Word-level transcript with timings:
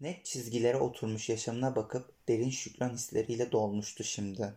Net 0.00 0.24
çizgilere 0.24 0.76
oturmuş 0.76 1.28
yaşamına 1.28 1.76
bakıp 1.76 2.28
derin 2.28 2.50
şükran 2.50 2.94
hisleriyle 2.94 3.52
dolmuştu 3.52 4.04
şimdi. 4.04 4.54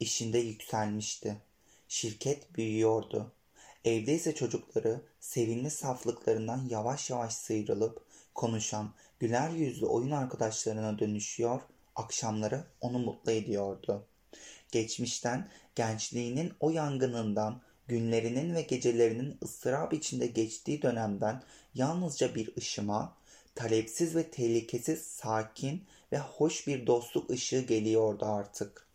İşinde 0.00 0.38
yükselmişti. 0.38 1.36
Şirket 1.88 2.56
büyüyordu. 2.56 3.32
Evde 3.84 4.14
ise 4.14 4.34
çocukları 4.34 5.00
sevimli 5.20 5.70
saflıklarından 5.70 6.68
yavaş 6.70 7.10
yavaş 7.10 7.32
sıyrılıp 7.32 8.02
konuşan, 8.34 8.94
güler 9.18 9.50
yüzlü 9.50 9.86
oyun 9.86 10.10
arkadaşlarına 10.10 10.98
dönüşüyor, 10.98 11.60
akşamları 11.96 12.64
onu 12.80 12.98
mutlu 12.98 13.32
ediyordu. 13.32 14.06
Geçmişten, 14.72 15.48
gençliğinin 15.74 16.52
o 16.60 16.70
yangınından, 16.70 17.60
günlerinin 17.88 18.54
ve 18.54 18.62
gecelerinin 18.62 19.38
ıstırap 19.42 19.92
içinde 19.92 20.26
geçtiği 20.26 20.82
dönemden 20.82 21.42
yalnızca 21.74 22.34
bir 22.34 22.56
ışıma, 22.56 23.16
talepsiz 23.56 24.16
ve 24.16 24.30
tehlikesiz, 24.30 25.06
sakin 25.06 25.84
ve 26.12 26.18
hoş 26.18 26.66
bir 26.66 26.86
dostluk 26.86 27.30
ışığı 27.30 27.60
geliyordu 27.60 28.24
artık. 28.26 28.86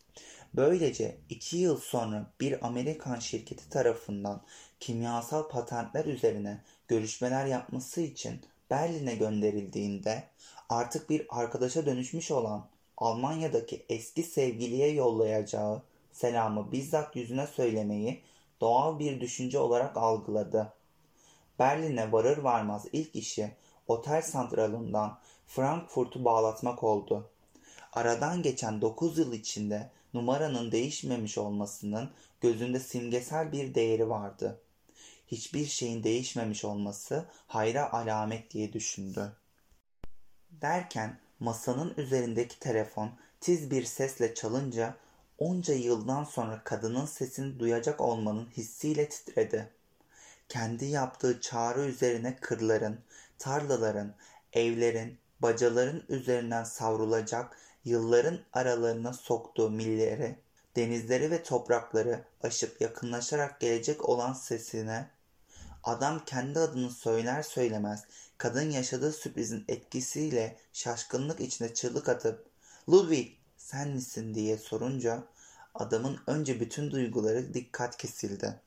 Böylece 0.54 1.16
iki 1.28 1.56
yıl 1.56 1.76
sonra 1.76 2.30
bir 2.40 2.66
Amerikan 2.66 3.18
şirketi 3.18 3.70
tarafından 3.70 4.42
kimyasal 4.80 5.48
patentler 5.48 6.04
üzerine 6.04 6.60
görüşmeler 6.88 7.46
yapması 7.46 8.00
için 8.00 8.40
Berlin'e 8.70 9.14
gönderildiğinde 9.14 10.22
artık 10.68 11.10
bir 11.10 11.26
arkadaşa 11.28 11.86
dönüşmüş 11.86 12.30
olan 12.30 12.68
Almanya'daki 12.96 13.86
eski 13.88 14.22
sevgiliye 14.22 14.88
yollayacağı 14.88 15.82
selamı 16.12 16.72
bizzat 16.72 17.16
yüzüne 17.16 17.46
söylemeyi 17.46 18.20
doğal 18.60 18.98
bir 18.98 19.20
düşünce 19.20 19.58
olarak 19.58 19.96
algıladı. 19.96 20.72
Berlin'e 21.58 22.12
varır 22.12 22.38
varmaz 22.38 22.86
ilk 22.92 23.16
işi 23.16 23.50
otel 23.86 24.22
santralından 24.22 25.18
Frankfurt'u 25.46 26.24
bağlatmak 26.24 26.82
oldu. 26.82 27.30
Aradan 27.92 28.42
geçen 28.42 28.80
9 28.80 29.18
yıl 29.18 29.32
içinde 29.32 29.90
numaranın 30.14 30.72
değişmemiş 30.72 31.38
olmasının 31.38 32.10
gözünde 32.40 32.80
simgesel 32.80 33.52
bir 33.52 33.74
değeri 33.74 34.08
vardı. 34.08 34.60
Hiçbir 35.26 35.66
şeyin 35.66 36.04
değişmemiş 36.04 36.64
olması 36.64 37.24
hayra 37.46 37.92
alamet 37.92 38.50
diye 38.50 38.72
düşündü. 38.72 39.32
Derken 40.50 41.18
masanın 41.40 41.94
üzerindeki 41.96 42.58
telefon 42.58 43.10
tiz 43.40 43.70
bir 43.70 43.84
sesle 43.84 44.34
çalınca 44.34 44.96
onca 45.38 45.74
yıldan 45.74 46.24
sonra 46.24 46.60
kadının 46.64 47.06
sesini 47.06 47.58
duyacak 47.58 48.00
olmanın 48.00 48.48
hissiyle 48.56 49.08
titredi. 49.08 49.70
Kendi 50.48 50.84
yaptığı 50.84 51.40
çağrı 51.40 51.80
üzerine 51.80 52.36
kırların, 52.36 53.00
tarlaların, 53.42 54.14
evlerin, 54.52 55.18
bacaların 55.40 56.02
üzerinden 56.08 56.64
savrulacak 56.64 57.56
yılların 57.84 58.38
aralarına 58.52 59.12
soktuğu 59.12 59.70
milleri, 59.70 60.38
denizleri 60.76 61.30
ve 61.30 61.42
toprakları 61.42 62.24
aşıp 62.42 62.80
yakınlaşarak 62.80 63.60
gelecek 63.60 64.08
olan 64.08 64.32
sesine, 64.32 65.10
adam 65.84 66.24
kendi 66.24 66.58
adını 66.58 66.90
söyler 66.90 67.42
söylemez 67.42 68.04
kadın 68.38 68.70
yaşadığı 68.70 69.12
sürprizin 69.12 69.64
etkisiyle 69.68 70.56
şaşkınlık 70.72 71.40
içinde 71.40 71.74
çığlık 71.74 72.08
atıp 72.08 72.46
Ludwig 72.88 73.32
sen 73.56 73.88
misin 73.88 74.34
diye 74.34 74.58
sorunca 74.58 75.24
adamın 75.74 76.18
önce 76.26 76.60
bütün 76.60 76.90
duyguları 76.90 77.54
dikkat 77.54 77.96
kesildi. 77.96 78.60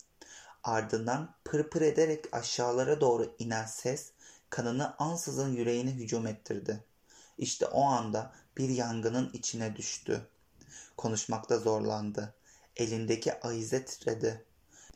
Ardından 0.63 1.35
pırpır 1.45 1.81
ederek 1.81 2.25
aşağılara 2.31 3.01
doğru 3.01 3.35
inen 3.39 3.65
ses 3.65 4.11
kanını 4.55 4.95
ansızın 4.97 5.53
yüreğine 5.53 5.91
hücum 5.91 6.27
ettirdi. 6.27 6.83
İşte 7.37 7.65
o 7.65 7.83
anda 7.83 8.33
bir 8.57 8.69
yangının 8.69 9.29
içine 9.33 9.75
düştü. 9.75 10.27
Konuşmakta 10.97 11.57
zorlandı. 11.57 12.35
Elindeki 12.75 13.39
ayize 13.39 13.85
titredi. 13.85 14.45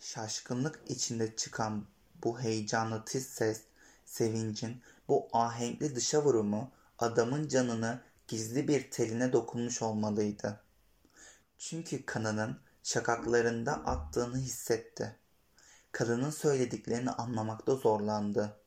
Şaşkınlık 0.02 0.82
içinde 0.88 1.36
çıkan 1.36 1.86
bu 2.24 2.40
heyecanlı 2.40 3.06
tiz 3.06 3.28
ses, 3.28 3.62
sevincin 4.06 4.82
bu 5.08 5.28
ahenkli 5.34 5.96
dışa 5.96 6.24
vurumu 6.24 6.72
adamın 7.00 7.48
canını 7.48 8.02
gizli 8.28 8.68
bir 8.68 8.92
teline 8.92 9.34
dokunmuş 9.34 9.82
olmalıydı. 9.82 10.64
Çünkü 11.58 12.06
kanının 12.06 12.60
şakaklarında 12.84 13.74
attığını 13.74 14.38
hissetti. 14.38 15.16
Kadının 15.92 16.30
söylediklerini 16.30 17.12
anlamakta 17.12 17.76
zorlandı 17.76 18.60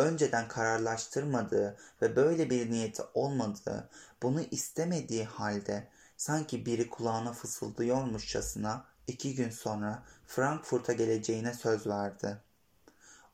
önceden 0.00 0.48
kararlaştırmadığı 0.48 1.76
ve 2.02 2.16
böyle 2.16 2.50
bir 2.50 2.70
niyeti 2.70 3.02
olmadığı, 3.14 3.88
bunu 4.22 4.40
istemediği 4.50 5.24
halde 5.24 5.88
sanki 6.16 6.66
biri 6.66 6.90
kulağına 6.90 7.32
fısıldıyormuşçasına 7.32 8.84
iki 9.06 9.34
gün 9.34 9.50
sonra 9.50 10.02
Frankfurt'a 10.26 10.92
geleceğine 10.92 11.54
söz 11.54 11.86
verdi. 11.86 12.36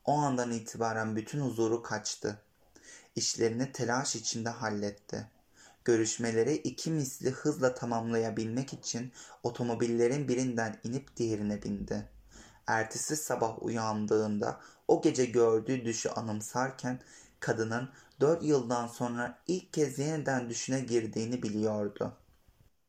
O 0.05 0.13
andan 0.13 0.51
itibaren 0.51 1.15
bütün 1.15 1.41
huzuru 1.41 1.83
kaçtı. 1.83 2.41
İşlerini 3.15 3.71
telaş 3.71 4.15
içinde 4.15 4.49
halletti. 4.49 5.27
Görüşmeleri 5.85 6.53
iki 6.55 6.91
misli 6.91 7.31
hızla 7.31 7.75
tamamlayabilmek 7.75 8.73
için 8.73 9.11
otomobillerin 9.43 10.27
birinden 10.27 10.79
inip 10.83 11.17
diğerine 11.17 11.63
bindi. 11.63 12.16
Ertesi 12.67 13.15
sabah 13.15 13.63
uyandığında 13.63 14.61
o 14.87 15.01
gece 15.01 15.25
gördüğü 15.25 15.85
düşü 15.85 16.09
anımsarken 16.09 16.99
kadının 17.39 17.89
dört 18.19 18.43
yıldan 18.43 18.87
sonra 18.87 19.39
ilk 19.47 19.73
kez 19.73 19.99
yeniden 19.99 20.49
düşüne 20.49 20.79
girdiğini 20.79 21.43
biliyordu. 21.43 22.17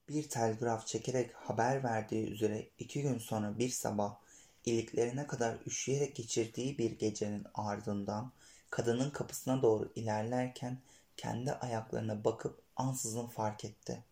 Bir 0.09 0.29
telgraf 0.29 0.87
çekerek 0.87 1.35
haber 1.35 1.85
verdiği 1.85 2.31
üzere 2.31 2.69
iki 2.79 3.03
gün 3.03 3.19
sonra 3.19 3.59
bir 3.59 3.69
sabah 3.69 4.17
iliklerine 4.65 5.27
kadar 5.27 5.57
üşüyerek 5.67 6.17
geçirdiği 6.17 6.79
bir 6.79 6.91
gecenin 6.91 7.47
ardından 7.55 8.33
kadının 8.71 9.11
kapısına 9.11 9.63
doğru 9.63 9.93
ilerlerken 9.95 10.79
kendi 11.17 11.53
ayaklarına 11.53 12.25
bakıp 12.25 12.63
ansızın 12.77 13.27
fark 13.27 13.65
etti. 13.65 14.05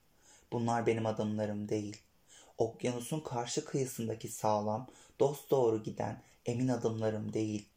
Bunlar 0.53 0.87
benim 0.87 1.07
adımlarım 1.07 1.69
değil. 1.69 2.03
Okyanusun 2.59 3.21
karşı 3.21 3.65
kıyısındaki 3.65 4.29
sağlam, 4.29 4.87
dost 5.21 5.51
doğru 5.51 5.83
giden 5.83 6.23
emin 6.47 6.69
adımlarım 6.69 7.33
değil. 7.33 7.69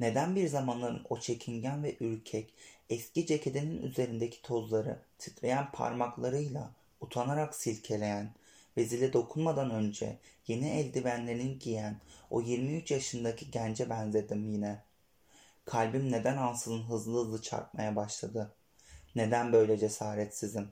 Neden 0.00 0.36
bir 0.36 0.48
zamanların 0.48 1.06
o 1.08 1.20
çekingen 1.20 1.82
ve 1.82 1.96
ürkek, 2.00 2.54
eski 2.90 3.26
ceketinin 3.26 3.82
üzerindeki 3.82 4.42
tozları 4.42 4.98
titreyen 5.18 5.72
parmaklarıyla 5.72 6.70
utanarak 7.00 7.54
silkeleyen 7.54 8.30
ve 8.76 8.84
zile 8.84 9.12
dokunmadan 9.12 9.70
önce 9.70 10.18
yeni 10.46 10.68
eldivenlerini 10.68 11.58
giyen 11.58 12.00
o 12.30 12.40
23 12.40 12.90
yaşındaki 12.90 13.50
gence 13.50 13.90
benzedim 13.90 14.52
yine. 14.52 14.82
Kalbim 15.64 16.12
neden 16.12 16.36
ansızın 16.36 16.82
hızlı 16.82 17.24
hızlı 17.24 17.42
çarpmaya 17.42 17.96
başladı? 17.96 18.52
Neden 19.14 19.52
böyle 19.52 19.78
cesaretsizim? 19.78 20.68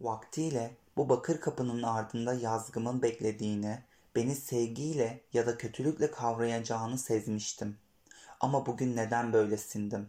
Vaktiyle 0.00 0.70
bu 0.96 1.08
bakır 1.08 1.40
kapının 1.40 1.82
ardında 1.82 2.34
yazgımın 2.34 3.02
beklediğini, 3.02 3.78
beni 4.16 4.36
sevgiyle 4.36 5.24
ya 5.32 5.46
da 5.46 5.56
kötülükle 5.56 6.10
kavrayacağını 6.10 6.98
sezmiştim.'' 6.98 7.90
Ama 8.40 8.66
bugün 8.66 8.96
neden 8.96 9.32
böyle 9.32 9.56
sindim? 9.56 10.08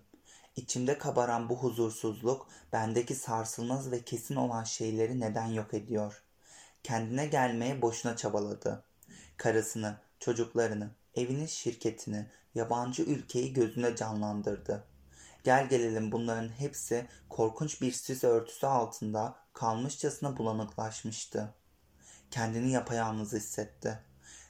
İçimde 0.56 0.97
kabaran 0.97 1.50
bu 1.50 1.56
huzursuzluk 1.56 2.47
bendeki 2.73 3.16
sarsılmaz 3.16 3.91
ve 3.91 4.01
kesin 4.01 4.35
olan 4.35 4.63
şeyleri 4.63 5.19
neden 5.19 5.47
yok 5.47 5.73
ediyor? 5.73 6.23
Kendine 6.84 7.25
gelmeye 7.25 7.81
boşuna 7.81 8.17
çabaladı. 8.17 8.84
Karısını, 9.38 9.97
çocuklarını, 10.19 10.90
evinin 11.16 11.45
şirketini, 11.45 12.28
yabancı 12.56 13.03
ülkeyi 13.03 13.53
gözüne 13.53 13.95
canlandırdı. 13.95 14.84
Gel 15.44 15.69
gelelim 15.69 16.11
bunların 16.11 16.50
hepsi 16.50 17.07
korkunç 17.29 17.81
bir 17.81 17.91
sis 17.91 18.23
örtüsü 18.23 18.67
altında 18.67 19.35
kalmışçasına 19.53 20.37
bulanıklaşmıştı. 20.37 21.53
Kendini 22.31 22.72
yapayalnız 22.72 23.33
hissetti. 23.33 23.99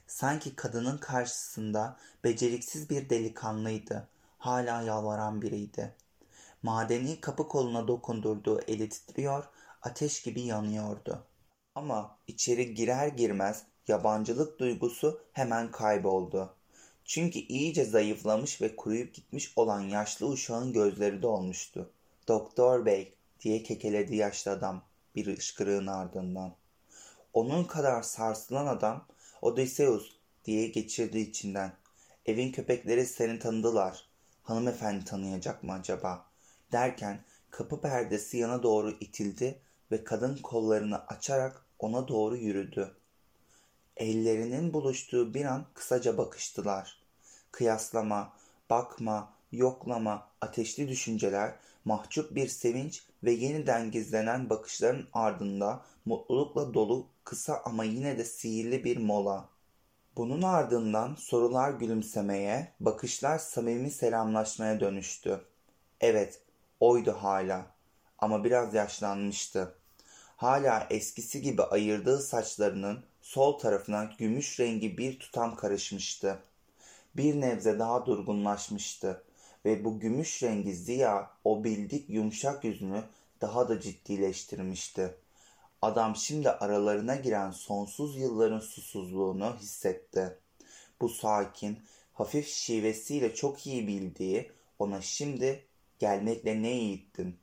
Sanki 0.06 0.56
kadının 0.56 0.98
karşısında 0.98 1.96
beceriksiz 2.24 2.90
bir 2.90 3.10
delikanlıydı. 3.10 4.08
Hala 4.38 4.82
yalvaran 4.82 5.42
biriydi. 5.42 5.94
Madeni 6.62 7.20
kapı 7.20 7.48
koluna 7.48 7.88
dokundurduğu 7.88 8.60
eli 8.60 8.88
titriyor, 8.88 9.44
ateş 9.82 10.22
gibi 10.22 10.40
yanıyordu. 10.40 11.26
Ama 11.74 12.18
içeri 12.26 12.74
girer 12.74 13.08
girmez 13.08 13.62
yabancılık 13.88 14.58
duygusu 14.58 15.20
hemen 15.32 15.70
kayboldu. 15.70 16.54
Çünkü 17.04 17.38
iyice 17.38 17.84
zayıflamış 17.84 18.62
ve 18.62 18.76
kuruyup 18.76 19.14
gitmiş 19.14 19.52
olan 19.56 19.80
yaşlı 19.80 20.26
uşağın 20.26 20.72
gözleri 20.72 21.22
dolmuştu. 21.22 21.90
Doktor 22.28 22.86
bey 22.86 23.14
diye 23.40 23.62
kekeledi 23.62 24.16
yaşlı 24.16 24.50
adam 24.50 24.82
bir 25.14 25.38
ışkırığın 25.38 25.86
ardından. 25.86 26.61
Onun 27.32 27.64
kadar 27.64 28.02
sarsılan 28.02 28.66
adam 28.66 29.06
Odysseus 29.42 30.16
diye 30.44 30.68
geçirdi 30.68 31.18
içinden. 31.18 31.72
Evin 32.26 32.52
köpekleri 32.52 33.06
seni 33.06 33.38
tanıdılar. 33.38 34.08
Hanımefendi 34.42 35.04
tanıyacak 35.04 35.62
mı 35.62 35.72
acaba? 35.72 36.26
Derken 36.72 37.24
Kapı 37.52 37.80
perdesi 37.80 38.36
yana 38.36 38.62
doğru 38.62 38.90
itildi 39.00 39.60
ve 39.90 40.04
kadın 40.04 40.36
kollarını 40.36 41.06
açarak 41.06 41.66
ona 41.78 42.08
doğru 42.08 42.36
yürüdü. 42.36 42.96
Ellerinin 43.96 44.72
buluştuğu 44.72 45.34
bir 45.34 45.44
an 45.44 45.66
kısaca 45.74 46.18
bakıştılar. 46.18 47.02
Kıyaslama, 47.50 48.32
bakma, 48.70 49.32
yoklama, 49.52 50.28
ateşli 50.40 50.88
düşünceler, 50.88 51.54
mahcup 51.84 52.34
bir 52.34 52.48
sevinç 52.48 53.02
ve 53.24 53.32
yeniden 53.32 53.90
gizlenen 53.90 54.50
bakışların 54.50 55.06
ardında 55.12 55.84
mutlulukla 56.04 56.74
dolu 56.74 57.06
kısa 57.24 57.62
ama 57.64 57.84
yine 57.84 58.18
de 58.18 58.24
sihirli 58.24 58.84
bir 58.84 58.96
mola. 58.96 59.48
Bunun 60.16 60.42
ardından 60.42 61.14
sorular 61.14 61.70
gülümsemeye, 61.70 62.72
bakışlar 62.80 63.38
samimi 63.38 63.90
selamlaşmaya 63.90 64.80
dönüştü. 64.80 65.40
Evet, 66.00 66.40
oydu 66.80 67.12
hala 67.12 67.66
ama 68.18 68.44
biraz 68.44 68.74
yaşlanmıştı. 68.74 69.74
Hala 70.36 70.86
eskisi 70.90 71.42
gibi 71.42 71.62
ayırdığı 71.62 72.18
saçlarının 72.18 73.04
sol 73.20 73.58
tarafına 73.58 74.10
gümüş 74.18 74.60
rengi 74.60 74.98
bir 74.98 75.18
tutam 75.18 75.56
karışmıştı. 75.56 76.38
Bir 77.16 77.40
nebze 77.40 77.78
daha 77.78 78.06
durgunlaşmıştı 78.06 79.22
ve 79.64 79.84
bu 79.84 80.00
gümüş 80.00 80.42
rengi 80.42 80.74
ziya 80.74 81.30
o 81.44 81.64
bildik 81.64 82.10
yumuşak 82.10 82.64
yüzünü 82.64 83.04
daha 83.40 83.68
da 83.68 83.80
ciddileştirmişti. 83.80 85.14
Adam 85.82 86.16
şimdi 86.16 86.50
aralarına 86.50 87.16
giren 87.16 87.50
sonsuz 87.50 88.16
yılların 88.16 88.60
susuzluğunu 88.60 89.56
hissetti. 89.60 90.38
Bu 91.00 91.08
sakin, 91.08 91.78
hafif 92.12 92.48
şivesiyle 92.48 93.34
çok 93.34 93.66
iyi 93.66 93.86
bildiği 93.86 94.50
ona 94.78 95.00
şimdi 95.00 95.64
gelmekle 95.98 96.62
ne 96.62 96.70
yiğittin. 96.70 97.36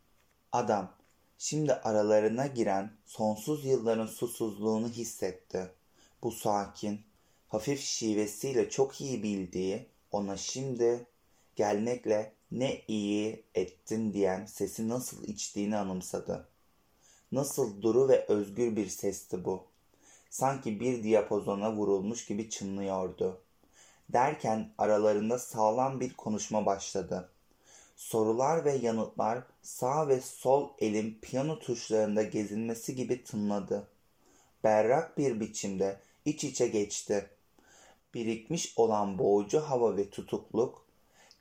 Adam 0.51 0.93
şimdi 1.37 1.73
aralarına 1.73 2.47
giren 2.47 2.91
sonsuz 3.05 3.65
yılların 3.65 4.07
susuzluğunu 4.07 4.89
hissetti. 4.89 5.71
Bu 6.23 6.31
sakin, 6.31 7.01
hafif 7.47 7.81
şivesiyle 7.81 8.69
çok 8.69 9.01
iyi 9.01 9.23
bildiği 9.23 9.87
ona 10.11 10.37
şimdi 10.37 11.05
gelmekle 11.59 12.33
ne 12.51 12.81
iyi 12.87 13.43
ettin 13.55 14.13
diyen 14.13 14.45
sesi 14.45 14.89
nasıl 14.89 15.23
içtiğini 15.23 15.77
anımsadı. 15.77 16.47
Nasıl 17.31 17.81
duru 17.81 18.09
ve 18.09 18.25
özgür 18.27 18.75
bir 18.75 18.87
sesti 18.87 19.45
bu. 19.45 19.63
Sanki 20.29 20.79
bir 20.79 21.03
diyapozona 21.03 21.73
vurulmuş 21.73 22.25
gibi 22.25 22.49
çınlıyordu. 22.49 23.41
Derken 24.09 24.69
aralarında 24.77 25.39
sağlam 25.39 25.99
bir 25.99 26.13
konuşma 26.13 26.65
başladı. 26.65 27.29
Sorular 27.95 28.65
ve 28.65 28.75
yanıtlar 28.75 29.43
sağ 29.61 30.07
ve 30.07 30.21
sol 30.21 30.69
elin 30.79 31.19
piyano 31.21 31.59
tuşlarında 31.59 32.23
gezinmesi 32.23 32.95
gibi 32.95 33.23
tınladı. 33.23 33.87
Berrak 34.63 35.17
bir 35.17 35.39
biçimde 35.39 35.99
iç 36.25 36.43
içe 36.43 36.67
geçti. 36.67 37.29
Birikmiş 38.13 38.73
olan 38.75 39.19
boğucu 39.19 39.59
hava 39.59 39.97
ve 39.97 40.09
tutukluk, 40.09 40.88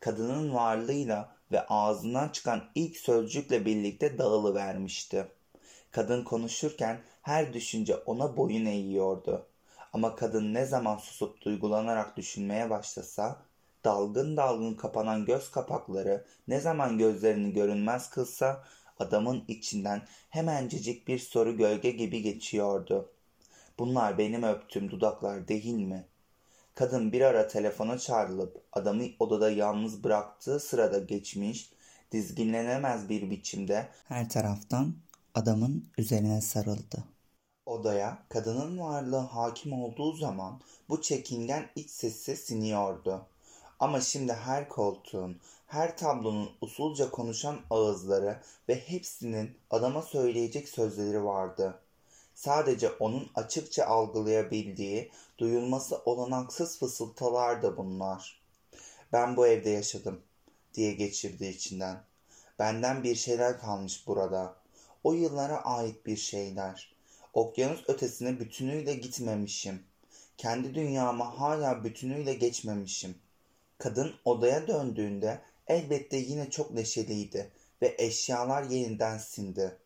kadının 0.01 0.55
varlığıyla 0.55 1.35
ve 1.53 1.67
ağzından 1.67 2.29
çıkan 2.29 2.65
ilk 2.75 2.97
sözcükle 2.97 3.67
birlikte 3.67 4.19
dağılıvermişti. 4.19 5.27
Kadın 5.91 6.25
konuşurken 6.25 7.01
her 7.23 7.53
düşünce 7.53 7.97
ona 7.97 8.37
boyun 8.37 8.67
eğiyordu. 8.67 9.47
Ama 9.93 10.17
kadın 10.17 10.55
ne 10.55 10.67
zaman 10.67 10.97
susup 10.97 11.43
duygulanarak 11.43 12.17
düşünmeye 12.17 12.71
başlasa, 12.71 13.43
dalgın 13.85 14.37
dalgın 14.37 14.75
kapanan 14.75 15.25
göz 15.25 15.51
kapakları 15.51 16.25
ne 16.49 16.61
zaman 16.61 16.99
gözlerini 16.99 17.53
görünmez 17.53 18.11
kılsa, 18.11 18.65
adamın 18.99 19.45
içinden 19.49 20.03
hemencecik 20.31 21.09
bir 21.09 21.19
soru 21.19 21.57
gölge 21.57 21.91
gibi 21.91 22.23
geçiyordu. 22.23 23.11
Bunlar 23.79 24.19
benim 24.19 24.43
öptüğüm 24.43 24.91
dudaklar 24.91 25.49
değil 25.49 25.75
mi? 25.75 26.05
Kadın 26.79 27.13
bir 27.13 27.21
ara 27.21 27.49
telefona 27.49 27.99
çağrılıp 27.99 28.63
adamı 28.73 29.05
odada 29.19 29.51
yalnız 29.51 30.05
bıraktığı 30.05 30.61
sırada 30.61 30.99
geçmiş, 30.99 31.73
dizginlenemez 32.13 33.09
bir 33.09 33.31
biçimde 33.31 33.89
her 34.09 34.29
taraftan 34.29 34.95
adamın 35.35 35.89
üzerine 35.99 36.41
sarıldı. 36.41 37.05
Odaya 37.67 38.19
kadının 38.29 38.79
varlığı 38.79 39.17
hakim 39.17 39.73
olduğu 39.73 40.13
zaman 40.13 40.61
bu 40.89 41.03
çekingen 41.03 41.71
iç 41.77 41.91
sesi 41.91 42.37
siniyordu. 42.37 43.27
Ama 43.81 44.01
şimdi 44.01 44.33
her 44.33 44.69
koltuğun, 44.69 45.41
her 45.67 45.97
tablonun 45.97 46.51
usulca 46.61 47.11
konuşan 47.11 47.57
ağızları 47.71 48.41
ve 48.69 48.75
hepsinin 48.75 49.57
adama 49.71 50.03
söyleyecek 50.03 50.69
sözleri 50.69 51.25
vardı. 51.25 51.81
Sadece 52.39 52.91
onun 52.91 53.31
açıkça 53.35 53.87
algılayabildiği, 53.87 55.11
duyulması 55.39 55.99
olanaksız 56.05 56.79
fısıltılar 56.79 57.63
da 57.63 57.77
bunlar. 57.77 58.41
Ben 59.13 59.37
bu 59.37 59.47
evde 59.47 59.71
yaşadım 59.71 60.21
diye 60.75 60.93
geçirdi 60.93 61.47
içinden. 61.47 62.03
Benden 62.59 63.05
bir 63.05 63.15
şeyler 63.15 63.61
kalmış 63.61 64.07
burada. 64.07 64.57
O 65.05 65.13
yıllara 65.13 65.65
ait 65.65 66.07
bir 66.07 66.17
şeyler. 66.17 66.95
Okyanus 67.33 67.85
ötesine 67.89 68.41
bütünüyle 68.41 68.95
gitmemişim. 68.95 69.83
Kendi 70.37 70.75
dünyama 70.75 71.41
hala 71.41 71.85
bütünüyle 71.85 72.35
geçmemişim. 72.35 73.15
Kadın 73.79 74.15
odaya 74.25 74.69
döndüğünde 74.69 75.41
elbette 75.67 76.17
yine 76.17 76.51
çok 76.51 76.71
neşeliydi 76.71 77.51
ve 77.83 77.95
eşyalar 77.99 78.63
yeniden 78.63 79.19
sindi. 79.19 79.77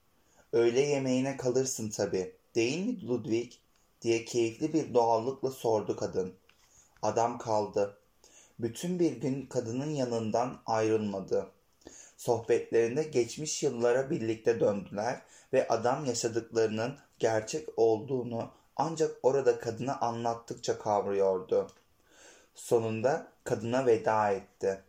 Öğle 0.53 0.81
yemeğine 0.81 1.37
kalırsın 1.37 1.91
tabii, 1.91 2.33
değil 2.55 2.87
mi 2.87 3.09
Ludwig? 3.09 3.53
diye 4.03 4.25
keyifli 4.25 4.73
bir 4.73 4.95
doğallıkla 4.95 5.51
sordu 5.51 5.97
kadın. 5.97 6.35
Adam 7.03 7.39
kaldı. 7.39 7.97
Bütün 8.59 8.99
bir 8.99 9.13
gün 9.13 9.47
kadının 9.47 9.91
yanından 9.91 10.63
ayrılmadı. 10.67 11.47
Sohbetlerinde 12.17 13.03
geçmiş 13.03 13.63
yıllara 13.63 14.11
birlikte 14.11 14.61
döndüler 14.61 15.23
ve 15.53 15.69
adam 15.69 16.05
yaşadıklarının 16.05 16.99
gerçek 17.19 17.69
olduğunu 17.77 18.51
ancak 18.77 19.17
orada 19.23 19.59
kadına 19.59 19.99
anlattıkça 20.01 20.79
kavruyordu. 20.79 21.71
Sonunda 22.55 23.27
kadına 23.45 23.87
veda 23.87 24.31
etti. 24.31 24.83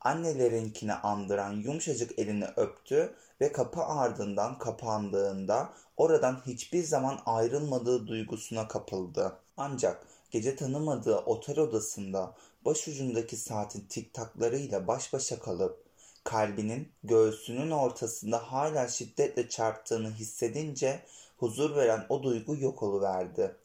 Annelerinkini 0.00 0.92
andıran 0.92 1.52
yumuşacık 1.52 2.18
elini 2.18 2.46
öptü 2.56 3.14
ve 3.40 3.52
kapı 3.52 3.84
ardından 3.84 4.58
kapandığında 4.58 5.72
oradan 5.96 6.42
hiçbir 6.46 6.82
zaman 6.82 7.20
ayrılmadığı 7.26 8.06
duygusuna 8.06 8.68
kapıldı. 8.68 9.36
Ancak 9.56 10.06
gece 10.30 10.56
tanımadığı 10.56 11.16
otel 11.16 11.58
odasında 11.58 12.34
başucundaki 12.64 13.36
saatin 13.36 13.80
tiktaklarıyla 13.80 14.86
baş 14.86 15.12
başa 15.12 15.38
kalıp 15.38 15.84
kalbinin 16.24 16.92
göğsünün 17.04 17.70
ortasında 17.70 18.52
hala 18.52 18.88
şiddetle 18.88 19.48
çarptığını 19.48 20.10
hissedince 20.10 21.02
huzur 21.38 21.76
veren 21.76 22.06
o 22.08 22.22
duygu 22.22 22.56
yok 22.56 22.82
oluverdi. 22.82 23.56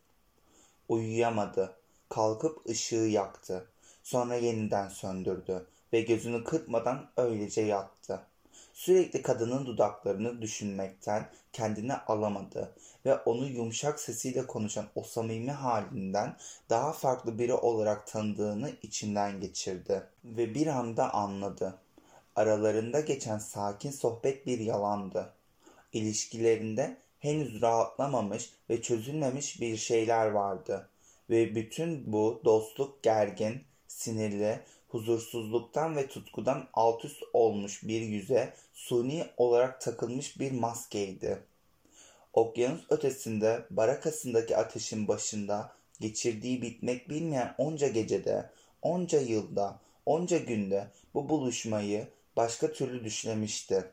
Uyuyamadı. 0.90 1.76
Kalkıp 2.10 2.70
ışığı 2.70 2.96
yaktı. 2.96 3.66
Sonra 4.04 4.36
yeniden 4.36 4.90
söndürdü 4.90 5.66
ve 5.94 6.02
gözünü 6.02 6.44
kırpmadan 6.44 7.10
öylece 7.18 7.62
yattı. 7.62 7.95
Sürekli 8.76 9.22
kadının 9.22 9.66
dudaklarını 9.66 10.42
düşünmekten 10.42 11.30
kendini 11.54 11.94
alamadı 11.94 12.76
ve 13.06 13.16
onu 13.16 13.48
yumuşak 13.48 14.00
sesiyle 14.00 14.48
konuşan 14.48 14.88
o 14.96 15.04
samimi 15.04 15.52
halinden 15.52 16.38
daha 16.70 16.94
farklı 16.94 17.40
biri 17.40 17.54
olarak 17.54 18.08
tanıdığını 18.08 18.72
içinden 18.82 19.42
geçirdi 19.42 20.04
ve 20.24 20.56
bir 20.56 20.68
anda 20.68 21.14
anladı. 21.14 21.80
Aralarında 22.36 23.00
geçen 23.00 23.38
sakin 23.38 23.92
sohbet 23.92 24.46
bir 24.46 24.60
yalandı. 24.60 25.34
İlişkilerinde 25.94 26.98
henüz 27.20 27.62
rahatlamamış 27.62 28.50
ve 28.70 28.82
çözülmemiş 28.82 29.62
bir 29.62 29.78
şeyler 29.78 30.28
vardı 30.28 30.90
ve 31.30 31.56
bütün 31.56 32.14
bu 32.14 32.42
dostluk 32.46 33.04
gergin, 33.04 33.64
sinirli, 33.88 34.60
huzursuzluktan 34.96 35.96
ve 35.96 36.08
tutkudan 36.08 36.68
alt 36.74 37.06
üst 37.06 37.24
olmuş 37.34 37.84
bir 37.84 38.02
yüze 38.02 38.54
suni 38.74 39.26
olarak 39.38 39.82
takılmış 39.82 40.40
bir 40.40 40.52
maskeydi. 40.52 41.40
Okyanus 42.34 42.82
ötesinde 42.90 43.66
barakasındaki 43.70 44.58
ateşin 44.58 45.08
başında 45.08 45.72
geçirdiği 46.00 46.62
bitmek 46.62 47.10
bilmeyen 47.10 47.56
onca 47.58 47.88
gecede, 47.88 48.50
onca 48.82 49.22
yılda, 49.22 49.80
onca 50.06 50.38
günde 50.38 50.88
bu 51.14 51.30
buluşmayı 51.30 52.08
başka 52.38 52.72
türlü 52.72 53.04
düşlemişti. 53.04 53.92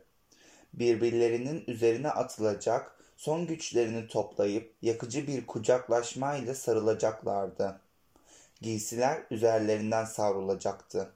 Birbirlerinin 0.74 1.64
üzerine 1.66 2.10
atılacak, 2.10 3.04
son 3.16 3.46
güçlerini 3.46 4.06
toplayıp 4.06 4.74
yakıcı 4.82 5.26
bir 5.26 5.46
kucaklaşmayla 5.46 6.54
sarılacaklardı. 6.54 7.80
Giysiler 8.62 9.22
üzerlerinden 9.30 10.04
savrulacaktı. 10.04 11.12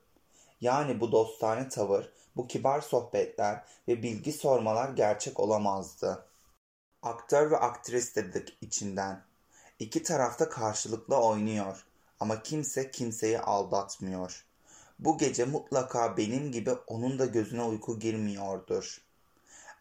Yani 0.61 1.01
bu 1.01 1.13
dostane 1.13 1.69
tavır 1.69 2.13
bu 2.37 2.47
kibar 2.47 2.81
sohbetler 2.81 3.65
ve 3.89 4.03
bilgi 4.03 4.33
sormalar 4.33 4.89
gerçek 4.89 5.41
olamazdı. 5.41 6.27
Aktör 7.03 7.51
ve 7.51 7.57
aktris 7.57 8.17
dedik 8.17 8.59
içinden. 8.61 9.23
İki 9.79 10.03
tarafta 10.03 10.49
karşılıklı 10.49 11.17
oynuyor 11.17 11.87
ama 12.21 12.43
kimse 12.43 12.91
kimseyi 12.91 13.39
aldatmıyor. 13.39 14.45
Bu 14.99 15.19
gece 15.19 15.45
mutlaka 15.45 16.17
benim 16.17 16.53
gibi 16.53 16.73
onun 16.87 17.19
da 17.19 17.27
gözüne 17.27 17.63
uyku 17.63 17.99
girmiyordur. 17.99 19.03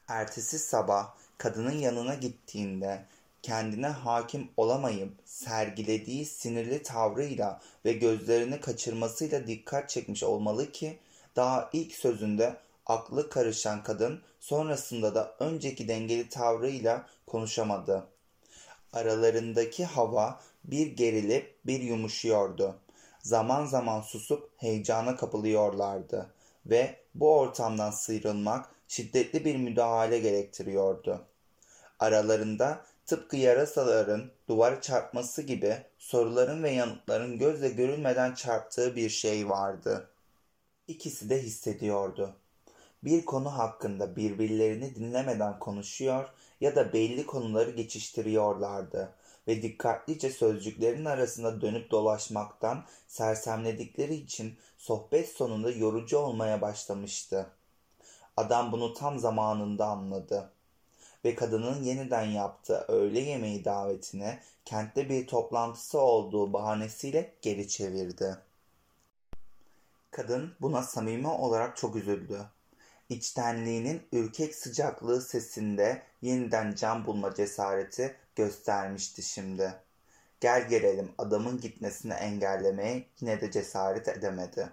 Ertesi 0.08 0.60
sabah 0.60 1.16
kadının 1.38 1.78
yanına 1.78 2.16
gittiğinde 2.16 3.06
kendine 3.46 3.88
hakim 3.88 4.50
olamayıp 4.58 5.14
sergilediği 5.26 6.26
sinirli 6.26 6.84
tavrıyla 6.84 7.62
ve 7.86 7.94
gözlerini 7.94 8.60
kaçırmasıyla 8.60 9.48
dikkat 9.48 9.90
çekmiş 9.90 10.24
olmalı 10.24 10.72
ki 10.72 11.00
daha 11.36 11.70
ilk 11.74 11.96
sözünde 11.96 12.58
aklı 12.86 13.30
karışan 13.30 13.84
kadın 13.84 14.22
sonrasında 14.40 15.16
da 15.16 15.36
önceki 15.40 15.88
dengeli 15.88 16.30
tavrıyla 16.30 17.08
konuşamadı. 17.28 18.08
Aralarındaki 18.94 19.86
hava 19.86 20.40
bir 20.64 20.88
gerilip 20.88 21.56
bir 21.66 21.82
yumuşuyordu. 21.82 22.76
Zaman 23.20 23.66
zaman 23.66 24.02
susup 24.02 24.50
heyecana 24.58 25.16
kapılıyorlardı 25.16 26.34
ve 26.66 26.96
bu 27.16 27.38
ortamdan 27.38 27.92
sıyrılmak 27.92 28.70
şiddetli 28.88 29.46
bir 29.46 29.56
müdahale 29.56 30.20
gerektiriyordu. 30.20 31.22
Aralarında 32.00 32.86
tıpkı 33.06 33.38
yarasaların 33.38 34.32
duvara 34.48 34.82
çarpması 34.82 35.42
gibi 35.42 35.78
soruların 35.98 36.64
ve 36.64 36.72
yanıtların 36.72 37.38
gözle 37.38 37.70
görülmeden 37.70 38.34
çarptığı 38.34 38.96
bir 38.96 39.10
şey 39.10 39.50
vardı. 39.50 40.10
İkisi 40.88 41.30
de 41.30 41.42
hissediyordu. 41.42 42.36
Bir 43.04 43.26
konu 43.26 43.58
hakkında 43.58 44.16
birbirlerini 44.16 44.96
dinlemeden 44.96 45.60
konuşuyor 45.60 46.30
ya 46.62 46.76
da 46.76 46.94
belli 46.94 47.26
konuları 47.26 47.70
geçiştiriyorlardı 47.72 49.14
ve 49.48 49.62
dikkatlice 49.62 50.30
sözcüklerin 50.30 51.06
arasında 51.06 51.62
dönüp 51.62 51.92
dolaşmaktan 51.92 52.86
sersemledikleri 53.08 54.16
için 54.16 54.58
sohbet 54.78 55.30
sonunda 55.30 55.72
yorucu 55.72 56.18
olmaya 56.18 56.62
başlamıştı. 56.62 57.50
Adam 58.38 58.72
bunu 58.72 58.94
tam 58.94 59.20
zamanında 59.20 59.86
anladı 59.86 60.55
ve 61.26 61.36
kadının 61.36 61.84
yeniden 61.84 62.26
yaptığı 62.26 62.86
öğle 62.88 63.20
yemeği 63.20 63.66
davetine 63.66 64.40
kentte 64.66 65.10
bir 65.10 65.28
toplantısı 65.28 66.00
olduğu 66.00 66.54
bahanesiyle 66.54 67.34
geri 67.42 67.68
çevirdi. 67.68 68.38
Kadın 70.12 70.54
buna 70.62 70.84
samimi 70.84 71.28
olarak 71.28 71.78
çok 71.78 71.96
üzüldü. 71.96 72.42
İçtenliğinin 73.10 74.02
ürkek 74.12 74.56
sıcaklığı 74.56 75.22
sesinde 75.22 76.02
yeniden 76.22 76.76
can 76.76 77.06
bulma 77.06 77.34
cesareti 77.34 78.16
göstermişti 78.36 79.24
şimdi. 79.24 79.74
Gel 80.40 80.70
gelelim 80.70 81.12
adamın 81.18 81.62
gitmesini 81.62 82.14
engellemeye 82.14 83.06
yine 83.22 83.42
de 83.42 83.52
cesaret 83.52 84.08
edemedi. 84.08 84.70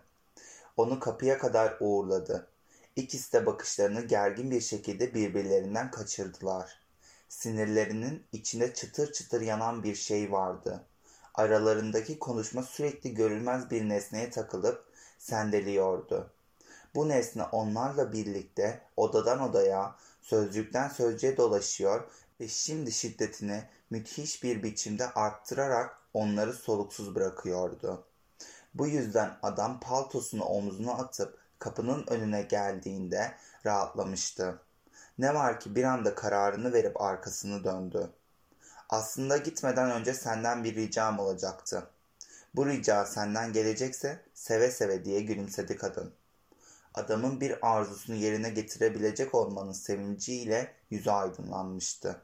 Onu 0.76 1.00
kapıya 1.00 1.38
kadar 1.38 1.76
uğurladı. 1.80 2.51
İkisi 2.96 3.32
de 3.32 3.46
bakışlarını 3.46 4.00
gergin 4.00 4.50
bir 4.50 4.61
şekilde 4.61 5.14
birbirlerinden 5.14 5.90
kaçırdılar. 5.90 6.80
Sinirlerinin 7.28 8.25
içinde 8.32 8.75
çıtır 8.75 9.12
çıtır 9.12 9.40
yanan 9.40 9.82
bir 9.82 9.94
şey 9.94 10.32
vardı. 10.32 10.84
Aralarındaki 11.34 12.18
konuşma 12.18 12.62
sürekli 12.62 13.14
görülmez 13.14 13.70
bir 13.70 13.88
nesneye 13.88 14.30
takılıp 14.30 14.84
sendeliyordu. 15.18 16.30
Bu 16.94 17.08
nesne 17.08 17.42
onlarla 17.42 18.12
birlikte 18.12 18.80
odadan 18.96 19.40
odaya, 19.40 19.96
sözcükten 20.20 20.88
sözcüğe 20.88 21.37
dolaşıyor 21.37 22.11
ve 22.40 22.49
şimdi 22.49 22.92
şiddetini 22.92 23.64
müthiş 23.90 24.42
bir 24.42 24.62
biçimde 24.62 25.11
arttırarak 25.11 25.99
onları 26.14 26.52
soluksuz 26.52 27.14
bırakıyordu. 27.14 28.04
Bu 28.75 28.87
yüzden 28.87 29.38
adam 29.42 29.80
paltosunu 29.80 30.44
omzuna 30.44 30.92
atıp 30.92 31.41
kapının 31.62 32.04
önüne 32.07 32.42
geldiğinde 32.42 33.35
rahatlamıştı. 33.66 34.59
Ne 35.19 35.35
var 35.35 35.61
ki 35.61 35.75
bir 35.76 35.85
anda 35.85 36.14
kararını 36.14 36.73
verip 36.73 37.00
arkasını 37.00 37.64
döndü. 37.64 38.11
Aslında 38.88 39.37
gitmeden 39.37 39.90
önce 39.90 40.14
senden 40.14 40.64
bir 40.64 40.75
ricam 40.75 41.19
olacaktı. 41.19 41.90
Bu 42.54 42.66
rica 42.66 43.04
senden 43.04 43.52
gelecekse 43.52 44.23
seve 44.35 44.71
seve 44.71 45.04
diye 45.04 45.21
gülümsedi 45.21 45.76
kadın. 45.76 46.12
Adamın 46.95 47.40
bir 47.40 47.73
arzusunu 47.73 48.16
yerine 48.16 48.50
getirebilecek 48.50 49.35
olmanın 49.35 49.73
sevinciyle 49.73 50.73
yüzü 50.90 51.11
aydınlanmıştı. 51.11 52.21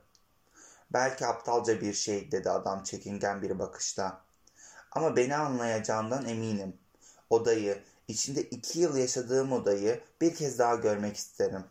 Belki 0.91 1.27
aptalca 1.27 1.81
bir 1.81 1.93
şey 1.93 2.33
dedi 2.33 2.51
adam 2.51 2.83
çekingen 2.83 3.43
bir 3.43 3.59
bakışta. 3.59 4.21
Ama 4.93 5.17
beni 5.17 5.37
anlayacağından 5.37 6.29
eminim. 6.29 6.77
Odayı, 7.31 7.83
içinde 8.09 8.43
iki 8.43 8.81
yıl 8.81 8.97
yaşadığım 8.97 9.53
odayı 9.53 10.01
bir 10.21 10.35
kez 10.35 10.59
daha 10.59 10.75
görmek 10.75 11.17
isterim. 11.17 11.65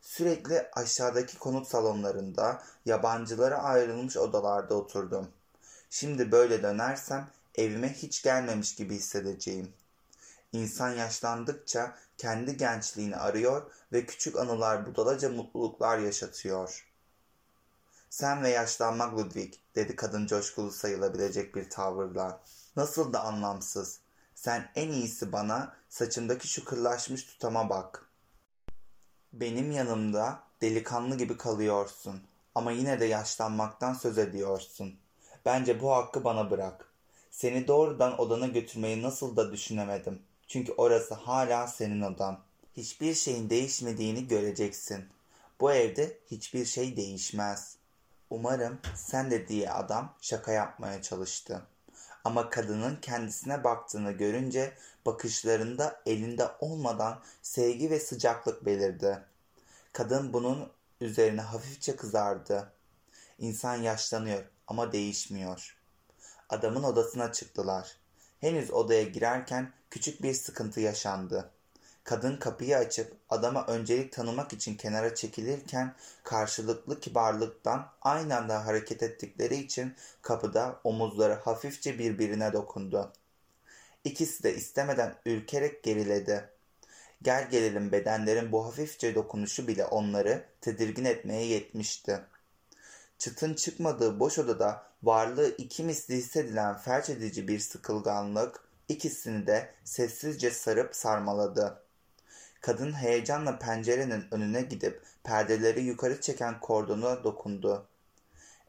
Sürekli 0.00 0.70
aşağıdaki 0.72 1.38
konut 1.38 1.68
salonlarında, 1.68 2.62
yabancılara 2.84 3.62
ayrılmış 3.62 4.16
odalarda 4.16 4.74
oturdum. 4.74 5.28
Şimdi 5.90 6.32
böyle 6.32 6.62
dönersem 6.62 7.28
evime 7.54 7.92
hiç 7.92 8.22
gelmemiş 8.22 8.74
gibi 8.74 8.94
hissedeceğim. 8.94 9.72
İnsan 10.52 10.90
yaşlandıkça 10.90 11.96
kendi 12.18 12.56
gençliğini 12.56 13.16
arıyor 13.16 13.62
ve 13.92 14.06
küçük 14.06 14.36
anılar 14.36 14.86
budalaca 14.86 15.28
mutluluklar 15.28 15.98
yaşatıyor. 15.98 16.86
Sen 18.10 18.42
ve 18.42 18.48
yaşlanmak 18.48 19.18
Ludwig, 19.18 19.54
dedi 19.74 19.96
kadın 19.96 20.26
coşkulu 20.26 20.70
sayılabilecek 20.70 21.54
bir 21.54 21.70
tavırla. 21.70 22.40
Nasıl 22.76 23.12
da 23.12 23.24
anlamsız. 23.24 24.00
Sen 24.36 24.70
en 24.74 24.88
iyisi 24.88 25.32
bana 25.32 25.76
saçımdaki 25.88 26.48
şu 26.48 26.64
kırlaşmış 26.64 27.24
tutama 27.24 27.70
bak. 27.70 28.10
Benim 29.32 29.70
yanımda 29.70 30.42
delikanlı 30.60 31.18
gibi 31.18 31.36
kalıyorsun 31.36 32.22
ama 32.54 32.72
yine 32.72 33.00
de 33.00 33.04
yaşlanmaktan 33.04 33.94
söz 33.94 34.18
ediyorsun. 34.18 34.94
Bence 35.44 35.80
bu 35.80 35.92
hakkı 35.92 36.24
bana 36.24 36.50
bırak. 36.50 36.92
Seni 37.30 37.68
doğrudan 37.68 38.20
odana 38.20 38.46
götürmeyi 38.46 39.02
nasıl 39.02 39.36
da 39.36 39.52
düşünemedim. 39.52 40.22
Çünkü 40.46 40.72
orası 40.72 41.14
hala 41.14 41.66
senin 41.66 42.00
odan. 42.00 42.38
Hiçbir 42.76 43.14
şeyin 43.14 43.50
değişmediğini 43.50 44.28
göreceksin. 44.28 45.04
Bu 45.60 45.72
evde 45.72 46.18
hiçbir 46.30 46.64
şey 46.64 46.96
değişmez. 46.96 47.76
Umarım 48.30 48.78
sen 48.94 49.30
de 49.30 49.48
diye 49.48 49.70
adam 49.70 50.14
şaka 50.20 50.52
yapmaya 50.52 51.02
çalıştı. 51.02 51.66
Ama 52.26 52.50
kadının 52.50 52.96
kendisine 52.96 53.64
baktığını 53.64 54.12
görünce 54.12 54.72
bakışlarında 55.06 56.00
elinde 56.06 56.48
olmadan 56.60 57.22
sevgi 57.42 57.90
ve 57.90 58.00
sıcaklık 58.00 58.66
belirdi. 58.66 59.18
Kadın 59.92 60.32
bunun 60.32 60.68
üzerine 61.00 61.40
hafifçe 61.40 61.96
kızardı. 61.96 62.72
İnsan 63.38 63.76
yaşlanıyor 63.76 64.44
ama 64.66 64.92
değişmiyor. 64.92 65.76
Adamın 66.48 66.82
odasına 66.82 67.32
çıktılar. 67.32 67.96
Henüz 68.40 68.70
odaya 68.70 69.02
girerken 69.02 69.72
küçük 69.90 70.22
bir 70.22 70.34
sıkıntı 70.34 70.80
yaşandı. 70.80 71.50
Kadın 72.06 72.36
kapıyı 72.36 72.76
açıp 72.76 73.16
adama 73.30 73.66
öncelik 73.66 74.12
tanımak 74.12 74.52
için 74.52 74.74
kenara 74.74 75.14
çekilirken 75.14 75.94
karşılıklı 76.22 77.00
kibarlıktan 77.00 77.88
aynı 78.02 78.36
anda 78.36 78.66
hareket 78.66 79.02
ettikleri 79.02 79.56
için 79.56 79.94
kapıda 80.22 80.80
omuzları 80.84 81.34
hafifçe 81.34 81.98
birbirine 81.98 82.52
dokundu. 82.52 83.12
İkisi 84.04 84.42
de 84.42 84.54
istemeden 84.54 85.14
ürkerek 85.26 85.82
geriledi. 85.82 86.48
Gel 87.22 87.50
gelelim 87.50 87.92
bedenlerin 87.92 88.52
bu 88.52 88.66
hafifçe 88.66 89.14
dokunuşu 89.14 89.68
bile 89.68 89.84
onları 89.84 90.44
tedirgin 90.60 91.04
etmeye 91.04 91.46
yetmişti. 91.46 92.20
Çıtın 93.18 93.54
çıkmadığı 93.54 94.20
boş 94.20 94.38
odada 94.38 94.86
varlığı 95.02 95.56
iki 95.58 95.82
misli 95.82 96.14
hissedilen 96.14 96.76
felç 96.76 97.10
edici 97.10 97.48
bir 97.48 97.58
sıkılganlık 97.58 98.60
ikisini 98.88 99.46
de 99.46 99.74
sessizce 99.84 100.50
sarıp 100.50 100.96
sarmaladı. 100.96 101.85
Kadın 102.60 102.92
heyecanla 102.92 103.58
pencerenin 103.58 104.24
önüne 104.30 104.62
gidip 104.62 105.02
perdeleri 105.24 105.82
yukarı 105.82 106.20
çeken 106.20 106.60
kordona 106.60 107.24
dokundu. 107.24 107.86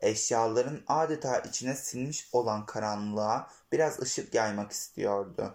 Eşyaların 0.01 0.79
adeta 0.87 1.39
içine 1.39 1.75
sinmiş 1.75 2.29
olan 2.31 2.65
karanlığa 2.65 3.49
biraz 3.71 3.99
ışık 3.99 4.33
yaymak 4.33 4.71
istiyordu. 4.71 5.53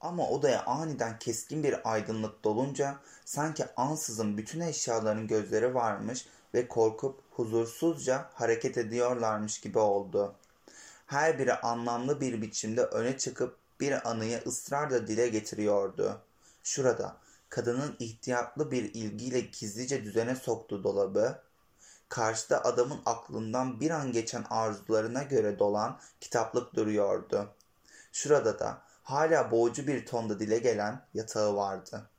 Ama 0.00 0.28
odaya 0.28 0.64
aniden 0.64 1.18
keskin 1.18 1.62
bir 1.62 1.92
aydınlık 1.92 2.44
dolunca 2.44 2.96
sanki 3.24 3.64
ansızın 3.76 4.36
bütün 4.36 4.60
eşyaların 4.60 5.26
gözleri 5.26 5.74
varmış 5.74 6.26
ve 6.54 6.68
korkup 6.68 7.20
huzursuzca 7.30 8.30
hareket 8.34 8.78
ediyorlarmış 8.78 9.60
gibi 9.60 9.78
oldu. 9.78 10.34
Her 11.06 11.38
biri 11.38 11.54
anlamlı 11.54 12.20
bir 12.20 12.42
biçimde 12.42 12.82
öne 12.82 13.18
çıkıp 13.18 13.56
bir 13.80 14.10
anıyı 14.10 14.42
ısrarla 14.46 15.06
dile 15.06 15.28
getiriyordu. 15.28 16.20
Şurada, 16.62 17.16
kadının 17.48 17.96
ihtiyatlı 17.98 18.70
bir 18.70 18.94
ilgiyle 18.94 19.40
gizlice 19.40 20.04
düzene 20.04 20.36
soktuğu 20.36 20.84
dolabı, 20.84 21.42
karşıda 22.08 22.64
adamın 22.64 23.00
aklından 23.06 23.80
bir 23.80 23.90
an 23.90 24.12
geçen 24.12 24.44
arzularına 24.50 25.22
göre 25.22 25.58
dolan 25.58 26.00
kitaplık 26.20 26.74
duruyordu. 26.74 27.54
Şurada 28.12 28.58
da 28.58 28.82
hala 29.02 29.50
boğucu 29.50 29.86
bir 29.86 30.06
tonda 30.06 30.40
dile 30.40 30.58
gelen 30.58 31.06
yatağı 31.14 31.56
vardı. 31.56 32.10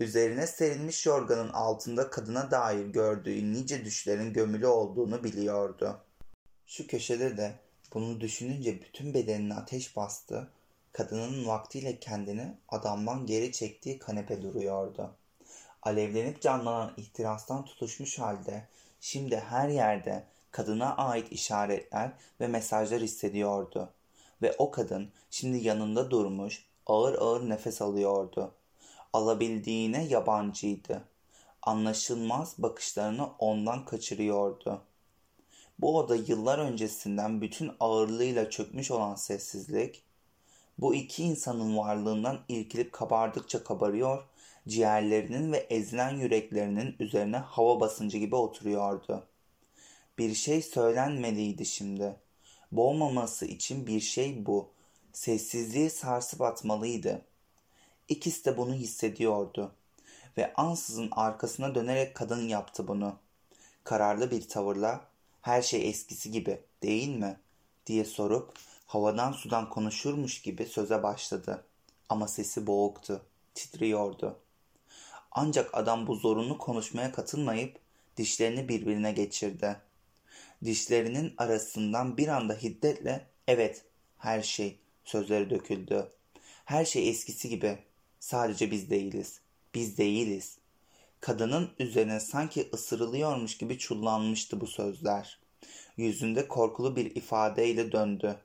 Üzerine 0.00 0.46
serilmiş 0.46 1.06
yorganın 1.06 1.48
altında 1.48 2.10
kadına 2.10 2.50
dair 2.50 2.86
gördüğü 2.86 3.52
nice 3.52 3.84
düşlerin 3.84 4.32
gömülü 4.32 4.66
olduğunu 4.66 5.24
biliyordu. 5.24 6.00
Şu 6.66 6.86
köşede 6.86 7.36
de 7.36 7.58
bunu 7.94 8.20
düşününce 8.20 8.80
bütün 8.80 9.14
bedenine 9.14 9.54
ateş 9.54 9.96
bastı. 9.96 10.48
Kadının 10.96 11.46
vaktiyle 11.46 11.98
kendini 11.98 12.54
adamdan 12.68 13.26
geri 13.26 13.52
çektiği 13.52 13.98
kanepe 13.98 14.42
duruyordu. 14.42 15.10
Alevlenip 15.82 16.42
canlanan 16.42 16.92
ihtirastan 16.96 17.64
tutuşmuş 17.64 18.18
halde 18.18 18.68
şimdi 19.00 19.36
her 19.36 19.68
yerde 19.68 20.24
kadına 20.50 20.96
ait 20.96 21.32
işaretler 21.32 22.12
ve 22.40 22.46
mesajlar 22.46 23.02
hissediyordu. 23.02 23.92
Ve 24.42 24.54
o 24.58 24.70
kadın 24.70 25.10
şimdi 25.30 25.64
yanında 25.66 26.10
durmuş 26.10 26.66
ağır 26.86 27.14
ağır 27.14 27.50
nefes 27.50 27.82
alıyordu. 27.82 28.54
Alabildiğine 29.12 30.04
yabancıydı. 30.04 31.02
Anlaşılmaz 31.62 32.54
bakışlarını 32.58 33.28
ondan 33.38 33.84
kaçırıyordu. 33.84 34.82
Bu 35.78 35.98
oda 35.98 36.16
yıllar 36.16 36.58
öncesinden 36.58 37.40
bütün 37.40 37.72
ağırlığıyla 37.80 38.50
çökmüş 38.50 38.90
olan 38.90 39.14
sessizlik, 39.14 40.05
bu 40.78 40.94
iki 40.94 41.22
insanın 41.24 41.76
varlığından 41.76 42.40
irkilip 42.48 42.92
kabardıkça 42.92 43.64
kabarıyor, 43.64 44.24
ciğerlerinin 44.68 45.52
ve 45.52 45.56
ezilen 45.56 46.16
yüreklerinin 46.16 46.96
üzerine 47.00 47.36
hava 47.36 47.80
basıncı 47.80 48.18
gibi 48.18 48.36
oturuyordu. 48.36 49.26
Bir 50.18 50.34
şey 50.34 50.62
söylenmeliydi 50.62 51.66
şimdi. 51.66 52.16
Boğmaması 52.72 53.46
için 53.46 53.86
bir 53.86 54.00
şey 54.00 54.46
bu. 54.46 54.70
Sessizliği 55.12 55.90
sarsıp 55.90 56.40
atmalıydı. 56.40 57.24
İkisi 58.08 58.44
de 58.44 58.56
bunu 58.56 58.74
hissediyordu. 58.74 59.72
Ve 60.36 60.54
ansızın 60.54 61.08
arkasına 61.12 61.74
dönerek 61.74 62.14
kadın 62.14 62.48
yaptı 62.48 62.88
bunu. 62.88 63.16
Kararlı 63.84 64.30
bir 64.30 64.48
tavırla 64.48 65.08
her 65.42 65.62
şey 65.62 65.88
eskisi 65.88 66.30
gibi 66.30 66.60
değil 66.82 67.08
mi? 67.08 67.36
diye 67.86 68.04
sorup 68.04 68.52
havadan 68.86 69.32
sudan 69.32 69.70
konuşurmuş 69.70 70.42
gibi 70.42 70.66
söze 70.66 71.02
başladı. 71.02 71.64
Ama 72.08 72.28
sesi 72.28 72.66
boğuktu, 72.66 73.22
titriyordu. 73.54 74.38
Ancak 75.30 75.74
adam 75.74 76.06
bu 76.06 76.14
zorunlu 76.14 76.58
konuşmaya 76.58 77.12
katılmayıp 77.12 77.78
dişlerini 78.16 78.68
birbirine 78.68 79.12
geçirdi. 79.12 79.76
Dişlerinin 80.64 81.34
arasından 81.38 82.16
bir 82.16 82.28
anda 82.28 82.54
hiddetle 82.54 83.26
evet 83.48 83.84
her 84.18 84.42
şey 84.42 84.78
sözleri 85.04 85.50
döküldü. 85.50 86.12
Her 86.64 86.84
şey 86.84 87.08
eskisi 87.08 87.48
gibi. 87.48 87.78
Sadece 88.20 88.70
biz 88.70 88.90
değiliz. 88.90 89.40
Biz 89.74 89.98
değiliz. 89.98 90.58
Kadının 91.20 91.70
üzerine 91.78 92.20
sanki 92.20 92.68
ısırılıyormuş 92.74 93.58
gibi 93.58 93.78
çullanmıştı 93.78 94.60
bu 94.60 94.66
sözler. 94.66 95.38
Yüzünde 95.96 96.48
korkulu 96.48 96.96
bir 96.96 97.16
ifadeyle 97.16 97.92
döndü. 97.92 98.40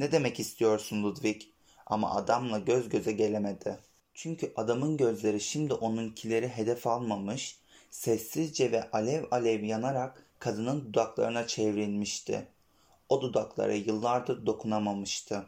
Ne 0.00 0.12
demek 0.12 0.40
istiyorsun 0.40 1.02
Ludwig? 1.02 1.42
Ama 1.86 2.14
adamla 2.14 2.58
göz 2.58 2.88
göze 2.88 3.12
gelemedi. 3.12 3.78
Çünkü 4.14 4.52
adamın 4.56 4.96
gözleri 4.96 5.40
şimdi 5.40 5.74
onunkileri 5.74 6.48
hedef 6.48 6.86
almamış, 6.86 7.58
sessizce 7.90 8.72
ve 8.72 8.90
alev 8.90 9.24
alev 9.30 9.62
yanarak 9.62 10.26
kadının 10.38 10.84
dudaklarına 10.84 11.46
çevrilmişti. 11.46 12.46
O 13.08 13.22
dudaklara 13.22 13.72
yıllardır 13.72 14.46
dokunamamıştı. 14.46 15.46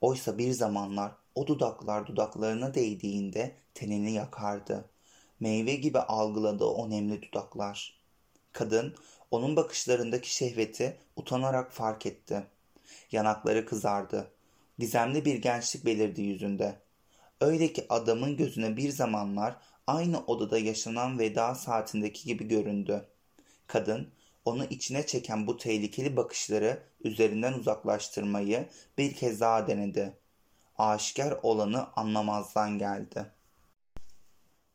Oysa 0.00 0.38
bir 0.38 0.52
zamanlar 0.52 1.12
o 1.34 1.46
dudaklar 1.46 2.06
dudaklarına 2.06 2.74
değdiğinde 2.74 3.54
tenini 3.74 4.12
yakardı. 4.12 4.84
Meyve 5.40 5.74
gibi 5.74 5.98
algıladı 5.98 6.64
o 6.64 6.90
nemli 6.90 7.22
dudaklar. 7.22 8.00
Kadın 8.52 8.94
onun 9.30 9.56
bakışlarındaki 9.56 10.34
şehveti 10.34 10.96
utanarak 11.16 11.72
fark 11.72 12.06
etti. 12.06 12.46
Yanakları 13.12 13.66
kızardı. 13.66 14.30
Gizemli 14.78 15.24
bir 15.24 15.34
gençlik 15.34 15.86
belirdi 15.86 16.22
yüzünde. 16.22 16.78
Öyle 17.40 17.72
ki 17.72 17.86
adamın 17.88 18.36
gözüne 18.36 18.76
bir 18.76 18.90
zamanlar 18.90 19.56
aynı 19.86 20.20
odada 20.20 20.58
yaşanan 20.58 21.18
veda 21.18 21.54
saatindeki 21.54 22.24
gibi 22.24 22.48
göründü. 22.48 23.08
Kadın 23.66 24.08
onu 24.44 24.64
içine 24.64 25.06
çeken 25.06 25.46
bu 25.46 25.56
tehlikeli 25.56 26.16
bakışları 26.16 26.82
üzerinden 27.00 27.52
uzaklaştırmayı 27.52 28.68
bir 28.98 29.14
kez 29.14 29.40
daha 29.40 29.68
denedi. 29.68 30.18
Aşikar 30.78 31.38
olanı 31.42 31.92
anlamazdan 31.96 32.78
geldi. 32.78 33.32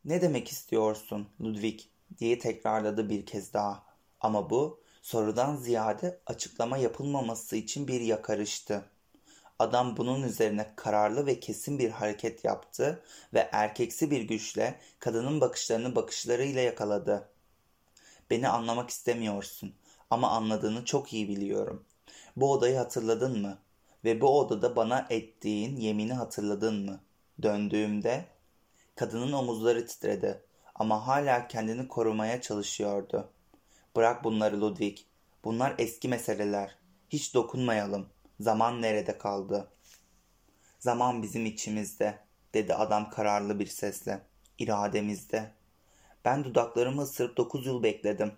Ne 0.06 0.22
demek 0.22 0.48
istiyorsun 0.48 1.28
Ludwig 1.42 1.80
diye 2.18 2.40
tekrarladı 2.40 3.10
bir 3.10 3.26
kez 3.26 3.54
daha. 3.54 3.84
Ama 4.22 4.50
bu 4.50 4.83
sorudan 5.04 5.56
ziyade 5.56 6.20
açıklama 6.26 6.78
yapılmaması 6.78 7.56
için 7.56 7.88
bir 7.88 8.02
yakarıştı. 8.02 8.86
Adam 9.60 9.98
bunun 9.98 10.24
üzerine 10.24 10.74
kararlı 10.76 11.26
ve 11.26 11.40
kesin 11.40 11.80
bir 11.80 11.90
hareket 11.90 12.46
yaptı 12.46 13.04
ve 13.34 13.50
erkeksi 13.52 14.12
bir 14.12 14.22
güçle 14.22 14.80
kadının 15.00 15.42
bakışlarını 15.42 15.96
bakışlarıyla 15.96 16.62
yakaladı. 16.62 17.30
Beni 18.30 18.48
anlamak 18.48 18.90
istemiyorsun 18.90 19.74
ama 20.10 20.30
anladığını 20.30 20.86
çok 20.86 21.14
iyi 21.14 21.30
biliyorum. 21.30 21.86
Bu 22.36 22.52
odayı 22.52 22.78
hatırladın 22.78 23.42
mı? 23.42 23.58
Ve 24.06 24.22
bu 24.22 24.40
odada 24.40 24.76
bana 24.76 25.08
ettiğin 25.10 25.78
yemini 25.78 26.14
hatırladın 26.14 26.86
mı? 26.86 27.00
Döndüğümde 27.42 28.26
kadının 28.96 29.32
omuzları 29.34 29.88
titredi 29.88 30.44
ama 30.76 31.08
hala 31.08 31.48
kendini 31.48 31.88
korumaya 31.88 32.42
çalışıyordu. 32.42 33.33
Bırak 33.96 34.24
bunları 34.24 34.62
Ludwig. 34.62 34.98
Bunlar 35.44 35.76
eski 35.78 36.08
meseleler. 36.10 36.78
Hiç 37.10 37.34
dokunmayalım. 37.34 38.10
Zaman 38.40 38.82
nerede 38.82 39.18
kaldı? 39.18 39.72
Zaman 40.80 41.24
bizim 41.24 41.46
içimizde, 41.46 42.20
dedi 42.54 42.74
adam 42.74 43.10
kararlı 43.10 43.60
bir 43.60 43.66
sesle. 43.66 44.22
İrademizde. 44.60 45.52
Ben 46.26 46.44
dudaklarımı 46.44 47.02
ısırıp 47.02 47.38
dokuz 47.38 47.66
yıl 47.66 47.84
bekledim. 47.84 48.34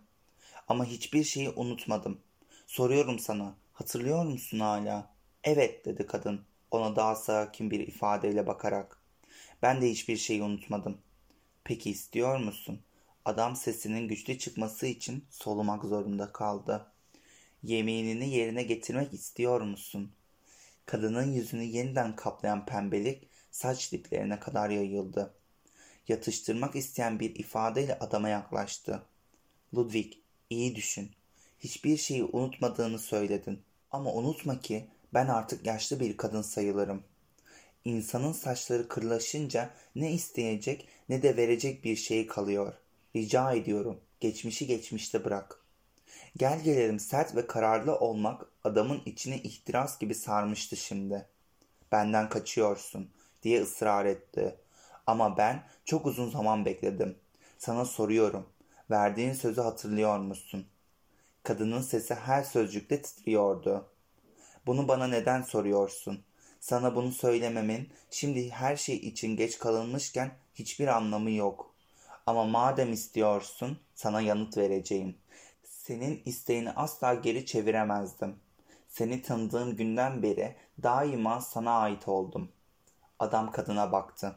Ama 0.68 0.86
hiçbir 0.86 1.24
şeyi 1.24 1.50
unutmadım. 1.50 2.22
Soruyorum 2.68 3.20
sana, 3.20 3.56
hatırlıyor 3.74 4.26
musun 4.26 4.60
hala? 4.60 5.16
Evet, 5.44 5.86
dedi 5.86 6.06
kadın, 6.06 6.46
ona 6.72 6.96
daha 6.96 7.16
sakin 7.16 7.72
bir 7.72 7.80
ifadeyle 7.80 8.48
bakarak. 8.48 9.02
Ben 9.62 9.82
de 9.82 9.90
hiçbir 9.90 10.18
şeyi 10.18 10.44
unutmadım. 10.44 10.98
Peki 11.64 11.90
istiyor 11.92 12.40
musun? 12.40 12.85
Adam 13.26 13.56
sesinin 13.56 14.08
güçlü 14.08 14.40
çıkması 14.40 14.88
için 14.88 15.26
solumak 15.30 15.84
zorunda 15.84 16.32
kaldı. 16.32 16.92
Yeminini 17.64 18.30
yerine 18.30 18.64
getirmek 18.64 19.14
istiyor 19.14 19.62
musun? 19.62 20.12
Kadının 20.86 21.32
yüzünü 21.32 21.64
yeniden 21.64 22.16
kaplayan 22.16 22.66
pembelik 22.66 23.30
saç 23.52 23.92
diplerine 23.92 24.40
kadar 24.40 24.70
yayıldı. 24.70 25.34
Yatıştırmak 26.08 26.76
isteyen 26.76 27.20
bir 27.20 27.36
ifadeyle 27.36 28.00
adama 28.00 28.30
yaklaştı. 28.30 29.04
Ludwig, 29.76 30.14
iyi 30.50 30.76
düşün. 30.76 31.12
Hiçbir 31.60 31.98
şeyi 31.98 32.24
unutmadığını 32.24 33.00
söyledin. 33.00 33.62
Ama 33.92 34.14
unutma 34.14 34.60
ki 34.60 34.88
ben 35.14 35.28
artık 35.28 35.66
yaşlı 35.66 36.00
bir 36.00 36.18
kadın 36.18 36.42
sayılırım. 36.42 37.04
İnsanın 37.86 38.32
saçları 38.32 38.88
kırlaşınca 38.88 39.74
ne 39.96 40.12
isteyecek 40.12 40.88
ne 41.10 41.24
de 41.24 41.38
verecek 41.38 41.84
bir 41.84 41.96
şey 41.96 42.28
kalıyor. 42.28 42.74
Rica 43.16 43.54
ediyorum, 43.54 44.00
geçmişi 44.20 44.68
geçmişte 44.68 45.26
bırak. 45.26 45.66
Gel 46.38 46.64
gelelim 46.64 47.00
sert 47.00 47.36
ve 47.36 47.48
kararlı 47.48 47.96
olmak 48.00 48.46
adamın 48.64 49.02
içine 49.06 49.38
ihtiras 49.38 50.00
gibi 50.00 50.16
sarmıştı 50.16 50.76
şimdi. 50.76 51.28
Benden 51.92 52.30
kaçıyorsun 52.30 53.10
diye 53.44 53.62
ısrar 53.62 54.06
etti. 54.06 54.56
Ama 55.08 55.38
ben 55.38 55.64
çok 55.86 56.06
uzun 56.06 56.30
zaman 56.30 56.66
bekledim. 56.66 57.18
Sana 57.58 57.86
soruyorum. 57.86 58.50
Verdiğin 58.92 59.34
sözü 59.34 59.62
hatırlıyor 59.62 60.20
musun? 60.20 60.66
Kadının 61.44 61.82
sesi 61.82 62.14
her 62.16 62.44
sözcükte 62.44 63.02
titriyordu. 63.02 63.90
Bunu 64.66 64.88
bana 64.88 65.08
neden 65.08 65.42
soruyorsun? 65.42 66.24
Sana 66.60 66.96
bunu 66.96 67.12
söylememin 67.12 67.90
şimdi 68.12 68.50
her 68.50 68.76
şey 68.76 68.96
için 68.96 69.36
geç 69.36 69.60
kalınmışken 69.60 70.32
hiçbir 70.56 70.88
anlamı 70.88 71.32
yok. 71.32 71.75
Ama 72.28 72.44
madem 72.44 72.94
istiyorsun 72.94 73.80
sana 73.96 74.22
yanıt 74.22 74.58
vereceğim. 74.58 75.16
Senin 75.64 76.22
isteğini 76.26 76.72
asla 76.72 77.14
geri 77.14 77.46
çeviremezdim. 77.46 78.36
Seni 78.88 79.22
tanıdığım 79.22 79.76
günden 79.76 80.24
beri 80.24 80.56
daima 80.84 81.42
sana 81.42 81.72
ait 81.72 82.08
oldum. 82.08 82.52
Adam 83.20 83.52
kadına 83.52 83.92
baktı. 83.92 84.36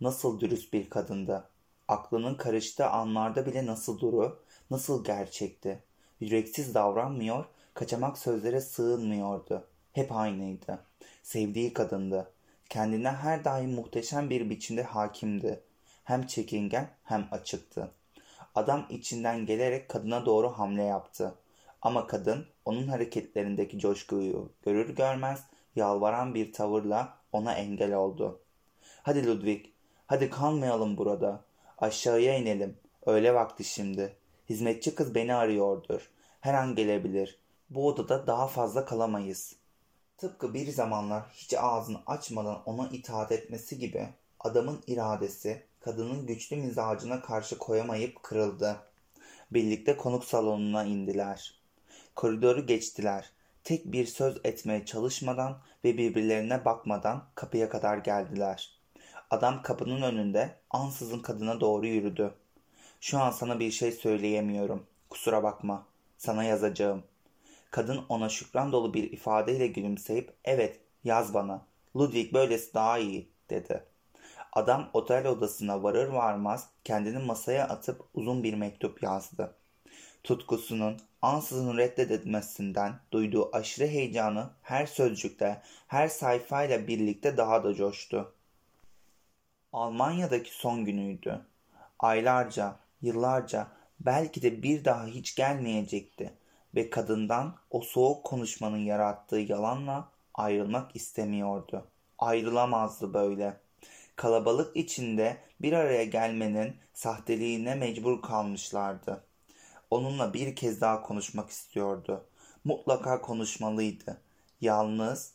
Nasıl 0.00 0.40
dürüst 0.40 0.72
bir 0.72 0.90
kadındı. 0.90 1.48
Aklının 1.88 2.34
karıştığı 2.34 2.86
anlarda 2.86 3.46
bile 3.46 3.66
nasıl 3.66 4.00
duru, 4.00 4.42
nasıl 4.70 5.04
gerçekti. 5.04 5.82
Yüreksiz 6.20 6.74
davranmıyor, 6.74 7.44
kaçamak 7.74 8.18
sözlere 8.18 8.60
sığınmıyordu. 8.60 9.68
Hep 9.92 10.12
aynıydı. 10.12 10.84
Sevdiği 11.22 11.72
kadındı. 11.72 12.32
Kendine 12.68 13.10
her 13.10 13.44
daim 13.44 13.70
muhteşem 13.70 14.30
bir 14.30 14.50
biçimde 14.50 14.82
hakimdi. 14.82 15.65
Hem 16.06 16.26
çekingen 16.26 16.88
hem 17.04 17.28
açıktı. 17.30 17.90
Adam 18.54 18.86
içinden 18.90 19.46
gelerek 19.46 19.88
kadına 19.88 20.26
doğru 20.26 20.48
hamle 20.48 20.82
yaptı. 20.82 21.34
Ama 21.82 22.06
kadın 22.06 22.46
onun 22.64 22.88
hareketlerindeki 22.88 23.78
coşkuyu 23.78 24.52
görür 24.62 24.96
görmez 24.96 25.44
yalvaran 25.76 26.34
bir 26.34 26.52
tavırla 26.52 27.18
ona 27.32 27.52
engel 27.52 27.94
oldu. 27.94 28.40
Hadi 29.02 29.26
Ludwig, 29.26 29.66
hadi 30.06 30.30
kalmayalım 30.30 30.96
burada. 30.96 31.44
Aşağıya 31.78 32.38
inelim. 32.38 32.76
Öyle 33.06 33.34
vakti 33.34 33.64
şimdi. 33.64 34.16
Hizmetçi 34.48 34.94
kız 34.94 35.14
beni 35.14 35.34
arıyordur. 35.34 36.10
Her 36.40 36.54
an 36.54 36.74
gelebilir. 36.74 37.38
Bu 37.70 37.86
odada 37.86 38.26
daha 38.26 38.46
fazla 38.46 38.84
kalamayız. 38.84 39.56
Tıpkı 40.18 40.54
bir 40.54 40.72
zamanlar 40.72 41.24
hiç 41.32 41.54
ağzını 41.54 41.98
açmadan 42.06 42.62
ona 42.66 42.88
itaat 42.88 43.32
etmesi 43.32 43.78
gibi 43.78 44.08
adamın 44.40 44.82
iradesi 44.86 45.62
kadının 45.86 46.26
güçlü 46.26 46.56
mizacına 46.56 47.22
karşı 47.22 47.58
koyamayıp 47.58 48.22
kırıldı. 48.22 48.76
Birlikte 49.50 49.96
konuk 49.96 50.24
salonuna 50.24 50.84
indiler. 50.84 51.54
Koridoru 52.16 52.66
geçtiler. 52.66 53.30
Tek 53.64 53.92
bir 53.92 54.06
söz 54.06 54.40
etmeye 54.44 54.84
çalışmadan 54.84 55.58
ve 55.84 55.98
birbirlerine 55.98 56.64
bakmadan 56.64 57.24
kapıya 57.34 57.68
kadar 57.68 57.98
geldiler. 57.98 58.70
Adam 59.30 59.62
kapının 59.62 60.02
önünde 60.02 60.54
ansızın 60.70 61.20
kadına 61.20 61.60
doğru 61.60 61.86
yürüdü. 61.86 62.34
Şu 63.00 63.18
an 63.18 63.30
sana 63.30 63.60
bir 63.60 63.70
şey 63.70 63.92
söyleyemiyorum. 63.92 64.86
Kusura 65.10 65.42
bakma. 65.42 65.86
Sana 66.18 66.44
yazacağım. 66.44 67.02
Kadın 67.70 68.04
ona 68.08 68.28
şükran 68.28 68.72
dolu 68.72 68.94
bir 68.94 69.12
ifadeyle 69.12 69.66
gülümseyip 69.66 70.32
evet 70.44 70.80
yaz 71.04 71.34
bana. 71.34 71.66
Ludwig 71.96 72.32
böylesi 72.32 72.74
daha 72.74 72.98
iyi 72.98 73.28
dedi. 73.50 73.95
Adam 74.56 74.90
otel 74.92 75.26
odasına 75.26 75.82
varır 75.82 76.08
varmaz 76.08 76.68
kendini 76.84 77.18
masaya 77.18 77.68
atıp 77.68 78.04
uzun 78.14 78.42
bir 78.42 78.54
mektup 78.54 79.02
yazdı. 79.02 79.54
Tutkusunun 80.24 80.96
ansızın 81.22 81.76
reddedilmesinden 81.76 83.00
duyduğu 83.12 83.56
aşırı 83.56 83.86
heyecanı 83.86 84.50
her 84.62 84.86
sözcükte, 84.86 85.62
her 85.86 86.08
sayfayla 86.08 86.86
birlikte 86.86 87.36
daha 87.36 87.64
da 87.64 87.74
coştu. 87.74 88.34
Almanya'daki 89.72 90.54
son 90.54 90.84
günüydü. 90.84 91.40
Aylarca, 91.98 92.76
yıllarca 93.02 93.66
belki 94.00 94.42
de 94.42 94.62
bir 94.62 94.84
daha 94.84 95.06
hiç 95.06 95.34
gelmeyecekti 95.34 96.32
ve 96.74 96.90
kadından 96.90 97.54
o 97.70 97.80
soğuk 97.80 98.24
konuşmanın 98.24 98.84
yarattığı 98.84 99.38
yalanla 99.38 100.08
ayrılmak 100.34 100.96
istemiyordu. 100.96 101.86
Ayrılamazdı 102.18 103.14
böyle. 103.14 103.65
Kalabalık 104.16 104.76
içinde 104.76 105.36
bir 105.60 105.72
araya 105.72 106.04
gelmenin 106.04 106.76
sahteliğine 106.94 107.74
mecbur 107.74 108.22
kalmışlardı. 108.22 109.24
Onunla 109.90 110.34
bir 110.34 110.56
kez 110.56 110.80
daha 110.80 111.02
konuşmak 111.02 111.50
istiyordu. 111.50 112.24
Mutlaka 112.64 113.20
konuşmalıydı. 113.20 114.20
Yalnız, 114.60 115.32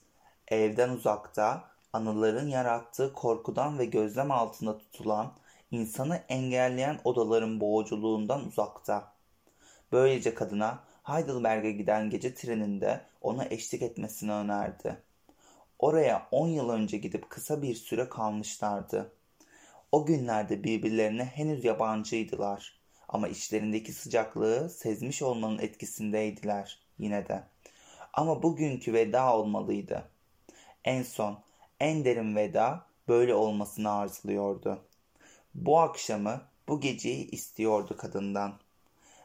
evden 0.48 0.90
uzakta, 0.90 1.64
anıların 1.94 2.48
yarattığı 2.48 3.14
korkudan 3.14 3.80
ve 3.80 3.86
gözlem 3.86 4.32
altında 4.32 4.78
tutulan, 4.78 5.34
insanı 5.72 6.24
engelleyen 6.30 7.00
odaların 7.04 7.60
boğuculuğundan 7.60 8.48
uzakta. 8.48 9.14
Böylece 9.92 10.34
kadına 10.34 10.80
Heidelberg'e 11.04 11.72
giden 11.72 12.10
gece 12.10 12.34
treninde 12.34 13.02
ona 13.22 13.46
eşlik 13.46 13.82
etmesini 13.82 14.32
önerdi. 14.32 14.98
Oraya 15.82 16.28
on 16.32 16.48
yıl 16.48 16.70
önce 16.70 16.98
gidip 16.98 17.30
kısa 17.30 17.62
bir 17.62 17.76
süre 17.76 18.10
kalmışlardı. 18.10 19.12
O 19.92 20.06
günlerde 20.06 20.64
birbirlerine 20.64 21.26
henüz 21.26 21.66
yabancıydılar. 21.66 22.80
Ama 23.10 23.28
içlerindeki 23.28 23.94
sıcaklığı 23.94 24.70
sezmiş 24.70 25.22
olmanın 25.22 25.60
etkisindeydiler 25.60 26.80
yine 27.00 27.28
de. 27.28 27.44
Ama 28.14 28.44
bugünkü 28.44 28.94
veda 28.94 29.38
olmalıydı. 29.38 30.10
En 30.86 31.04
son, 31.04 31.40
en 31.80 32.06
derin 32.06 32.36
veda 32.36 32.86
böyle 33.08 33.34
olmasını 33.34 33.92
arzuluyordu. 33.92 34.82
Bu 35.56 35.80
akşamı, 35.80 36.42
bu 36.68 36.82
geceyi 36.82 37.32
istiyordu 37.32 37.98
kadından. 37.98 38.54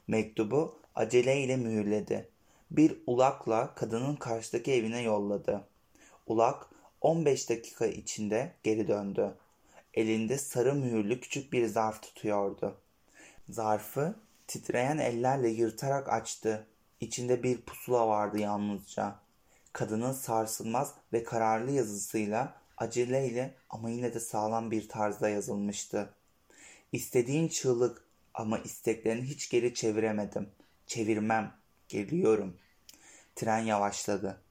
Mektubu 0.08 0.78
aceleyle 0.94 1.56
mühürledi. 1.56 2.28
Bir 2.70 2.96
ulakla 3.06 3.74
kadının 3.74 4.16
karşıdaki 4.16 4.72
evine 4.72 5.00
yolladı. 5.02 5.68
Ulak 6.26 6.66
15 7.00 7.50
dakika 7.50 7.86
içinde 7.86 8.52
geri 8.62 8.88
döndü. 8.88 9.34
Elinde 9.94 10.38
sarı 10.38 10.74
mühürlü 10.74 11.20
küçük 11.20 11.52
bir 11.52 11.66
zarf 11.66 12.02
tutuyordu. 12.02 12.80
Zarfı 13.48 14.14
titreyen 14.46 14.98
ellerle 14.98 15.48
yırtarak 15.48 16.08
açtı. 16.08 16.66
İçinde 17.00 17.42
bir 17.42 17.60
pusula 17.60 18.08
vardı 18.08 18.38
yalnızca. 18.38 19.18
Kadının 19.72 20.12
sarsılmaz 20.12 20.94
ve 21.12 21.24
kararlı 21.24 21.70
yazısıyla 21.70 22.56
aceleyle 22.76 23.54
ama 23.70 23.90
yine 23.90 24.14
de 24.14 24.20
sağlam 24.20 24.70
bir 24.70 24.88
tarzda 24.88 25.28
yazılmıştı. 25.28 26.14
İstediğin 26.92 27.48
çığlık 27.48 28.04
ama 28.34 28.58
isteklerini 28.58 29.24
hiç 29.24 29.50
geri 29.50 29.74
çeviremedim. 29.74 30.48
Çevirmem. 30.86 31.52
Geliyorum. 31.88 32.56
Tren 33.36 33.58
yavaşladı. 33.58 34.45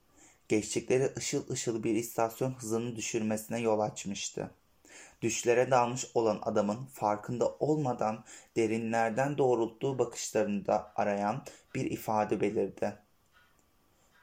Geçtikleri 0.48 1.12
ışıl 1.18 1.50
ışıl 1.50 1.84
bir 1.84 1.96
istasyon 1.96 2.52
hızını 2.52 2.96
düşürmesine 2.96 3.60
yol 3.60 3.80
açmıştı. 3.80 4.52
Düşlere 5.22 5.72
dalmış 5.72 6.06
olan 6.14 6.40
adamın 6.42 6.86
farkında 6.86 7.50
olmadan 7.60 8.24
derinlerden 8.56 9.38
doğrulttuğu 9.38 10.00
bakışlarında 10.00 10.92
arayan 10.96 11.44
bir 11.76 11.92
ifade 11.92 12.42
belirdi. 12.42 12.96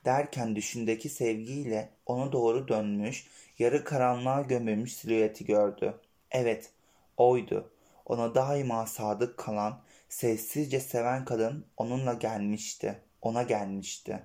Derken 0.05 0.57
düşündeki 0.57 1.09
sevgiyle 1.09 1.91
ona 2.07 2.33
doğru 2.33 2.69
dönmüş, 2.69 3.27
yarı 3.59 3.85
karanlığa 3.85 4.43
gömülmüş 4.43 4.93
silüeti 4.93 5.45
gördü. 5.45 5.95
Evet, 6.31 6.71
oydu. 7.17 7.71
Ona 8.07 8.35
daima 8.35 8.87
sadık 8.87 9.39
kalan, 9.39 9.81
sessizce 10.09 10.81
seven 10.81 11.25
kadın 11.25 11.67
onunla 11.77 12.15
gelmişti. 12.15 13.01
Ona 13.23 13.43
gelmişti. 13.43 14.23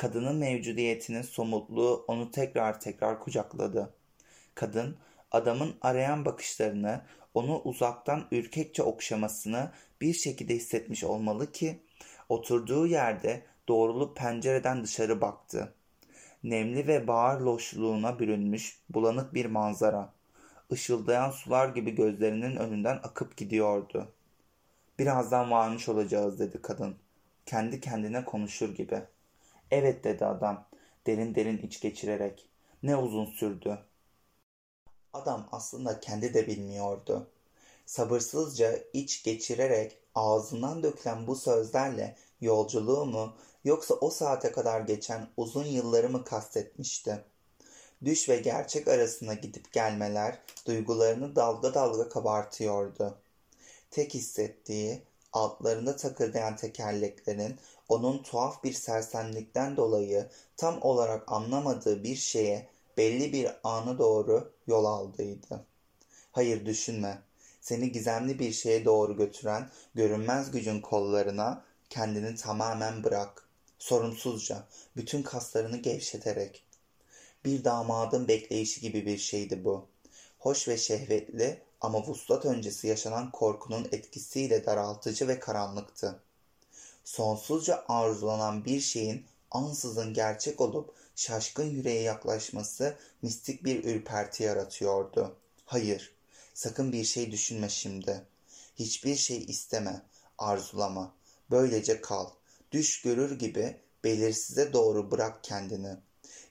Kadının 0.00 0.36
mevcudiyetinin 0.36 1.22
somutluğu 1.22 2.04
onu 2.08 2.30
tekrar 2.30 2.80
tekrar 2.80 3.20
kucakladı. 3.20 3.94
Kadın 4.54 4.96
adamın 5.30 5.74
arayan 5.80 6.24
bakışlarını, 6.24 7.02
onu 7.34 7.60
uzaktan 7.60 8.26
ürkekçe 8.30 8.82
okşamasını 8.82 9.72
bir 10.00 10.12
şekilde 10.12 10.54
hissetmiş 10.54 11.04
olmalı 11.04 11.52
ki 11.52 11.82
oturduğu 12.28 12.86
yerde 12.86 13.42
doğrulup 13.68 14.16
pencereden 14.16 14.84
dışarı 14.84 15.20
baktı. 15.20 15.74
Nemli 16.44 16.86
ve 16.86 17.06
bağır 17.06 17.40
loşluğuna 17.40 18.18
bürünmüş 18.18 18.78
bulanık 18.90 19.34
bir 19.34 19.46
manzara. 19.46 20.12
Işıldayan 20.70 21.30
sular 21.30 21.68
gibi 21.68 21.94
gözlerinin 21.94 22.56
önünden 22.56 22.96
akıp 22.96 23.36
gidiyordu. 23.36 24.12
Birazdan 24.98 25.50
varmış 25.50 25.88
olacağız 25.88 26.38
dedi 26.38 26.62
kadın. 26.62 26.96
Kendi 27.46 27.80
kendine 27.80 28.24
konuşur 28.24 28.74
gibi. 28.74 29.02
Evet 29.70 30.04
dedi 30.04 30.24
adam 30.24 30.66
derin 31.06 31.34
derin 31.34 31.58
iç 31.58 31.80
geçirerek. 31.80 32.48
Ne 32.82 32.96
uzun 32.96 33.26
sürdü. 33.26 33.78
Adam 35.12 35.48
aslında 35.52 36.00
kendi 36.00 36.34
de 36.34 36.46
bilmiyordu. 36.46 37.30
Sabırsızca 37.86 38.78
iç 38.92 39.22
geçirerek 39.22 39.98
ağzından 40.14 40.82
dökülen 40.82 41.26
bu 41.26 41.36
sözlerle 41.36 42.16
yolculuğu 42.40 43.06
mu 43.06 43.36
yoksa 43.64 43.94
o 43.94 44.10
saate 44.10 44.52
kadar 44.52 44.80
geçen 44.80 45.28
uzun 45.36 45.64
yılları 45.64 46.08
mı 46.08 46.24
kastetmişti? 46.24 47.24
Düş 48.04 48.28
ve 48.28 48.36
gerçek 48.36 48.88
arasına 48.88 49.34
gidip 49.34 49.72
gelmeler 49.72 50.38
duygularını 50.66 51.36
dalga 51.36 51.74
dalga 51.74 52.08
kabartıyordu. 52.08 53.18
Tek 53.90 54.14
hissettiği 54.14 55.02
altlarında 55.32 55.96
takırdayan 55.96 56.56
tekerleklerin 56.56 57.56
onun 57.90 58.22
tuhaf 58.22 58.64
bir 58.64 58.72
sersemlikten 58.72 59.76
dolayı 59.76 60.28
tam 60.56 60.82
olarak 60.82 61.32
anlamadığı 61.32 62.04
bir 62.04 62.16
şeye 62.16 62.68
belli 62.96 63.32
bir 63.32 63.50
ana 63.64 63.98
doğru 63.98 64.52
yol 64.66 64.84
aldıydı. 64.84 65.66
Hayır 66.32 66.66
düşünme. 66.66 67.22
Seni 67.60 67.92
gizemli 67.92 68.38
bir 68.38 68.52
şeye 68.52 68.84
doğru 68.84 69.16
götüren 69.16 69.70
görünmez 69.94 70.50
gücün 70.50 70.80
kollarına 70.80 71.64
kendini 71.90 72.36
tamamen 72.36 73.04
bırak. 73.04 73.48
Sorumsuzca, 73.78 74.66
bütün 74.96 75.22
kaslarını 75.22 75.76
gevşeterek. 75.76 76.64
Bir 77.44 77.64
damadın 77.64 78.28
bekleyişi 78.28 78.80
gibi 78.80 79.06
bir 79.06 79.18
şeydi 79.18 79.64
bu. 79.64 79.88
Hoş 80.38 80.68
ve 80.68 80.76
şehvetli 80.76 81.62
ama 81.80 82.06
vuslat 82.06 82.46
öncesi 82.46 82.86
yaşanan 82.86 83.30
korkunun 83.30 83.88
etkisiyle 83.92 84.66
daraltıcı 84.66 85.28
ve 85.28 85.40
karanlıktı. 85.40 86.22
Sonsuzca 87.04 87.84
arzulanan 87.88 88.64
bir 88.64 88.80
şeyin 88.80 89.26
ansızın 89.50 90.14
gerçek 90.14 90.60
olup 90.60 90.94
şaşkın 91.14 91.64
yüreğe 91.64 92.02
yaklaşması 92.02 92.96
mistik 93.22 93.64
bir 93.64 93.84
ürperti 93.84 94.42
yaratıyordu. 94.42 95.36
Hayır, 95.64 96.12
sakın 96.54 96.92
bir 96.92 97.04
şey 97.04 97.32
düşünme 97.32 97.68
şimdi. 97.68 98.24
Hiçbir 98.76 99.16
şey 99.16 99.44
isteme, 99.44 100.02
arzulama. 100.38 101.14
Böylece 101.50 102.00
kal. 102.00 102.26
Düş 102.72 103.02
görür 103.02 103.38
gibi 103.38 103.76
belirsize 104.04 104.72
doğru 104.72 105.10
bırak 105.10 105.44
kendini. 105.44 105.96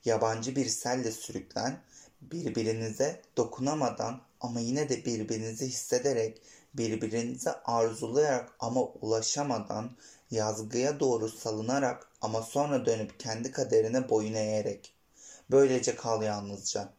Yabancı 0.06 0.56
bir 0.56 0.66
selle 0.66 1.12
sürüklen, 1.12 1.82
birbirinize 2.22 3.22
dokunamadan 3.38 4.22
ama 4.42 4.60
yine 4.60 4.90
de 4.90 5.06
birbirinizi 5.06 5.68
hissederek, 5.68 6.42
birbirinize 6.74 7.52
arzulayarak 7.52 8.52
ama 8.60 8.84
ulaşamadan, 8.84 9.92
yazgıya 10.32 11.00
doğru 11.00 11.30
salınarak 11.30 12.08
ama 12.22 12.42
sonra 12.42 12.86
dönüp 12.86 13.20
kendi 13.20 13.52
kaderine 13.52 14.10
boyun 14.10 14.34
eğerek. 14.34 14.94
Böylece 15.52 15.96
kal 15.96 16.24
yalnızca. 16.24 16.90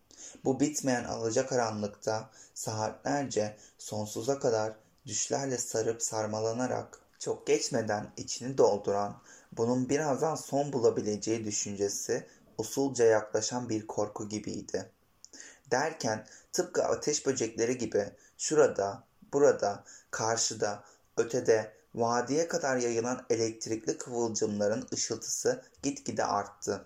Bu 0.45 0.61
bitmeyen 0.61 1.05
alacakaranlıkta 1.05 2.31
saatlerce 2.55 3.57
sonsuza 3.79 4.39
kadar 4.39 4.73
düşlerle 5.07 5.59
sarıp 5.59 6.03
sarmalanarak 6.03 7.01
çok 7.19 7.47
geçmeden 7.47 8.13
içini 8.17 8.59
dolduran, 8.59 9.23
bunun 9.53 9.89
birazdan 9.89 10.35
son 10.35 10.73
bulabileceği 10.73 11.45
düşüncesi 11.45 12.27
usulca 12.59 13.05
yaklaşan 13.05 13.69
bir 13.69 13.87
korku 13.87 14.29
gibiydi. 14.29 14.91
Derken 15.71 16.27
tıpkı 16.53 16.85
ateş 16.85 17.27
böcekleri 17.27 17.79
gibi 17.79 18.11
şurada, 18.39 19.05
burada, 19.33 19.85
karşıda, 20.11 20.85
ötede, 21.17 21.73
vadiye 21.95 22.49
kadar 22.49 22.77
yayılan 22.77 23.27
elektrikli 23.31 23.99
kıvılcımların 23.99 24.89
ışıltısı 24.93 25.63
gitgide 25.83 26.25
arttı. 26.25 26.85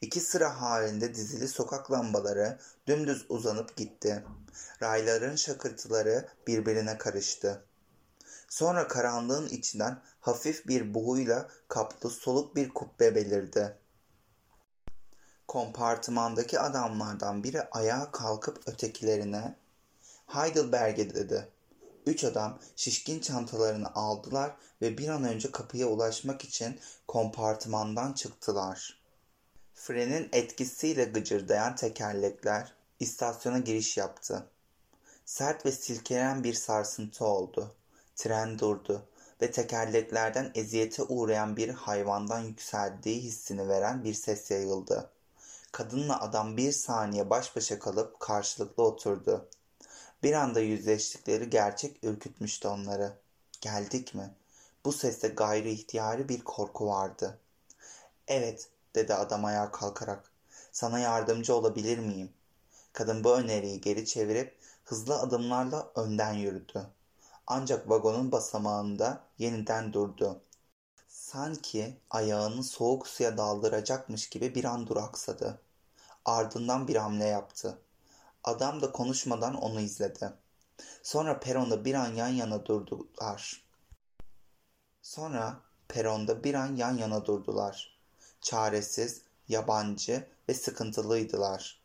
İki 0.00 0.20
sıra 0.20 0.60
halinde 0.60 1.14
dizili 1.14 1.48
sokak 1.48 1.92
lambaları 1.92 2.58
dümdüz 2.86 3.26
uzanıp 3.28 3.76
gitti. 3.76 4.24
Rayların 4.82 5.36
şakırtıları 5.36 6.28
birbirine 6.46 6.98
karıştı. 6.98 7.64
Sonra 8.48 8.88
karanlığın 8.88 9.48
içinden 9.48 10.02
hafif 10.20 10.66
bir 10.66 10.94
buğuyla 10.94 11.48
kaplı 11.68 12.10
soluk 12.10 12.56
bir 12.56 12.68
kubbe 12.68 13.14
belirdi. 13.14 13.76
Kompartımandaki 15.48 16.60
adamlardan 16.60 17.44
biri 17.44 17.62
ayağa 17.62 18.10
kalkıp 18.12 18.68
ötekilerine 18.68 19.56
Heidelberg'e 20.26 21.14
dedi. 21.14 21.48
Üç 22.08 22.24
adam 22.24 22.58
şişkin 22.76 23.20
çantalarını 23.20 23.94
aldılar 23.94 24.56
ve 24.82 24.98
bir 24.98 25.08
an 25.08 25.24
önce 25.24 25.50
kapıya 25.50 25.86
ulaşmak 25.86 26.44
için 26.44 26.80
kompartımandan 27.08 28.12
çıktılar. 28.12 29.02
Frenin 29.74 30.28
etkisiyle 30.32 31.04
gıcırdayan 31.04 31.76
tekerlekler 31.76 32.72
istasyona 33.00 33.58
giriş 33.58 33.96
yaptı. 33.96 34.46
Sert 35.24 35.66
ve 35.66 35.72
silkelen 35.72 36.44
bir 36.44 36.54
sarsıntı 36.54 37.24
oldu. 37.24 37.74
Tren 38.16 38.58
durdu 38.58 39.02
ve 39.42 39.50
tekerleklerden 39.50 40.52
eziyete 40.54 41.02
uğrayan 41.02 41.56
bir 41.56 41.68
hayvandan 41.68 42.40
yükseldiği 42.40 43.20
hissini 43.22 43.68
veren 43.68 44.04
bir 44.04 44.14
ses 44.14 44.50
yayıldı. 44.50 45.10
Kadınla 45.72 46.20
adam 46.20 46.56
bir 46.56 46.72
saniye 46.72 47.30
baş 47.30 47.56
başa 47.56 47.78
kalıp 47.78 48.20
karşılıklı 48.20 48.82
oturdu. 48.82 49.48
Bir 50.22 50.32
anda 50.32 50.60
yüzleştikleri 50.60 51.50
gerçek 51.50 52.04
ürkütmüştü 52.04 52.68
onları. 52.68 53.12
Geldik 53.60 54.14
mi? 54.14 54.34
Bu 54.84 54.92
seste 54.92 55.28
gayri 55.28 55.70
ihtiyari 55.70 56.28
bir 56.28 56.44
korku 56.44 56.86
vardı. 56.86 57.38
Evet, 58.28 58.68
dedi 58.94 59.14
adam 59.14 59.44
ayağa 59.44 59.70
kalkarak. 59.70 60.32
Sana 60.72 60.98
yardımcı 60.98 61.54
olabilir 61.54 61.98
miyim? 61.98 62.32
Kadın 62.92 63.24
bu 63.24 63.36
öneriyi 63.36 63.80
geri 63.80 64.06
çevirip 64.06 64.58
hızlı 64.84 65.20
adımlarla 65.20 65.92
önden 65.94 66.32
yürüdü. 66.32 66.86
Ancak 67.46 67.90
vagonun 67.90 68.32
basamağında 68.32 69.24
yeniden 69.38 69.92
durdu. 69.92 70.40
Sanki 71.08 71.96
ayağını 72.10 72.64
soğuk 72.64 73.08
suya 73.08 73.36
daldıracakmış 73.36 74.28
gibi 74.28 74.54
bir 74.54 74.64
an 74.64 74.86
duraksadı. 74.86 75.60
Ardından 76.24 76.88
bir 76.88 76.96
hamle 76.96 77.24
yaptı. 77.24 77.78
Adam 78.44 78.82
da 78.82 78.92
konuşmadan 78.92 79.54
onu 79.54 79.80
izledi. 79.80 80.32
Sonra 81.02 81.40
peronda 81.40 81.84
bir 81.84 81.94
an 81.94 82.14
yan 82.14 82.28
yana 82.28 82.66
durdular. 82.66 83.64
Sonra 85.02 85.60
peronda 85.88 86.44
bir 86.44 86.54
an 86.54 86.76
yan 86.76 86.96
yana 86.96 87.26
durdular. 87.26 87.98
Çaresiz, 88.40 89.22
yabancı 89.48 90.26
ve 90.48 90.54
sıkıntılıydılar. 90.54 91.80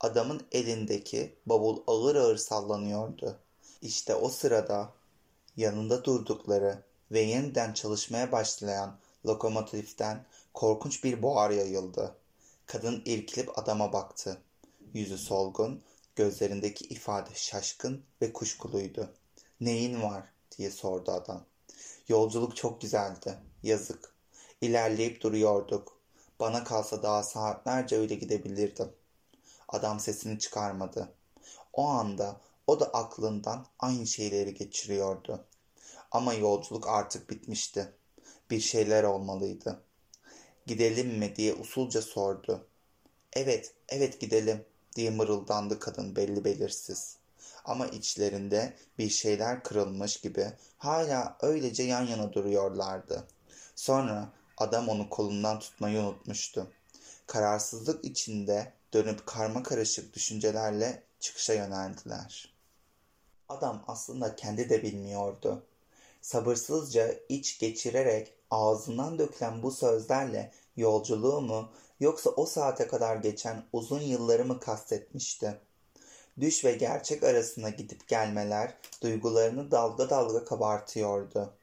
Adamın 0.00 0.46
elindeki 0.52 1.36
bavul 1.46 1.82
ağır 1.86 2.16
ağır 2.16 2.36
sallanıyordu. 2.36 3.38
İşte 3.82 4.14
o 4.14 4.28
sırada 4.28 4.92
yanında 5.56 6.04
durdukları 6.04 6.82
ve 7.12 7.20
yeniden 7.20 7.72
çalışmaya 7.72 8.32
başlayan 8.32 8.96
lokomotiften 9.26 10.24
korkunç 10.54 11.04
bir 11.04 11.22
buhar 11.22 11.50
yayıldı. 11.50 12.16
Kadın 12.66 13.02
irkilip 13.04 13.58
adama 13.58 13.92
baktı. 13.92 14.42
Yüzü 14.94 15.18
solgun, 15.18 15.82
gözlerindeki 16.16 16.84
ifade 16.84 17.30
şaşkın 17.34 18.04
ve 18.22 18.32
kuşkuluydu. 18.32 19.14
Neyin 19.60 20.02
var 20.02 20.24
diye 20.58 20.70
sordu 20.70 21.10
adam. 21.10 21.44
Yolculuk 22.08 22.56
çok 22.56 22.80
güzeldi. 22.80 23.38
Yazık. 23.62 24.14
İlerleyip 24.60 25.22
duruyorduk. 25.22 26.00
Bana 26.40 26.64
kalsa 26.64 27.02
daha 27.02 27.22
saatlerce 27.22 27.96
öyle 27.96 28.14
gidebilirdim. 28.14 28.92
Adam 29.68 30.00
sesini 30.00 30.38
çıkarmadı. 30.38 31.12
O 31.72 31.84
anda 31.84 32.40
o 32.66 32.80
da 32.80 32.86
aklından 32.86 33.66
aynı 33.78 34.06
şeyleri 34.06 34.54
geçiriyordu. 34.54 35.44
Ama 36.10 36.34
yolculuk 36.34 36.88
artık 36.88 37.30
bitmişti. 37.30 37.92
Bir 38.50 38.60
şeyler 38.60 39.04
olmalıydı. 39.04 39.82
Gidelim 40.66 41.18
mi 41.18 41.36
diye 41.36 41.54
usulca 41.54 42.02
sordu. 42.02 42.66
Evet, 43.32 43.74
evet 43.88 44.20
gidelim 44.20 44.64
diye 45.00 45.10
mırıldandı 45.10 45.78
kadın 45.78 46.16
belli 46.16 46.44
belirsiz. 46.44 47.16
Ama 47.64 47.86
içlerinde 47.86 48.76
bir 48.98 49.08
şeyler 49.08 49.62
kırılmış 49.62 50.20
gibi 50.20 50.52
hala 50.78 51.36
öylece 51.40 51.82
yan 51.82 52.06
yana 52.06 52.32
duruyorlardı. 52.32 53.28
Sonra 53.74 54.32
adam 54.56 54.88
onu 54.88 55.10
kolundan 55.10 55.58
tutmayı 55.58 56.00
unutmuştu. 56.00 56.70
Kararsızlık 57.26 58.04
içinde 58.04 58.72
dönüp 58.92 59.26
karma 59.26 59.62
karışık 59.62 60.14
düşüncelerle 60.14 61.02
çıkışa 61.20 61.54
yöneldiler. 61.54 62.54
Adam 63.48 63.84
aslında 63.86 64.36
kendi 64.36 64.70
de 64.70 64.82
bilmiyordu. 64.82 65.62
Sabırsızca 66.20 67.14
iç 67.28 67.58
geçirerek 67.58 68.34
ağzından 68.50 69.18
dökülen 69.18 69.62
bu 69.62 69.70
sözlerle 69.70 70.52
yolculuğu 70.76 71.40
mu 71.40 71.72
yoksa 72.00 72.30
o 72.30 72.46
saate 72.46 72.86
kadar 72.86 73.16
geçen 73.16 73.64
uzun 73.72 74.00
yılları 74.00 74.44
mı 74.44 74.60
kastetmişti? 74.60 75.60
Düş 76.40 76.64
ve 76.64 76.72
gerçek 76.72 77.22
arasında 77.22 77.68
gidip 77.68 78.08
gelmeler 78.08 78.74
duygularını 79.02 79.70
dalga 79.70 80.10
dalga 80.10 80.44
kabartıyordu. 80.44 81.54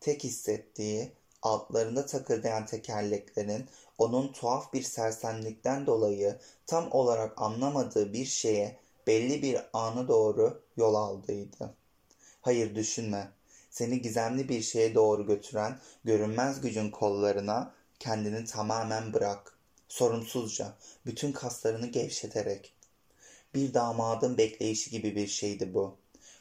Tek 0.00 0.24
hissettiği 0.24 1.12
altlarında 1.42 2.06
takırdayan 2.06 2.66
tekerleklerin 2.66 3.64
onun 3.98 4.32
tuhaf 4.32 4.72
bir 4.72 4.82
sersemlikten 4.82 5.86
dolayı 5.86 6.38
tam 6.66 6.92
olarak 6.92 7.32
anlamadığı 7.42 8.12
bir 8.12 8.24
şeye 8.24 8.78
belli 9.06 9.42
bir 9.42 9.60
ana 9.72 10.08
doğru 10.08 10.62
yol 10.76 10.94
aldıydı. 10.94 11.74
Hayır 12.40 12.74
düşünme. 12.74 13.28
Seni 13.70 14.02
gizemli 14.02 14.48
bir 14.48 14.62
şeye 14.62 14.94
doğru 14.94 15.26
götüren 15.26 15.78
görünmez 16.04 16.60
gücün 16.60 16.90
kollarına 16.90 17.74
kendini 17.98 18.44
tamamen 18.44 19.12
bırak. 19.12 19.53
Sorumsuzca, 19.88 20.74
bütün 21.06 21.32
kaslarını 21.32 21.86
gevşeterek. 21.86 22.72
Bir 23.54 23.74
damadın 23.74 24.38
bekleyişi 24.38 24.90
gibi 24.90 25.16
bir 25.16 25.26
şeydi 25.26 25.74
bu. 25.74 25.96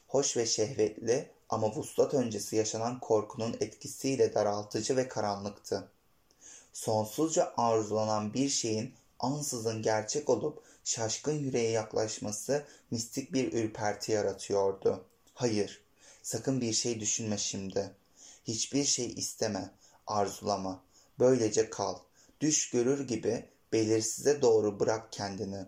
Hoş 0.08 0.38
ve 0.38 0.46
şehvetli 0.46 1.32
ama 1.50 1.76
vuslat 1.76 2.14
öncesi 2.14 2.56
yaşanan 2.56 3.00
korkunun 3.00 3.56
etkisiyle 3.60 4.34
daraltıcı 4.34 4.98
ve 4.98 5.08
karanlıktı. 5.08 5.88
Sonsuzca 6.74 7.54
arzulanan 7.58 8.34
bir 8.34 8.50
şeyin 8.50 8.94
ansızın 9.20 9.82
gerçek 9.82 10.30
olup 10.30 10.64
şaşkın 10.84 11.34
yüreğe 11.34 11.70
yaklaşması 11.70 12.66
mistik 12.92 13.34
bir 13.34 13.54
ürperti 13.54 14.12
yaratıyordu. 14.12 15.06
Hayır, 15.34 15.82
sakın 16.24 16.62
bir 16.62 16.74
şey 16.74 17.00
düşünme 17.00 17.38
şimdi. 17.38 17.92
Hiçbir 18.44 18.84
şey 18.84 19.14
isteme, 19.14 19.72
arzulama. 20.08 20.84
Böylece 21.20 21.70
kal. 21.70 21.96
Düş 22.44 22.70
görür 22.70 23.08
gibi 23.08 23.46
belirsize 23.74 24.42
doğru 24.42 24.80
bırak 24.80 25.14
kendini. 25.14 25.66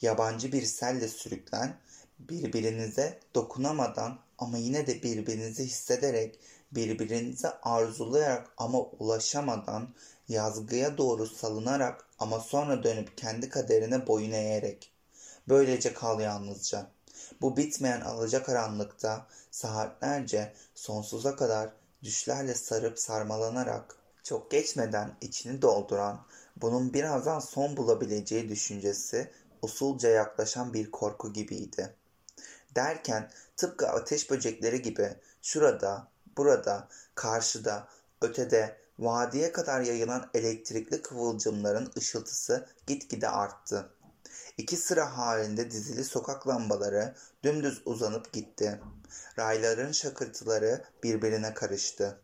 Yabancı 0.00 0.52
bir 0.52 0.62
selle 0.62 1.08
sürüklen, 1.08 1.76
Birbirinize 2.18 3.20
dokunamadan 3.34 4.18
ama 4.38 4.58
yine 4.58 4.86
de 4.86 5.02
birbirinizi 5.02 5.64
hissederek, 5.64 6.38
birbirinize 6.72 7.50
arzulayarak 7.62 8.48
ama 8.56 8.80
ulaşamadan, 8.80 9.94
yazgıya 10.28 10.98
doğru 10.98 11.26
salınarak 11.26 12.08
ama 12.18 12.40
sonra 12.40 12.82
dönüp 12.82 13.18
kendi 13.18 13.48
kaderine 13.48 14.06
boyun 14.06 14.32
eğerek. 14.32 14.92
Böylece 15.48 15.92
kal 15.92 16.20
yalnızca. 16.20 16.90
Bu 17.40 17.56
bitmeyen 17.56 18.00
alacakaranlıkta 18.00 19.26
saatlerce 19.50 20.52
sonsuza 20.74 21.36
kadar 21.36 21.70
düşlerle 22.02 22.54
sarıp 22.54 22.98
sarmalanarak 22.98 23.99
çok 24.30 24.50
geçmeden 24.50 25.16
içini 25.20 25.62
dolduran, 25.62 26.26
bunun 26.56 26.94
birazdan 26.94 27.38
son 27.38 27.76
bulabileceği 27.76 28.48
düşüncesi 28.48 29.30
usulca 29.62 30.08
yaklaşan 30.08 30.74
bir 30.74 30.90
korku 30.90 31.32
gibiydi. 31.32 31.94
Derken 32.74 33.30
tıpkı 33.56 33.88
ateş 33.88 34.30
böcekleri 34.30 34.82
gibi 34.82 35.16
şurada, 35.42 36.08
burada, 36.36 36.88
karşıda, 37.14 37.88
ötede, 38.20 38.76
vadiye 38.98 39.52
kadar 39.52 39.80
yayılan 39.80 40.30
elektrikli 40.34 41.02
kıvılcımların 41.02 41.92
ışıltısı 41.96 42.66
gitgide 42.86 43.28
arttı. 43.28 43.92
İki 44.58 44.76
sıra 44.76 45.18
halinde 45.18 45.70
dizili 45.70 46.04
sokak 46.04 46.48
lambaları 46.48 47.14
dümdüz 47.44 47.82
uzanıp 47.84 48.32
gitti. 48.32 48.80
Rayların 49.38 49.92
şakırtıları 49.92 50.84
birbirine 51.02 51.54
karıştı. 51.54 52.20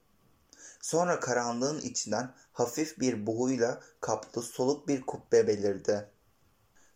Sonra 0.87 1.21
karanlığın 1.21 1.81
içinden 1.81 2.35
hafif 2.53 3.01
bir 3.01 3.27
buğuyla 3.27 3.81
kaplı 4.01 4.43
soluk 4.43 4.89
bir 4.89 5.03
kubbe 5.03 5.47
belirdi. 5.47 6.11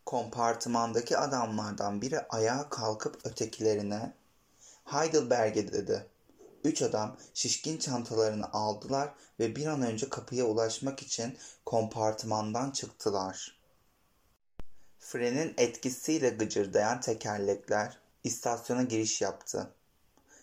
Kompartımandaki 0.06 1.18
adamlardan 1.18 2.02
biri 2.02 2.20
ayağa 2.20 2.68
kalkıp 2.68 3.26
ötekilerine 3.26 4.12
Heidelberg'e 4.84 5.72
dedi. 5.72 6.06
Üç 6.64 6.82
adam 6.82 7.16
şişkin 7.34 7.78
çantalarını 7.78 8.52
aldılar 8.52 9.14
ve 9.40 9.56
bir 9.56 9.66
an 9.66 9.82
önce 9.82 10.08
kapıya 10.08 10.44
ulaşmak 10.44 11.02
için 11.02 11.38
kompartımandan 11.66 12.70
çıktılar. 12.70 13.58
Frenin 14.98 15.54
etkisiyle 15.58 16.30
gıcırdayan 16.30 17.00
tekerlekler 17.00 17.98
istasyona 18.24 18.82
giriş 18.82 19.20
yaptı. 19.20 19.70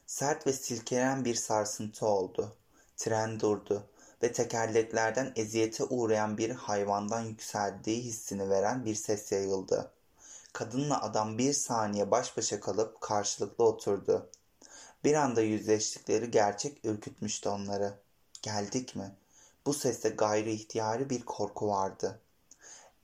Sert 0.07 0.47
ve 0.47 0.53
silkelen 0.53 1.25
bir 1.25 1.35
sarsıntı 1.35 2.05
oldu. 2.05 2.57
Tren 2.97 3.39
durdu 3.39 3.83
ve 4.23 4.31
tekerleklerden 4.31 5.33
eziyete 5.35 5.83
uğrayan 5.83 6.37
bir 6.37 6.49
hayvandan 6.49 7.21
yükseldiği 7.21 8.03
hissini 8.03 8.49
veren 8.49 8.85
bir 8.85 8.95
ses 8.95 9.31
yayıldı. 9.31 9.91
Kadınla 10.53 11.01
adam 11.01 11.37
bir 11.37 11.53
saniye 11.53 12.11
baş 12.11 12.37
başa 12.37 12.59
kalıp 12.59 13.01
karşılıklı 13.01 13.63
oturdu. 13.63 14.29
Bir 15.03 15.13
anda 15.13 15.41
yüzleştikleri 15.41 16.31
gerçek 16.31 16.85
ürkütmüştü 16.85 17.49
onları. 17.49 17.93
Geldik 18.41 18.95
mi? 18.95 19.15
Bu 19.65 19.73
seste 19.73 20.09
gayri 20.09 20.51
ihtiyari 20.51 21.09
bir 21.09 21.25
korku 21.25 21.67
vardı. 21.67 22.19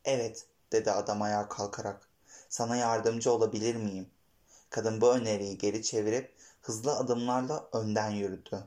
Evet, 0.06 0.46
dedi 0.72 0.92
adam 0.92 1.22
ayağa 1.22 1.50
kalkarak. 1.50 2.10
Sana 2.50 2.76
yardımcı 2.76 3.32
olabilir 3.32 3.76
miyim? 3.76 4.10
Kadın 4.70 5.02
bu 5.02 5.14
öneriyi 5.14 5.58
geri 5.58 5.84
çevirip 5.84 6.36
hızlı 6.62 6.98
adımlarla 6.98 7.70
önden 7.74 8.10
yürüdü. 8.10 8.64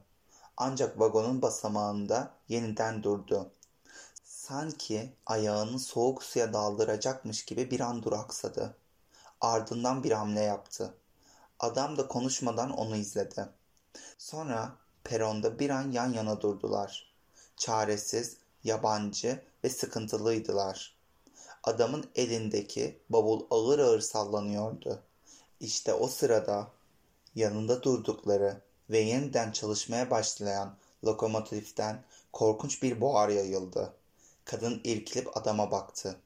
Ancak 0.56 1.00
vagonun 1.00 1.42
basamağında 1.42 2.30
yeniden 2.48 3.02
durdu. 3.02 3.50
Sanki 4.24 5.12
ayağını 5.26 5.78
soğuk 5.78 6.22
suya 6.22 6.52
daldıracakmış 6.52 7.44
gibi 7.44 7.70
bir 7.70 7.80
an 7.80 8.02
duraksadı. 8.02 8.76
Ardından 9.40 10.04
bir 10.04 10.12
hamle 10.12 10.40
yaptı. 10.40 10.94
Adam 11.60 11.96
da 11.96 12.08
konuşmadan 12.08 12.70
onu 12.70 12.96
izledi. 12.96 13.48
Sonra 14.18 14.72
peronda 15.04 15.58
bir 15.58 15.70
an 15.70 15.90
yan 15.90 16.12
yana 16.12 16.40
durdular. 16.40 17.14
Çaresiz, 17.56 18.36
yabancı 18.64 19.42
ve 19.64 19.70
sıkıntılıydılar. 19.70 20.96
Adamın 21.64 22.10
elindeki 22.14 23.00
bavul 23.10 23.46
ağır 23.50 23.78
ağır 23.78 24.00
sallanıyordu. 24.00 25.02
İşte 25.60 25.94
o 25.94 26.08
sırada 26.08 26.68
yanında 27.34 27.82
durdukları 27.82 28.65
ve 28.90 28.98
yeniden 28.98 29.52
çalışmaya 29.52 30.10
başlayan 30.10 30.76
lokomotiften 31.04 32.04
korkunç 32.32 32.82
bir 32.82 33.00
buhar 33.00 33.28
yayıldı. 33.28 33.92
Kadın 34.44 34.80
irkilip 34.84 35.36
adama 35.36 35.70
baktı. 35.70 36.20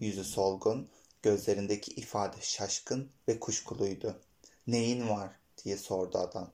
Yüzü 0.00 0.24
solgun, 0.24 0.88
gözlerindeki 1.22 1.92
ifade 1.92 2.36
şaşkın 2.40 3.10
ve 3.28 3.40
kuşkuluydu. 3.40 4.20
Neyin 4.66 5.08
var 5.08 5.30
diye 5.64 5.76
sordu 5.76 6.18
adam. 6.18 6.50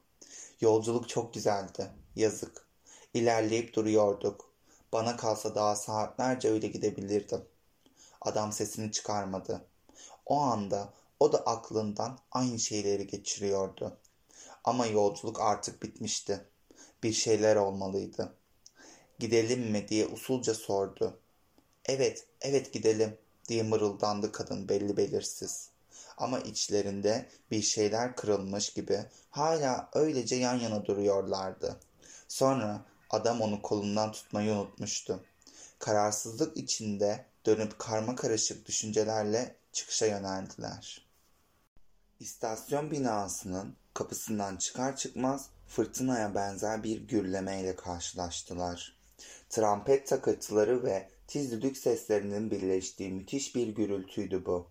Yolculuk 0.60 1.08
çok 1.08 1.34
güzeldi. 1.34 1.90
Yazık. 2.16 2.66
İlerleyip 3.14 3.74
duruyorduk. 3.74 4.50
Bana 4.92 5.16
kalsa 5.16 5.54
daha 5.54 5.76
saatlerce 5.76 6.50
öyle 6.50 6.66
gidebilirdim. 6.66 7.44
Adam 8.20 8.52
sesini 8.52 8.92
çıkarmadı. 8.92 9.64
O 10.26 10.40
anda 10.40 10.92
o 11.20 11.32
da 11.32 11.38
aklından 11.38 12.18
aynı 12.32 12.58
şeyleri 12.58 13.06
geçiriyordu. 13.06 13.96
Ama 14.64 14.86
yolculuk 14.86 15.40
artık 15.40 15.82
bitmişti. 15.82 16.44
Bir 17.02 17.12
şeyler 17.12 17.56
olmalıydı. 17.56 18.34
Gidelim 19.18 19.60
mi 19.60 19.88
diye 19.88 20.06
usulca 20.06 20.54
sordu. 20.54 21.20
Evet, 21.84 22.26
evet 22.40 22.72
gidelim 22.72 23.18
diye 23.48 23.62
mırıldandı 23.62 24.32
kadın 24.32 24.68
belli 24.68 24.96
belirsiz. 24.96 25.70
Ama 26.16 26.40
içlerinde 26.40 27.28
bir 27.50 27.62
şeyler 27.62 28.16
kırılmış 28.16 28.72
gibi 28.72 29.00
hala 29.30 29.90
öylece 29.94 30.36
yan 30.36 30.54
yana 30.54 30.84
duruyorlardı. 30.84 31.80
Sonra 32.28 32.84
adam 33.10 33.40
onu 33.40 33.62
kolundan 33.62 34.12
tutmayı 34.12 34.52
unutmuştu. 34.52 35.24
Kararsızlık 35.78 36.56
içinde 36.56 37.24
dönüp 37.46 37.78
karma 37.78 38.16
karışık 38.16 38.66
düşüncelerle 38.66 39.56
çıkışa 39.72 40.06
yöneldiler. 40.06 41.06
İstasyon 42.20 42.90
binasının 42.90 43.76
kapısından 43.94 44.56
çıkar 44.56 44.96
çıkmaz 44.96 45.50
fırtınaya 45.66 46.34
benzer 46.34 46.82
bir 46.82 47.08
gürlemeyle 47.08 47.76
karşılaştılar. 47.76 48.96
Trampet 49.48 50.06
takırtıları 50.06 50.84
ve 50.84 51.08
tiz 51.26 51.52
düdük 51.52 51.76
seslerinin 51.76 52.50
birleştiği 52.50 53.12
müthiş 53.12 53.56
bir 53.56 53.68
gürültüydü 53.68 54.46
bu. 54.46 54.66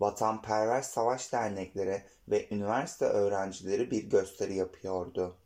Vatanperver 0.00 0.82
savaş 0.82 1.32
dernekleri 1.32 2.02
ve 2.28 2.48
üniversite 2.50 3.04
öğrencileri 3.04 3.90
bir 3.90 4.04
gösteri 4.04 4.54
yapıyordu. 4.54 5.36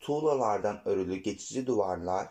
Tuğlalardan 0.00 0.88
örülü 0.88 1.16
geçici 1.16 1.66
duvarlar, 1.66 2.28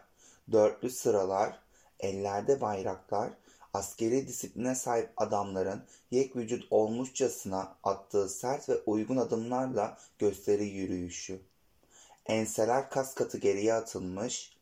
dörtlü 0.52 0.90
sıralar, 0.90 1.60
ellerde 2.00 2.62
bayraklar 2.62 3.34
askeri 3.76 4.28
disipline 4.28 4.76
sahip 4.76 5.10
adamların 5.18 5.84
yek 6.12 6.36
vücut 6.36 6.68
olmuşçasına 6.72 7.78
attığı 7.84 8.30
sert 8.30 8.70
ve 8.70 8.78
uygun 8.86 9.18
adımlarla 9.18 9.98
gösteri 10.20 10.66
yürüyüşü. 10.66 11.40
Enseler 12.26 12.90
kas 12.90 13.16
katı 13.16 13.38
geriye 13.38 13.74
atılmış, 13.74 14.58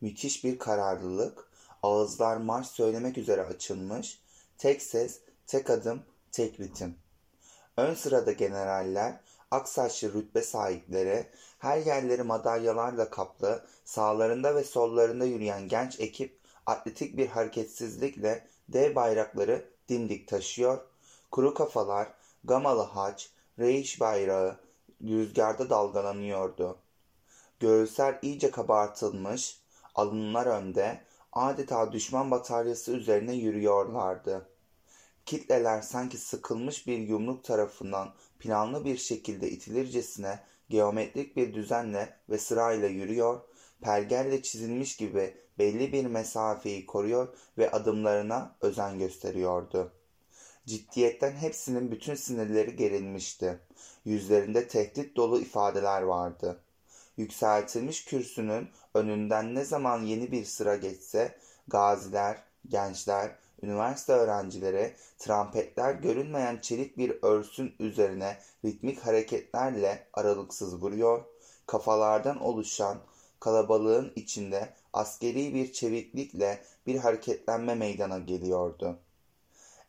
müthiş 0.00 0.44
bir 0.44 0.58
kararlılık, 0.58 1.48
ağızlar 1.82 2.36
marş 2.36 2.66
söylemek 2.66 3.18
üzere 3.18 3.42
açılmış, 3.42 4.20
tek 4.58 4.82
ses, 4.82 5.20
tek 5.46 5.70
adım, 5.70 6.02
tek 6.32 6.60
ritim. 6.60 6.94
Ön 7.76 7.94
sırada 7.94 8.32
generaller, 8.32 9.20
aksaçlı 9.50 10.14
rütbe 10.14 10.42
sahipleri, 10.42 11.26
her 11.58 11.78
yerleri 11.78 12.22
madalyalarla 12.22 13.10
kaplı, 13.10 13.66
sağlarında 13.84 14.54
ve 14.54 14.64
sollarında 14.64 15.24
yürüyen 15.24 15.68
genç 15.68 16.00
ekip 16.00 16.38
atletik 16.66 17.16
bir 17.16 17.26
hareketsizlikle 17.26 18.46
dev 18.68 18.94
bayrakları 18.94 19.68
dimdik 19.88 20.28
taşıyor, 20.28 20.78
kuru 21.30 21.54
kafalar, 21.54 22.08
gamalı 22.44 22.82
haç, 22.82 23.30
reiş 23.58 24.00
bayrağı 24.00 24.56
rüzgarda 25.02 25.70
dalgalanıyordu. 25.70 26.78
Göğüsler 27.60 28.18
iyice 28.22 28.50
kabartılmış, 28.50 29.60
alınlar 29.94 30.46
önde, 30.46 31.00
adeta 31.32 31.92
düşman 31.92 32.30
bataryası 32.30 32.92
üzerine 32.92 33.34
yürüyorlardı. 33.34 34.48
Kitleler 35.26 35.82
sanki 35.82 36.18
sıkılmış 36.18 36.86
bir 36.86 36.98
yumruk 36.98 37.44
tarafından 37.44 38.14
planlı 38.38 38.84
bir 38.84 38.96
şekilde 38.96 39.50
itilircesine 39.50 40.40
geometrik 40.68 41.36
bir 41.36 41.54
düzenle 41.54 42.16
ve 42.30 42.38
sırayla 42.38 42.88
yürüyor, 42.88 43.40
pergelle 43.80 44.42
çizilmiş 44.42 44.96
gibi 44.96 45.45
belli 45.58 45.92
bir 45.92 46.06
mesafeyi 46.06 46.86
koruyor 46.86 47.28
ve 47.58 47.70
adımlarına 47.70 48.56
özen 48.60 48.98
gösteriyordu. 48.98 49.92
Ciddiyetten 50.66 51.32
hepsinin 51.32 51.90
bütün 51.90 52.14
sinirleri 52.14 52.76
gerilmişti. 52.76 53.58
Yüzlerinde 54.04 54.68
tehdit 54.68 55.16
dolu 55.16 55.40
ifadeler 55.40 56.02
vardı. 56.02 56.60
Yükseltilmiş 57.16 58.04
kürsünün 58.04 58.68
önünden 58.94 59.54
ne 59.54 59.64
zaman 59.64 60.02
yeni 60.02 60.32
bir 60.32 60.44
sıra 60.44 60.76
geçse 60.76 61.38
gaziler, 61.68 62.42
gençler, 62.68 63.30
üniversite 63.62 64.12
öğrencileri 64.12 64.94
trampetler 65.18 65.94
görünmeyen 65.94 66.58
çelik 66.62 66.98
bir 66.98 67.18
örsün 67.22 67.74
üzerine 67.78 68.38
ritmik 68.64 69.06
hareketlerle 69.06 70.06
aralıksız 70.12 70.82
vuruyor, 70.82 71.24
kafalardan 71.66 72.40
oluşan 72.40 72.98
kalabalığın 73.40 74.12
içinde 74.16 74.74
askeri 74.96 75.54
bir 75.54 75.72
çeviklikle 75.72 76.60
bir 76.86 76.96
hareketlenme 76.96 77.74
meydana 77.74 78.18
geliyordu. 78.18 78.98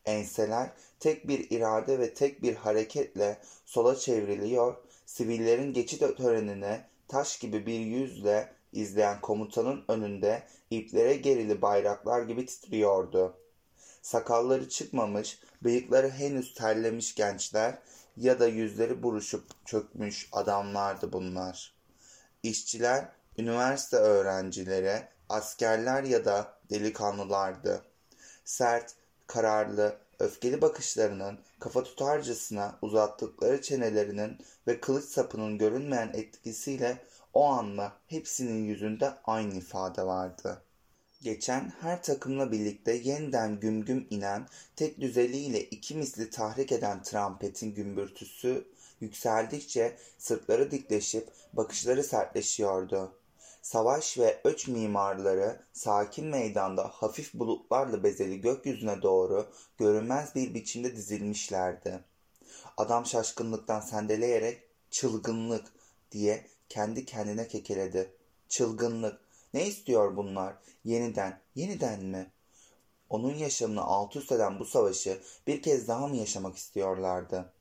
Enseler 0.06 0.70
tek 1.00 1.28
bir 1.28 1.52
irade 1.52 2.00
ve 2.00 2.14
tek 2.14 2.44
bir 2.44 2.56
hareketle 2.56 3.38
sola 3.66 3.96
çevriliyor, 3.96 4.76
sivillerin 5.06 5.74
geçit 5.74 6.18
törenine 6.18 6.88
taş 7.08 7.40
gibi 7.40 7.66
bir 7.66 7.80
yüzle 7.80 8.54
izleyen 8.74 9.22
komutanın 9.22 9.84
önünde 9.88 10.44
iplere 10.72 11.14
gerili 11.14 11.62
bayraklar 11.62 12.22
gibi 12.22 12.46
titriyordu. 12.46 13.38
Sakalları 14.02 14.70
çıkmamış, 14.70 15.40
bıyıkları 15.64 16.10
henüz 16.10 16.54
terlemiş 16.54 17.16
gençler 17.16 17.78
ya 18.18 18.40
da 18.40 18.48
yüzleri 18.48 19.04
buruşup 19.04 19.66
çökmüş 19.66 20.30
adamlardı 20.32 21.14
bunlar. 21.14 21.74
İşçiler, 22.44 23.17
üniversite 23.38 23.98
öğrencileri, 23.98 25.04
askerler 25.30 26.04
ya 26.04 26.26
da 26.26 26.54
delikanlılardı. 26.70 27.82
Sert, 28.46 28.94
kararlı, 29.28 29.98
öfkeli 30.20 30.62
bakışlarının 30.62 31.40
kafa 31.60 31.84
tutarcasına 31.84 32.78
uzattıkları 32.82 33.62
çenelerinin 33.62 34.38
ve 34.68 34.80
kılıç 34.80 35.06
sapının 35.06 35.58
görünmeyen 35.58 36.12
etkisiyle 36.14 36.98
o 37.34 37.46
anla 37.46 37.94
hepsinin 38.08 38.66
yüzünde 38.66 39.14
aynı 39.26 39.56
ifade 39.56 40.06
vardı. 40.06 40.62
Geçen 41.22 41.74
her 41.82 42.04
takımla 42.04 42.52
birlikte 42.52 42.94
yeniden 42.94 43.60
güm 43.60 43.86
güm 43.86 44.08
inen, 44.10 44.48
tek 44.76 45.02
düzeliğiyle 45.02 45.64
iki 45.64 45.96
misli 45.96 46.30
tahrik 46.30 46.72
eden 46.72 47.04
trampetin 47.04 47.74
gümbürtüsü 47.74 48.68
yükseldikçe 49.02 49.98
sırtları 50.18 50.72
dikleşip 50.72 51.30
bakışları 51.54 52.04
sertleşiyordu. 52.04 53.14
Savaş 53.68 54.18
ve 54.18 54.42
öç 54.44 54.68
mimarları 54.68 55.62
sakin 55.74 56.26
meydanda 56.26 56.88
hafif 56.88 57.34
bulutlarla 57.34 58.04
bezeli 58.04 58.42
gökyüzüne 58.42 59.02
doğru 59.02 59.48
görünmez 59.78 60.36
bir 60.36 60.54
biçimde 60.54 60.96
dizilmişlerdi. 60.96 62.00
Adam 62.78 63.06
şaşkınlıktan 63.06 63.80
sendeleyerek 63.80 64.64
çılgınlık 64.92 65.66
diye 66.12 66.48
kendi 66.70 67.06
kendine 67.06 67.48
kekeledi. 67.48 68.14
Çılgınlık. 68.50 69.20
Ne 69.54 69.68
istiyor 69.68 70.18
bunlar? 70.18 70.56
Yeniden, 70.86 71.40
yeniden 71.56 72.04
mi? 72.04 72.32
Onun 73.10 73.36
yaşamını 73.36 73.82
alt 73.82 74.16
üst 74.16 74.32
eden 74.32 74.60
bu 74.60 74.66
savaşı 74.66 75.22
bir 75.48 75.62
kez 75.62 75.88
daha 75.88 76.08
mı 76.08 76.16
yaşamak 76.16 76.58
istiyorlardı? 76.58 77.54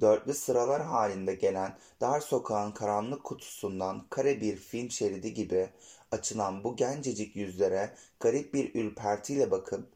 Dörtlü 0.00 0.34
sıralar 0.34 0.82
halinde 0.82 1.34
gelen 1.34 1.78
dar 2.00 2.20
sokağın 2.20 2.72
karanlık 2.72 3.24
kutusundan 3.24 4.06
kare 4.10 4.40
bir 4.40 4.56
film 4.56 4.90
şeridi 4.90 5.34
gibi 5.34 5.70
açılan 6.12 6.64
bu 6.64 6.76
gencecik 6.76 7.36
yüzlere 7.36 7.94
garip 8.20 8.54
bir 8.54 8.74
ürpertiyle 8.74 9.50
bakıp 9.50 9.88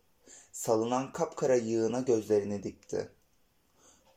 salınan 0.52 1.12
kapkara 1.12 1.56
yığına 1.56 2.00
gözlerini 2.00 2.62
dikti. 2.62 3.08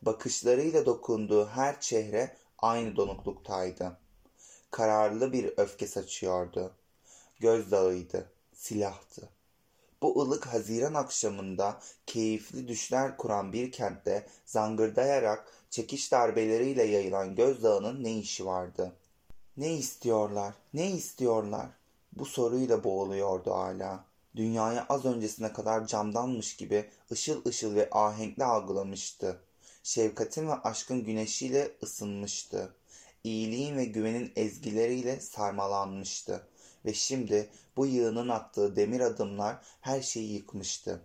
Bakışlarıyla 0.02 0.86
dokunduğu 0.86 1.46
her 1.48 1.82
çehre 1.82 2.38
aynı 2.58 2.96
donukluktaydı. 2.96 3.98
Kararlı 4.72 5.34
bir 5.34 5.54
öfke 5.58 5.88
saçıyordu. 5.88 6.72
Gözdağıydı, 7.40 8.32
silahtı. 8.54 9.30
Bu 10.04 10.22
ılık 10.22 10.46
Haziran 10.46 10.94
akşamında 10.94 11.80
keyifli 12.06 12.68
düşler 12.68 13.18
kuran 13.18 13.54
bir 13.54 13.72
kentte 13.72 14.28
zangırdayarak 14.46 15.48
çekiş 15.70 16.12
darbeleriyle 16.12 16.84
yayılan 16.84 17.36
gözdağının 17.36 18.04
ne 18.04 18.18
işi 18.18 18.46
vardı? 18.46 18.94
Ne 19.58 19.74
istiyorlar? 19.74 20.54
Ne 20.74 20.92
istiyorlar? 20.92 21.68
Bu 22.14 22.26
soruyla 22.26 22.84
boğuluyordu 22.84 23.52
hala. 23.52 24.06
Dünyayı 24.36 24.82
az 24.82 25.06
öncesine 25.06 25.54
kadar 25.54 25.88
camdanmış 25.88 26.56
gibi 26.56 26.90
ışıl 27.12 27.46
ışıl 27.46 27.76
ve 27.76 27.90
ahenkli 27.92 28.44
algılamıştı. 28.44 29.40
Şefkatin 29.84 30.48
ve 30.48 30.54
aşkın 30.54 31.04
güneşiyle 31.04 31.72
ısınmıştı. 31.84 32.76
İyiliğin 33.24 33.78
ve 33.78 33.86
güvenin 33.86 34.32
ezgileriyle 34.36 35.20
sarmalanmıştı. 35.20 36.48
Ve 36.86 36.94
şimdi 36.94 37.50
bu 37.78 37.86
yığının 37.86 38.30
attığı 38.30 38.76
demir 38.76 39.00
adımlar 39.00 39.62
her 39.82 40.02
şeyi 40.02 40.34
yıkmıştı. 40.34 41.02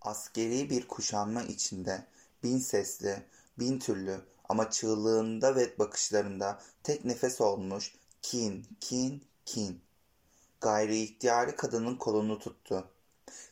Askeri 0.00 0.70
bir 0.70 0.88
kuşanma 0.88 1.42
içinde 1.42 2.06
bin 2.42 2.58
sesli, 2.58 3.22
bin 3.58 3.78
türlü 3.78 4.20
ama 4.48 4.70
çığlığında 4.70 5.56
ve 5.56 5.78
bakışlarında 5.78 6.60
tek 6.82 7.04
nefes 7.04 7.40
olmuş 7.40 7.94
kin, 8.22 8.66
kin, 8.80 9.24
kin. 9.44 9.80
Gayri 10.60 11.02
ihtiyari 11.02 11.56
kadının 11.56 11.96
kolunu 11.96 12.38
tuttu. 12.38 12.90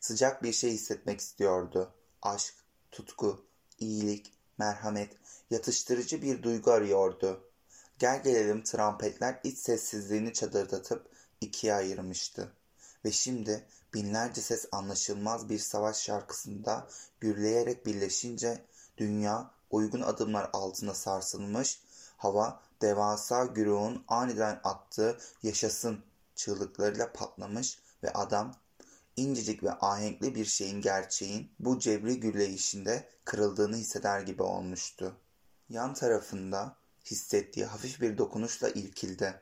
Sıcak 0.01 0.43
bir 0.43 0.53
şey 0.53 0.71
hissetmek 0.71 1.21
istiyordu. 1.21 1.93
Aşk, 2.23 2.55
tutku, 2.91 3.45
iyilik, 3.79 4.33
merhamet, 4.59 5.17
yatıştırıcı 5.51 6.23
bir 6.23 6.43
duygu 6.43 6.71
arıyordu. 6.71 7.51
Gel 7.99 8.23
gelelim 8.23 8.63
trampetler 8.63 9.41
iç 9.45 9.59
sessizliğini 9.59 10.33
çadırdatıp 10.33 11.14
ikiye 11.45 11.75
ayırmıştı. 11.75 12.53
Ve 13.05 13.13
şimdi 13.13 13.67
binlerce 13.95 14.41
ses 14.41 14.67
anlaşılmaz 14.73 15.49
bir 15.49 15.59
savaş 15.59 15.97
şarkısında 15.97 16.89
gürleyerek 17.21 17.87
birleşince 17.87 18.65
dünya 18.99 19.51
uygun 19.71 20.01
adımlar 20.01 20.51
altına 20.53 20.95
sarsılmış, 20.95 21.81
hava 22.17 22.61
devasa 22.83 23.45
güruğun 23.45 24.05
aniden 24.09 24.61
attığı 24.65 25.19
yaşasın 25.43 26.05
çığlıklarıyla 26.35 27.13
patlamış 27.13 27.79
ve 28.03 28.13
adam 28.13 28.55
incecik 29.17 29.63
ve 29.63 29.73
ahenkli 29.73 30.35
bir 30.35 30.45
şeyin 30.45 30.81
gerçeğin 30.81 31.51
bu 31.59 31.79
cebri 31.79 32.21
gürleyişinde 32.21 33.09
kırıldığını 33.25 33.77
hisseder 33.77 34.21
gibi 34.21 34.43
olmuştu. 34.43 35.17
Yan 35.69 35.95
tarafında 35.95 36.77
hissettiği 37.05 37.67
hafif 37.67 38.01
bir 38.01 38.19
dokunuşla 38.19 38.69
irkildi. 38.69 39.41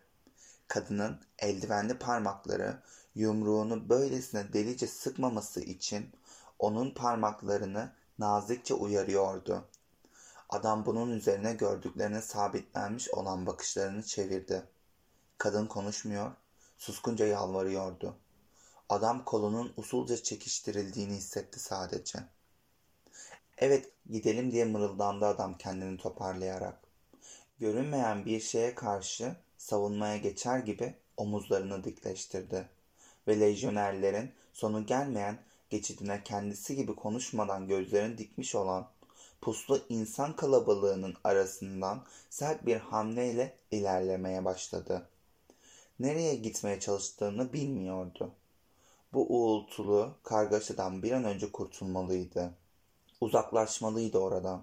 Kadının 0.73 1.21
eldivenli 1.39 1.99
parmakları 1.99 2.83
yumruğunu 3.15 3.89
böylesine 3.89 4.53
delice 4.53 4.87
sıkmaması 4.87 5.61
için 5.61 6.11
onun 6.59 6.91
parmaklarını 6.91 7.93
nazikçe 8.19 8.75
uyarıyordu. 8.75 9.65
Adam 10.49 10.87
bunun 10.87 11.11
üzerine 11.11 11.55
gördüklerine 11.55 12.23
sabitlenmiş 12.23 13.11
olan 13.11 13.47
bakışlarını 13.47 14.03
çevirdi. 14.03 14.63
Kadın 15.39 15.67
konuşmuyor, 15.67 16.33
suskunca 16.79 17.27
yalvarıyordu. 17.27 18.17
Adam 18.89 19.25
kolunun 19.25 19.73
usulca 19.77 20.17
çekiştirildiğini 20.17 21.15
hissetti 21.15 21.61
sadece. 21.61 22.19
Evet, 23.59 23.91
gidelim 24.11 24.53
diye 24.53 24.65
mırıldandı 24.65 25.27
adam 25.27 25.59
kendini 25.59 25.99
toparlayarak. 25.99 26.79
Görünmeyen 27.59 28.27
bir 28.27 28.41
şeye 28.41 28.75
karşı 28.75 29.37
savunmaya 29.63 30.17
geçer 30.17 30.59
gibi 30.59 30.95
omuzlarını 31.17 31.85
dikleştirdi 31.85 32.69
ve 33.29 33.41
lejyonerlerin 33.41 34.31
sonu 34.53 34.87
gelmeyen 34.87 35.39
geçidine 35.71 36.23
kendisi 36.25 36.77
gibi 36.77 36.95
konuşmadan 36.95 37.69
gözlerini 37.69 38.19
dikmiş 38.19 38.55
olan 38.55 38.89
puslu 39.41 39.81
insan 39.89 40.37
kalabalığının 40.37 41.15
arasından 41.25 42.03
sert 42.31 42.67
bir 42.67 42.77
hamleyle 42.77 43.57
ilerlemeye 43.71 44.45
başladı. 44.45 45.09
Nereye 46.01 46.35
gitmeye 46.35 46.81
çalıştığını 46.81 47.53
bilmiyordu. 47.53 48.33
Bu 49.13 49.27
uğultulu 49.29 50.15
kargaşadan 50.23 51.03
bir 51.03 51.13
an 51.13 51.25
önce 51.25 51.53
kurtulmalıydı. 51.53 52.55
Uzaklaşmalıydı 53.21 54.19
oradan. 54.19 54.63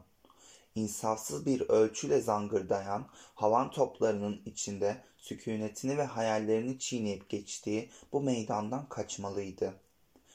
İnsafsız 0.76 1.46
bir 1.46 1.62
ölçüyle 1.62 2.22
zangırdayan 2.22 3.08
havan 3.36 3.72
toplarının 3.72 4.42
içinde 4.46 5.04
sükunetini 5.18 5.98
ve 5.98 6.04
hayallerini 6.04 6.80
çiğneyip 6.80 7.30
geçtiği 7.30 7.90
bu 8.12 8.22
meydandan 8.22 8.90
kaçmalıydı. 8.90 9.74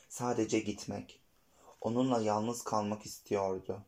Sadece 0.08 0.60
gitmek. 0.60 1.20
Onunla 1.80 2.22
yalnız 2.22 2.62
kalmak 2.62 3.06
istiyordu. 3.06 3.82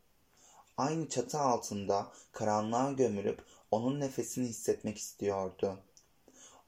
Aynı 0.76 1.08
çatı 1.08 1.38
altında 1.38 2.12
karanlığa 2.32 2.92
gömülüp 2.92 3.44
onun 3.70 4.00
nefesini 4.00 4.48
hissetmek 4.48 4.98
istiyordu. 4.98 5.78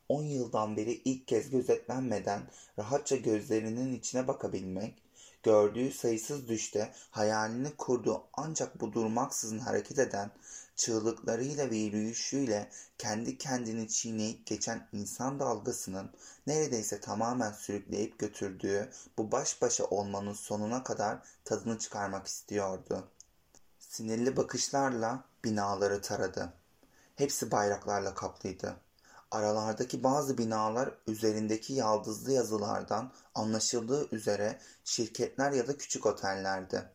On 0.09 0.23
yıldan 0.23 0.77
beri 0.77 0.93
ilk 0.93 1.29
kez 1.29 1.51
gözetlenmeden 1.51 2.43
rahatça 2.79 3.17
gözlerinin 3.17 3.99
içine 3.99 4.29
bakabilmek, 4.29 5.03
gördüğü 5.43 5.93
sayısız 5.93 6.49
düşte 6.49 6.93
hayalini 7.11 7.77
kurduğu 7.77 8.23
ancak 8.33 8.81
bu 8.81 8.93
durmaksızın 8.93 9.59
hareket 9.59 9.99
eden 9.99 10.31
çığlıklarıyla 10.77 11.71
ve 11.71 11.77
yürüyüşüyle 11.77 12.71
kendi 12.99 13.39
kendini 13.39 13.89
çiğneyip 13.89 14.47
geçen 14.47 14.89
insan 14.93 15.41
dalgasının 15.41 16.11
neredeyse 16.47 17.01
tamamen 17.01 17.53
sürükleyip 17.53 18.19
götürdüğü 18.19 18.91
bu 19.19 19.33
baş 19.33 19.63
başa 19.63 19.85
olmanın 19.85 20.33
sonuna 20.33 20.83
kadar 20.83 21.19
tadını 21.45 21.79
çıkarmak 21.79 22.27
istiyordu. 22.27 23.09
Sinirli 23.79 24.37
bakışlarla 24.37 25.25
binaları 25.45 26.03
taradı. 26.03 26.53
Hepsi 27.17 27.51
bayraklarla 27.51 28.15
kaplıydı. 28.15 28.77
Aralardaki 29.31 30.03
bazı 30.03 30.39
binalar 30.39 30.95
üzerindeki 31.07 31.73
yaldızlı 31.73 32.33
yazılardan 32.33 33.13
anlaşıldığı 33.35 34.15
üzere 34.15 34.59
şirketler 34.85 35.53
ya 35.53 35.67
da 35.69 35.79
küçük 35.79 36.07
otellerdi. 36.07 36.91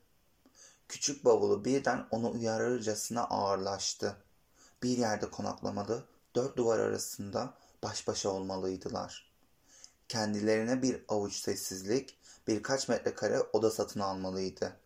Küçük 0.88 1.26
bavulu 1.26 1.66
birden 1.66 2.08
onu 2.12 2.32
uyarırcasına 2.32 3.24
ağırlaştı. 3.24 4.18
Bir 4.84 4.98
yerde 4.98 5.30
konaklamalı, 5.32 6.04
dört 6.36 6.58
duvar 6.58 6.80
arasında 6.80 7.54
baş 7.84 8.08
başa 8.08 8.30
olmalıydılar. 8.30 9.32
Kendilerine 10.08 10.82
bir 10.82 11.06
avuç 11.08 11.36
sessizlik, 11.36 12.18
birkaç 12.48 12.90
metrekare 12.90 13.42
oda 13.54 13.72
satın 13.72 14.00
almalıydı. 14.00 14.80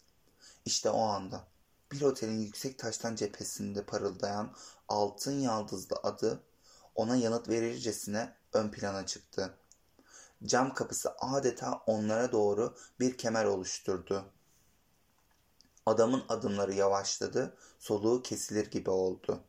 İşte 0.65 0.89
o 0.89 1.01
anda 1.01 1.43
bir 1.91 2.01
otelin 2.01 2.39
yüksek 2.39 2.79
taştan 2.79 3.15
cephesinde 3.15 3.83
parıldayan 3.83 4.55
altın 4.87 5.39
yaldızlı 5.39 5.95
adı 6.03 6.43
ona 6.97 7.15
yanıt 7.15 7.49
verircesine 7.49 8.33
ön 8.53 8.71
plana 8.71 9.05
çıktı. 9.05 9.57
Cam 10.45 10.73
kapısı 10.73 11.15
adeta 11.19 11.83
onlara 11.85 12.31
doğru 12.31 12.75
bir 12.99 13.17
kemer 13.17 13.45
oluşturdu. 13.45 14.25
Adamın 15.85 16.23
adımları 16.29 16.73
yavaşladı, 16.73 17.57
soluğu 17.79 18.21
kesilir 18.21 18.71
gibi 18.71 18.89
oldu. 18.89 19.43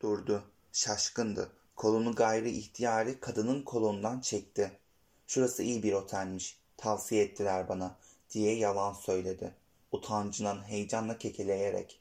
Durdu, 0.00 0.44
şaşkındı. 0.72 1.52
Kolunu 1.76 2.14
gayri 2.14 2.50
ihtiyari 2.50 3.20
kadının 3.20 3.62
kolundan 3.62 4.20
çekti. 4.20 4.78
Şurası 5.26 5.62
iyi 5.62 5.82
bir 5.82 5.92
otelmiş, 5.92 6.58
tavsiye 6.76 7.24
ettiler 7.24 7.68
bana, 7.68 7.96
diye 8.30 8.56
yalan 8.56 8.92
söyledi. 8.92 9.54
Utancından 9.92 10.68
heyecanla 10.68 11.18
kekeleyerek. 11.18 12.00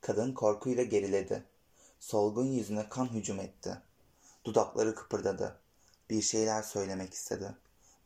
Kadın 0.00 0.32
korkuyla 0.32 0.82
geriledi. 0.82 1.44
Solgun 2.00 2.46
yüzüne 2.46 2.88
kan 2.88 3.06
hücum 3.06 3.40
etti. 3.40 3.82
Dudakları 4.44 4.94
kıpırdadı. 4.94 5.58
Bir 6.10 6.22
şeyler 6.22 6.62
söylemek 6.62 7.14
istedi. 7.14 7.54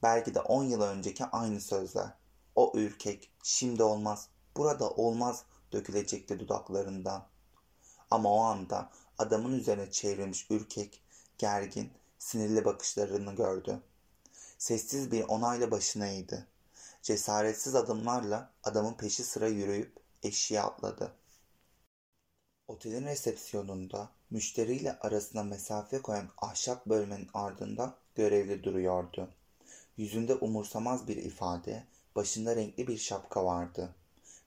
Belki 0.02 0.34
de 0.34 0.40
on 0.40 0.64
yıl 0.64 0.80
önceki 0.80 1.24
aynı 1.24 1.60
sözler. 1.60 2.14
O 2.54 2.72
ürkek, 2.74 3.30
şimdi 3.42 3.82
olmaz, 3.82 4.28
burada 4.56 4.90
olmaz 4.90 5.44
dökülecekti 5.72 6.40
dudaklarından. 6.40 7.26
Ama 8.10 8.32
o 8.32 8.40
anda 8.40 8.90
adamın 9.18 9.58
üzerine 9.58 9.90
çevrilmiş 9.90 10.50
ürkek, 10.50 11.02
gergin, 11.38 11.92
sinirli 12.18 12.64
bakışlarını 12.64 13.36
gördü. 13.36 13.82
Sessiz 14.58 15.12
bir 15.12 15.24
onayla 15.24 15.70
başına 15.70 16.06
eğdi. 16.06 16.46
Cesaretsiz 17.02 17.74
adımlarla 17.74 18.50
adamın 18.64 18.94
peşi 18.94 19.24
sıra 19.24 19.48
yürüyüp 19.48 19.96
eşiğe 20.22 20.62
atladı. 20.62 21.12
Otelin 22.72 23.06
resepsiyonunda 23.06 24.08
müşteriyle 24.30 24.98
arasına 24.98 25.42
mesafe 25.42 26.02
koyan 26.02 26.28
ahşap 26.38 26.86
bölmenin 26.86 27.28
ardında 27.34 27.94
görevli 28.14 28.64
duruyordu. 28.64 29.28
Yüzünde 29.96 30.34
umursamaz 30.34 31.08
bir 31.08 31.16
ifade, 31.16 31.84
başında 32.16 32.56
renkli 32.56 32.88
bir 32.88 32.98
şapka 32.98 33.44
vardı. 33.44 33.94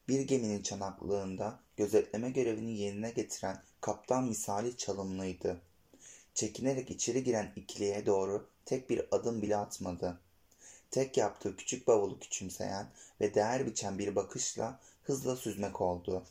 Bir 0.07 0.19
geminin 0.19 0.61
çanaklığında 0.61 1.59
gözetleme 1.77 2.29
görevini 2.29 2.77
yerine 2.77 3.11
getiren 3.11 3.61
kaptan 3.81 4.23
misali 4.23 4.77
çalımlıydı. 4.77 5.61
Çekinerek 6.33 6.91
içeri 6.91 7.23
giren 7.23 7.53
ikiliye 7.55 8.05
doğru 8.05 8.47
tek 8.65 8.89
bir 8.89 9.01
adım 9.11 9.41
bile 9.41 9.57
atmadı. 9.57 10.19
Tek 10.91 11.17
yaptığı 11.17 11.55
küçük 11.55 11.87
bavulu 11.87 12.19
küçümseyen 12.19 12.87
ve 13.21 13.33
değer 13.33 13.65
biçen 13.65 13.99
bir 13.99 14.15
bakışla 14.15 14.79
hızla 15.03 15.35
süzmek 15.35 15.81
oldu. 15.81 16.23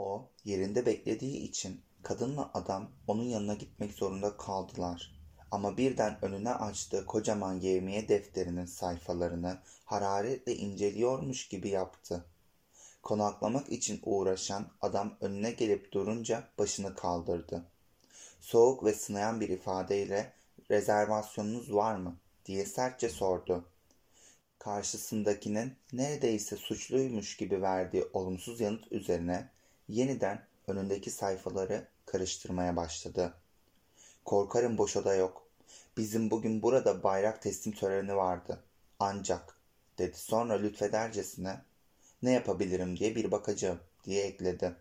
O 0.00 0.28
yerinde 0.44 0.86
beklediği 0.86 1.36
için 1.36 1.80
kadınla 2.02 2.50
adam 2.54 2.90
onun 3.06 3.24
yanına 3.24 3.54
gitmek 3.54 3.92
zorunda 3.92 4.36
kaldılar. 4.36 5.12
Ama 5.50 5.76
birden 5.76 6.24
önüne 6.24 6.50
açtığı 6.50 7.06
kocaman 7.06 7.54
yevmiye 7.60 8.08
defterinin 8.08 8.66
sayfalarını 8.66 9.58
hararetle 9.84 10.56
inceliyormuş 10.56 11.48
gibi 11.48 11.68
yaptı. 11.68 12.24
Konaklamak 13.02 13.72
için 13.72 14.00
uğraşan 14.04 14.66
adam 14.80 15.16
önüne 15.20 15.50
gelip 15.50 15.92
durunca 15.92 16.48
başını 16.58 16.94
kaldırdı. 16.94 17.64
Soğuk 18.40 18.84
ve 18.84 18.92
sınayan 18.92 19.40
bir 19.40 19.48
ifadeyle 19.48 20.32
rezervasyonunuz 20.70 21.74
var 21.74 21.96
mı 21.96 22.16
diye 22.46 22.66
sertçe 22.66 23.08
sordu. 23.08 23.64
Karşısındakinin 24.58 25.72
neredeyse 25.92 26.56
suçluymuş 26.56 27.36
gibi 27.36 27.62
verdiği 27.62 28.04
olumsuz 28.12 28.60
yanıt 28.60 28.92
üzerine 28.92 29.48
yeniden 29.90 30.46
önündeki 30.66 31.10
sayfaları 31.10 31.88
karıştırmaya 32.06 32.76
başladı. 32.76 33.34
Korkarım 34.24 34.78
boş 34.78 34.96
oda 34.96 35.14
yok. 35.14 35.46
Bizim 35.96 36.30
bugün 36.30 36.62
burada 36.62 37.02
bayrak 37.02 37.42
teslim 37.42 37.74
töreni 37.74 38.16
vardı. 38.16 38.62
Ancak 38.98 39.58
dedi 39.98 40.18
sonra 40.18 40.54
lütfedercesine 40.54 41.60
ne 42.22 42.32
yapabilirim 42.32 42.96
diye 42.98 43.16
bir 43.16 43.30
bakacağım 43.30 43.80
diye 44.04 44.24
ekledi. 44.24 44.74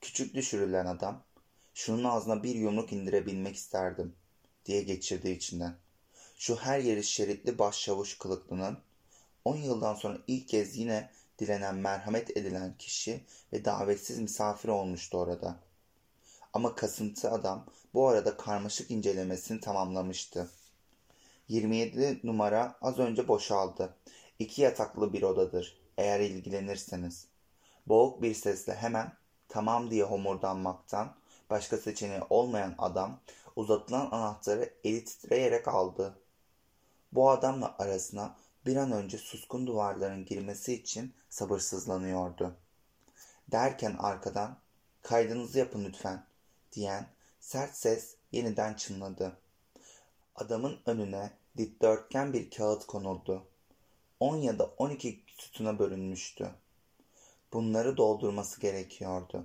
Küçük 0.00 0.34
düşürülen 0.34 0.86
adam 0.86 1.22
şunun 1.74 2.04
ağzına 2.04 2.42
bir 2.42 2.54
yumruk 2.54 2.92
indirebilmek 2.92 3.56
isterdim 3.56 4.14
diye 4.66 4.82
geçirdi 4.82 5.30
içinden. 5.30 5.74
Şu 6.38 6.56
her 6.56 6.78
yeri 6.78 7.04
şeritli 7.04 7.58
başçavuş 7.58 8.18
kılıklının 8.18 8.78
10 9.44 9.56
yıldan 9.56 9.94
sonra 9.94 10.18
ilk 10.26 10.48
kez 10.48 10.76
yine 10.76 11.10
dilenen 11.38 11.74
merhamet 11.74 12.36
edilen 12.36 12.74
kişi 12.78 13.24
ve 13.52 13.64
davetsiz 13.64 14.18
misafir 14.18 14.68
olmuştu 14.68 15.18
orada. 15.18 15.56
Ama 16.52 16.74
kasıntı 16.74 17.30
adam 17.30 17.66
bu 17.94 18.08
arada 18.08 18.36
karmaşık 18.36 18.90
incelemesini 18.90 19.60
tamamlamıştı. 19.60 20.50
27 21.48 22.20
numara 22.24 22.76
az 22.80 22.98
önce 22.98 23.28
boşaldı. 23.28 23.96
İki 24.38 24.62
yataklı 24.62 25.12
bir 25.12 25.22
odadır 25.22 25.78
eğer 25.98 26.20
ilgilenirseniz. 26.20 27.26
Boğuk 27.86 28.22
bir 28.22 28.34
sesle 28.34 28.74
hemen 28.74 29.12
tamam 29.48 29.90
diye 29.90 30.04
homurdanmaktan 30.04 31.14
başka 31.50 31.76
seçeneği 31.76 32.20
olmayan 32.30 32.74
adam 32.78 33.20
uzatılan 33.56 34.08
anahtarı 34.10 34.74
eli 34.84 35.04
titreyerek 35.04 35.68
aldı. 35.68 36.18
Bu 37.12 37.30
adamla 37.30 37.76
arasına 37.78 38.36
bir 38.66 38.76
an 38.76 38.92
önce 38.92 39.18
suskun 39.18 39.66
duvarların 39.66 40.24
girmesi 40.24 40.74
için 40.74 41.14
sabırsızlanıyordu. 41.28 42.56
Derken 43.48 43.96
arkadan 43.98 44.58
kaydınızı 45.02 45.58
yapın 45.58 45.84
lütfen 45.84 46.26
diyen 46.72 47.06
sert 47.40 47.76
ses 47.76 48.16
yeniden 48.32 48.74
çınladı. 48.74 49.38
Adamın 50.34 50.78
önüne 50.86 51.30
dikdörtgen 51.56 52.32
bir 52.32 52.50
kağıt 52.50 52.86
konuldu. 52.86 53.46
10 54.20 54.36
ya 54.36 54.58
da 54.58 54.64
12 54.64 55.24
sütuna 55.26 55.78
bölünmüştü. 55.78 56.50
Bunları 57.52 57.96
doldurması 57.96 58.60
gerekiyordu. 58.60 59.44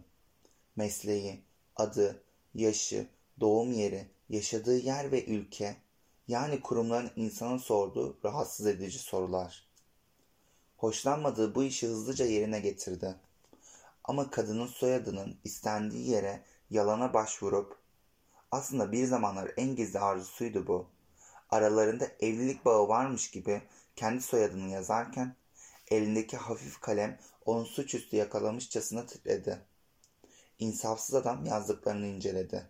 Mesleği, 0.75 1.43
adı, 1.75 2.23
yaşı, 2.55 3.07
doğum 3.39 3.71
yeri, 3.71 4.07
yaşadığı 4.29 4.77
yer 4.77 5.11
ve 5.11 5.25
ülke, 5.25 5.75
yani 6.27 6.61
kurumların 6.61 7.11
insana 7.15 7.59
sorduğu 7.59 8.17
rahatsız 8.25 8.67
edici 8.67 8.99
sorular. 8.99 9.67
Hoşlanmadığı 10.77 11.55
bu 11.55 11.63
işi 11.63 11.87
hızlıca 11.87 12.25
yerine 12.25 12.59
getirdi. 12.59 13.15
Ama 14.03 14.29
kadının 14.29 14.67
soyadının 14.67 15.37
istendiği 15.43 16.09
yere 16.09 16.43
yalana 16.69 17.13
başvurup 17.13 17.77
aslında 18.51 18.91
bir 18.91 19.05
zamanlar 19.05 19.51
en 19.57 19.75
gizli 19.75 19.99
arzusuydu 19.99 20.67
bu. 20.67 20.87
Aralarında 21.49 22.07
evlilik 22.19 22.65
bağı 22.65 22.87
varmış 22.87 23.31
gibi 23.31 23.61
kendi 23.95 24.21
soyadını 24.21 24.69
yazarken 24.69 25.35
elindeki 25.91 26.37
hafif 26.37 26.79
kalem 26.79 27.19
onu 27.45 27.65
suçüstü 27.65 28.15
yakalamışçasına 28.15 29.05
titredi. 29.05 29.61
İnsafsız 30.59 31.15
adam 31.15 31.45
yazdıklarını 31.45 32.07
inceledi. 32.07 32.69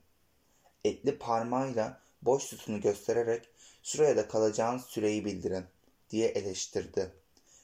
Etli 0.83 1.17
parmağıyla 1.17 2.02
boş 2.25 2.43
sütunu 2.43 2.81
göstererek 2.81 3.49
şuraya 3.83 4.17
da 4.17 4.27
kalacağın 4.27 4.77
süreyi 4.77 5.25
bildirin 5.25 5.65
diye 6.09 6.27
eleştirdi. 6.27 7.11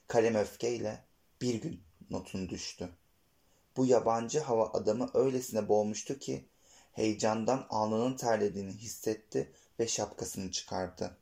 Kalem 0.08 0.36
öfkeyle 0.36 1.04
bir 1.42 1.56
gün 1.56 1.82
notun 2.10 2.50
düştü. 2.50 2.90
Bu 3.78 3.86
yabancı 3.86 4.40
hava 4.40 4.70
adamı 4.74 5.10
öylesine 5.14 5.70
boğmuştu 5.70 6.20
ki 6.20 6.46
heyecandan 6.92 7.66
alnının 7.70 8.18
terlediğini 8.18 8.72
hissetti 8.72 9.52
ve 9.80 9.88
şapkasını 9.88 10.52
çıkardı. 10.52 11.18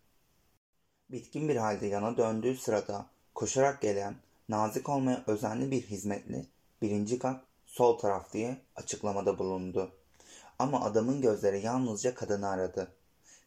Bitkin 1.11 1.49
bir 1.49 1.55
halde 1.55 1.87
yana 1.87 2.17
döndüğü 2.17 2.57
sırada 2.57 3.05
koşarak 3.35 3.81
gelen, 3.81 4.15
nazik 4.49 4.89
olmaya 4.89 5.23
özenli 5.27 5.71
bir 5.71 5.81
hizmetli 5.81 6.45
birinci 6.81 7.19
kat 7.19 7.47
Sol 7.67 7.97
taraf 7.97 8.33
diye 8.33 8.57
açıklamada 8.75 9.39
bulundu. 9.39 9.91
Ama 10.59 10.83
adamın 10.83 11.21
gözleri 11.21 11.65
yalnızca 11.65 12.15
kadını 12.15 12.49
aradı. 12.49 12.91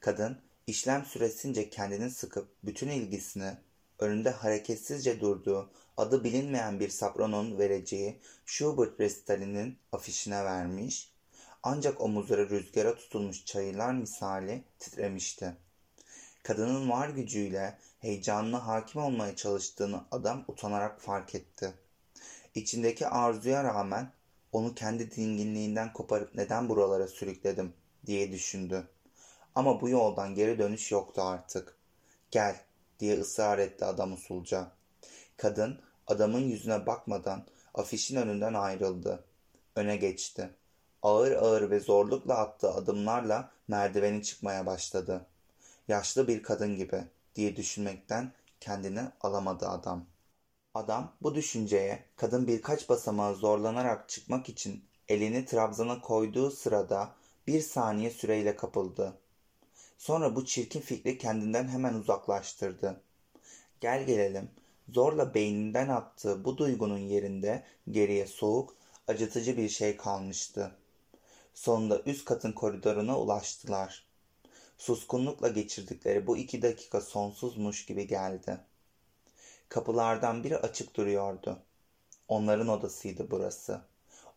Kadın 0.01 0.39
işlem 0.67 1.05
süresince 1.05 1.71
kendini 1.71 2.11
sıkıp 2.11 2.49
bütün 2.65 2.89
ilgisini 2.89 3.53
önünde 3.99 4.31
hareketsizce 4.31 5.21
durduğu 5.21 5.71
adı 5.97 6.25
bilinmeyen 6.25 6.81
bir 6.81 6.89
sapronun 6.89 7.59
vereceği 7.59 8.21
Schubert 8.47 9.01
resitalinin 9.01 9.79
afişine 9.93 10.45
vermiş 10.45 11.13
ancak 11.63 12.01
omuzları 12.01 12.51
rüzgara 12.51 12.95
tutulmuş 12.95 13.45
çayırlar 13.45 13.93
misali 13.93 14.65
titremişti. 14.79 15.57
Kadının 16.43 16.91
var 16.91 17.09
gücüyle 17.09 17.79
heyecanına 17.99 18.67
hakim 18.67 19.03
olmaya 19.03 19.37
çalıştığını 19.37 20.05
adam 20.11 20.45
utanarak 20.49 21.01
fark 21.01 21.35
etti. 21.35 21.73
İçindeki 22.55 23.07
arzuya 23.07 23.65
rağmen 23.65 24.13
onu 24.53 24.75
kendi 24.75 25.11
dinginliğinden 25.11 25.93
koparıp 25.93 26.35
neden 26.35 26.69
buralara 26.69 27.09
sürükledim 27.09 27.73
diye 28.07 28.33
düşündü. 28.33 28.89
Ama 29.55 29.81
bu 29.81 29.89
yoldan 29.89 30.35
geri 30.35 30.59
dönüş 30.59 30.93
yoktu 30.93 31.23
artık. 31.23 31.77
Gel 32.31 32.57
diye 33.01 33.21
ısrar 33.21 33.59
etti 33.59 33.85
adam 33.85 34.13
usulca. 34.13 34.73
Kadın 35.37 35.81
adamın 36.07 36.41
yüzüne 36.41 36.87
bakmadan 36.87 37.47
afişin 37.75 38.17
önünden 38.17 38.55
ayrıldı. 38.55 39.25
Öne 39.77 39.97
geçti. 39.97 40.51
Ağır 41.03 41.33
ağır 41.33 41.71
ve 41.71 41.81
zorlukla 41.81 42.35
attığı 42.35 42.71
adımlarla 42.71 43.51
merdiveni 43.69 44.23
çıkmaya 44.23 44.67
başladı. 44.67 45.27
Yaşlı 45.89 46.29
bir 46.29 46.43
kadın 46.43 46.77
gibi 46.77 47.05
diye 47.35 47.57
düşünmekten 47.57 48.33
kendini 48.61 49.03
alamadı 49.21 49.69
adam. 49.69 50.07
Adam 50.75 51.13
bu 51.23 51.35
düşünceye 51.35 52.05
kadın 52.17 52.47
birkaç 52.47 52.89
basamağı 52.89 53.35
zorlanarak 53.35 54.09
çıkmak 54.09 54.49
için 54.49 54.85
elini 55.09 55.45
trabzana 55.45 56.01
koyduğu 56.01 56.51
sırada 56.51 57.15
bir 57.47 57.61
saniye 57.61 58.11
süreyle 58.11 58.57
kapıldı. 58.57 59.21
Sonra 60.01 60.37
bu 60.37 60.45
çirkin 60.45 60.81
fikri 60.81 61.19
kendinden 61.19 61.69
hemen 61.69 61.95
uzaklaştırdı. 61.95 63.01
Gel 63.81 64.07
gelelim 64.07 64.51
zorla 64.89 65.35
beyninden 65.35 65.89
attığı 65.89 66.45
bu 66.45 66.59
duygunun 66.59 66.99
yerinde 66.99 67.65
geriye 67.91 68.27
soğuk, 68.27 68.77
acıtıcı 69.09 69.57
bir 69.57 69.69
şey 69.69 69.97
kalmıştı. 69.97 70.77
Sonunda 71.55 72.03
üst 72.07 72.25
katın 72.25 72.53
koridoruna 72.53 73.19
ulaştılar. 73.19 74.07
Suskunlukla 74.79 75.49
geçirdikleri 75.49 76.27
bu 76.27 76.37
iki 76.37 76.63
dakika 76.63 77.01
sonsuzmuş 77.01 77.87
gibi 77.87 78.07
geldi. 78.07 78.61
Kapılardan 79.69 80.45
biri 80.45 80.57
açık 80.57 80.97
duruyordu. 80.97 81.59
Onların 82.29 82.69
odasıydı 82.69 83.31
burası. 83.31 83.81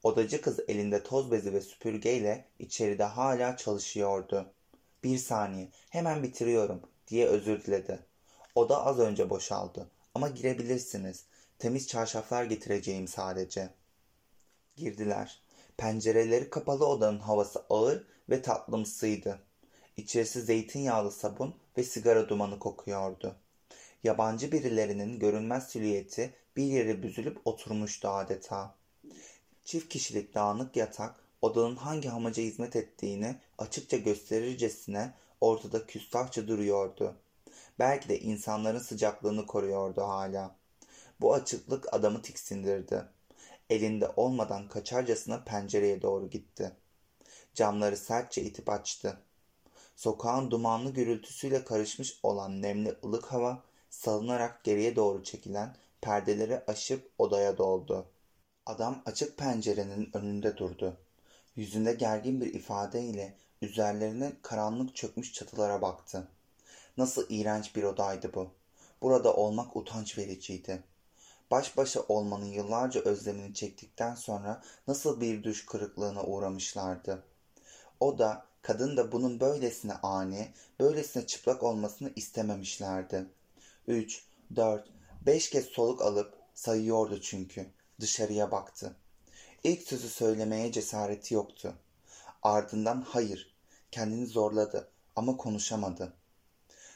Odacı 0.03 0.41
kız 0.41 0.59
elinde 0.67 1.03
toz 1.03 1.31
bezi 1.31 1.53
ve 1.53 1.61
süpürgeyle 1.61 2.45
içeride 2.59 3.03
hala 3.03 3.57
çalışıyordu. 3.57 4.53
Bir 5.03 5.17
saniye, 5.17 5.69
hemen 5.89 6.23
bitiriyorum 6.23 6.81
diye 7.07 7.27
özür 7.27 7.63
diledi. 7.63 7.99
Oda 8.55 8.85
az 8.85 8.99
önce 8.99 9.29
boşaldı. 9.29 9.89
Ama 10.15 10.29
girebilirsiniz. 10.29 11.25
Temiz 11.59 11.87
çarşaflar 11.87 12.43
getireceğim 12.43 13.07
sadece. 13.07 13.69
Girdiler. 14.75 15.41
Pencereleri 15.77 16.49
kapalı 16.49 16.87
odanın 16.87 17.19
havası 17.19 17.65
ağır 17.69 18.07
ve 18.29 18.41
tatlımsıydı. 18.41 19.39
İçerisi 19.97 20.41
zeytinyağlı 20.41 21.11
sabun 21.11 21.55
ve 21.77 21.83
sigara 21.83 22.29
dumanı 22.29 22.59
kokuyordu. 22.59 23.35
Yabancı 24.03 24.51
birilerinin 24.51 25.19
görünmez 25.19 25.67
silüeti 25.67 26.33
bir 26.57 26.63
yere 26.63 27.03
büzülüp 27.03 27.41
oturmuştu 27.45 28.07
adeta. 28.07 28.75
Çift 29.65 29.89
kişilik 29.89 30.35
dağınık 30.35 30.75
yatak 30.75 31.22
odanın 31.43 31.75
hangi 31.75 32.11
amaca 32.11 32.43
hizmet 32.43 32.75
ettiğini 32.75 33.35
açıkça 33.57 33.97
gösterircesine 33.97 35.13
ortada 35.41 35.85
küstahça 35.85 36.47
duruyordu. 36.47 37.15
Belki 37.79 38.09
de 38.09 38.19
insanların 38.19 38.79
sıcaklığını 38.79 39.47
koruyordu 39.47 40.01
hala. 40.01 40.55
Bu 41.21 41.33
açıklık 41.33 41.93
adamı 41.93 42.21
tiksindirdi. 42.21 43.05
Elinde 43.69 44.11
olmadan 44.15 44.67
kaçarcasına 44.67 45.43
pencereye 45.43 46.01
doğru 46.01 46.29
gitti. 46.29 46.71
Camları 47.53 47.97
sertçe 47.97 48.41
itip 48.41 48.69
açtı. 48.69 49.17
Sokağın 49.95 50.51
dumanlı 50.51 50.91
gürültüsüyle 50.93 51.63
karışmış 51.63 52.19
olan 52.23 52.61
nemli 52.61 52.95
ılık 53.05 53.25
hava 53.25 53.63
salınarak 53.89 54.63
geriye 54.63 54.95
doğru 54.95 55.23
çekilen 55.23 55.75
perdeleri 56.01 56.61
aşıp 56.67 57.11
odaya 57.17 57.57
doldu. 57.57 58.05
Adam 58.65 59.01
açık 59.05 59.37
pencerenin 59.37 60.09
önünde 60.13 60.57
durdu. 60.57 61.02
Yüzünde 61.55 61.93
gergin 61.93 62.41
bir 62.41 62.53
ifadeyle 62.53 63.37
üzerlerine 63.61 64.33
karanlık 64.41 64.95
çökmüş 64.95 65.33
çatılara 65.33 65.81
baktı. 65.81 66.27
Nasıl 66.97 67.25
iğrenç 67.29 67.75
bir 67.75 67.83
odaydı 67.83 68.33
bu. 68.33 68.51
Burada 69.01 69.35
olmak 69.35 69.75
utanç 69.75 70.17
vericiydi. 70.17 70.83
Baş 71.51 71.77
başa 71.77 72.01
olmanın 72.01 72.45
yıllarca 72.45 73.01
özlemini 73.01 73.53
çektikten 73.53 74.15
sonra 74.15 74.63
nasıl 74.87 75.21
bir 75.21 75.43
düş 75.43 75.65
kırıklığına 75.65 76.23
uğramışlardı. 76.23 77.23
O 77.99 78.17
da 78.17 78.45
kadın 78.61 78.97
da 78.97 79.11
bunun 79.11 79.39
böylesine 79.39 79.93
ani, 79.93 80.51
böylesine 80.79 81.27
çıplak 81.27 81.63
olmasını 81.63 82.11
istememişlerdi. 82.15 83.25
Üç, 83.87 84.23
dört, 84.55 84.87
beş 85.25 85.49
kez 85.49 85.65
soluk 85.65 86.01
alıp 86.01 86.33
sayıyordu 86.53 87.21
çünkü. 87.21 87.65
Dışarıya 87.99 88.51
baktı. 88.51 88.95
İlk 89.63 89.81
sözü 89.81 90.09
söylemeye 90.09 90.71
cesareti 90.71 91.33
yoktu. 91.33 91.73
Ardından 92.41 93.01
hayır, 93.01 93.55
kendini 93.91 94.27
zorladı 94.27 94.91
ama 95.15 95.37
konuşamadı. 95.37 96.13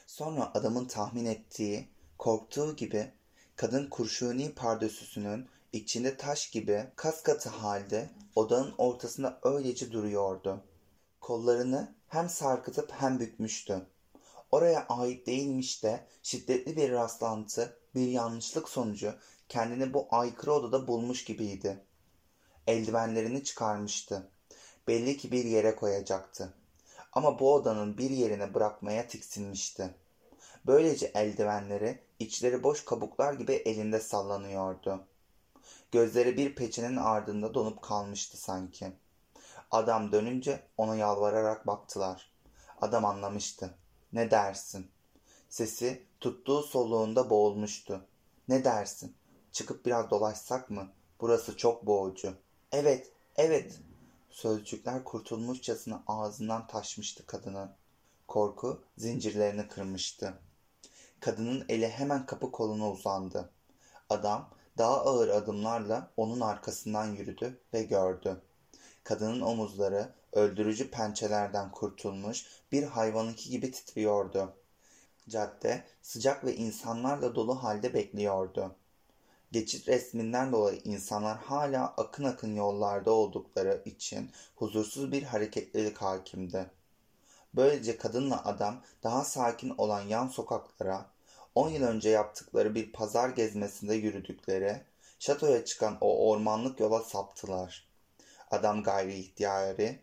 Sonra 0.06 0.50
adamın 0.54 0.84
tahmin 0.84 1.24
ettiği, 1.24 1.88
korktuğu 2.18 2.76
gibi 2.76 3.12
kadın 3.56 3.88
kurşuni 3.88 4.54
pardösüsünün 4.54 5.48
içinde 5.72 6.16
taş 6.16 6.50
gibi 6.50 6.86
kas 6.96 7.22
katı 7.22 7.48
halde 7.48 8.10
odanın 8.34 8.74
ortasında 8.78 9.40
öylece 9.42 9.92
duruyordu. 9.92 10.64
Kollarını 11.20 11.94
hem 12.08 12.28
sarkıtıp 12.28 12.92
hem 12.92 13.20
bükmüştü. 13.20 13.86
Oraya 14.50 14.86
ait 14.88 15.26
değilmiş 15.26 15.82
de 15.82 16.06
şiddetli 16.22 16.76
bir 16.76 16.90
rastlantı, 16.90 17.76
bir 17.94 18.08
yanlışlık 18.08 18.68
sonucu 18.68 19.14
kendini 19.48 19.94
bu 19.94 20.06
aykırı 20.10 20.52
odada 20.52 20.88
bulmuş 20.88 21.24
gibiydi. 21.24 21.87
Eldivenlerini 22.68 23.44
çıkarmıştı. 23.44 24.30
Belli 24.88 25.16
ki 25.16 25.32
bir 25.32 25.44
yere 25.44 25.76
koyacaktı. 25.76 26.54
Ama 27.12 27.38
bu 27.38 27.54
odanın 27.54 27.98
bir 27.98 28.10
yerine 28.10 28.54
bırakmaya 28.54 29.06
tiksinmişti. 29.06 29.94
Böylece 30.66 31.06
eldivenleri 31.14 31.98
içleri 32.18 32.62
boş 32.62 32.84
kabuklar 32.84 33.32
gibi 33.32 33.52
elinde 33.52 34.00
sallanıyordu. 34.00 35.04
Gözleri 35.92 36.36
bir 36.36 36.54
peçenin 36.54 36.96
ardında 36.96 37.54
donup 37.54 37.82
kalmıştı 37.82 38.36
sanki. 38.36 38.92
Adam 39.70 40.12
dönünce 40.12 40.60
ona 40.76 40.96
yalvararak 40.96 41.66
baktılar. 41.66 42.32
Adam 42.80 43.04
anlamıştı. 43.04 43.74
Ne 44.12 44.30
dersin? 44.30 44.90
Sesi 45.48 46.02
tuttuğu 46.20 46.62
soluğunda 46.62 47.30
boğulmuştu. 47.30 48.06
Ne 48.48 48.64
dersin? 48.64 49.16
Çıkıp 49.52 49.86
biraz 49.86 50.10
dolaşsak 50.10 50.70
mı? 50.70 50.88
Burası 51.20 51.56
çok 51.56 51.86
boğucu. 51.86 52.47
Evet, 52.72 53.12
evet. 53.36 53.80
Sözcükler 54.30 55.04
kurtulmuşçasına 55.04 56.02
ağzından 56.06 56.66
taşmıştı 56.66 57.26
kadının. 57.26 57.70
Korku 58.28 58.82
zincirlerini 58.98 59.68
kırmıştı. 59.68 60.34
Kadının 61.20 61.64
eli 61.68 61.88
hemen 61.88 62.26
kapı 62.26 62.52
koluna 62.52 62.90
uzandı. 62.90 63.50
Adam 64.10 64.50
daha 64.78 65.00
ağır 65.00 65.28
adımlarla 65.28 66.10
onun 66.16 66.40
arkasından 66.40 67.06
yürüdü 67.06 67.60
ve 67.74 67.82
gördü. 67.82 68.42
Kadının 69.04 69.40
omuzları 69.40 70.12
öldürücü 70.32 70.90
pençelerden 70.90 71.72
kurtulmuş 71.72 72.46
bir 72.72 72.82
hayvanınki 72.82 73.50
gibi 73.50 73.70
titriyordu. 73.70 74.56
Cadde 75.28 75.84
sıcak 76.02 76.44
ve 76.44 76.56
insanlarla 76.56 77.34
dolu 77.34 77.62
halde 77.62 77.94
bekliyordu. 77.94 78.76
Geçit 79.52 79.88
resminden 79.88 80.52
dolayı 80.52 80.80
insanlar 80.84 81.38
hala 81.38 81.94
akın 81.96 82.24
akın 82.24 82.56
yollarda 82.56 83.10
oldukları 83.10 83.82
için 83.84 84.30
huzursuz 84.56 85.12
bir 85.12 85.22
hareketlilik 85.22 85.98
hakimdi. 85.98 86.70
Böylece 87.54 87.96
kadınla 87.96 88.44
adam 88.44 88.82
daha 89.02 89.24
sakin 89.24 89.74
olan 89.78 90.00
yan 90.00 90.28
sokaklara, 90.28 91.06
10 91.54 91.68
yıl 91.68 91.82
önce 91.82 92.08
yaptıkları 92.08 92.74
bir 92.74 92.92
pazar 92.92 93.28
gezmesinde 93.28 93.94
yürüdükleri, 93.94 94.80
şatoya 95.18 95.64
çıkan 95.64 95.98
o 96.00 96.30
ormanlık 96.30 96.80
yola 96.80 97.02
saptılar. 97.02 97.88
Adam 98.50 98.82
gayri 98.82 99.14
ihtiyari, 99.14 99.98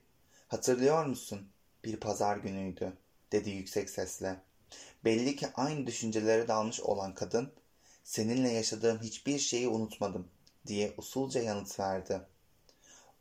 hatırlıyor 0.48 1.06
musun? 1.06 1.50
Bir 1.84 1.98
pazar 1.98 2.38
günüydü, 2.38 2.94
dedi 3.32 3.50
yüksek 3.50 3.90
sesle. 3.90 4.36
Belli 5.06 5.36
ki 5.36 5.48
aynı 5.56 5.88
düşüncelere 5.88 6.48
dalmış 6.48 6.82
olan 6.82 7.14
kadın, 7.14 7.52
seninle 8.06 8.50
yaşadığım 8.50 9.00
hiçbir 9.02 9.40
şeyi 9.40 9.68
unutmadım, 9.68 10.28
diye 10.68 10.94
usulca 10.98 11.42
yanıt 11.42 11.80
verdi. 11.80 12.22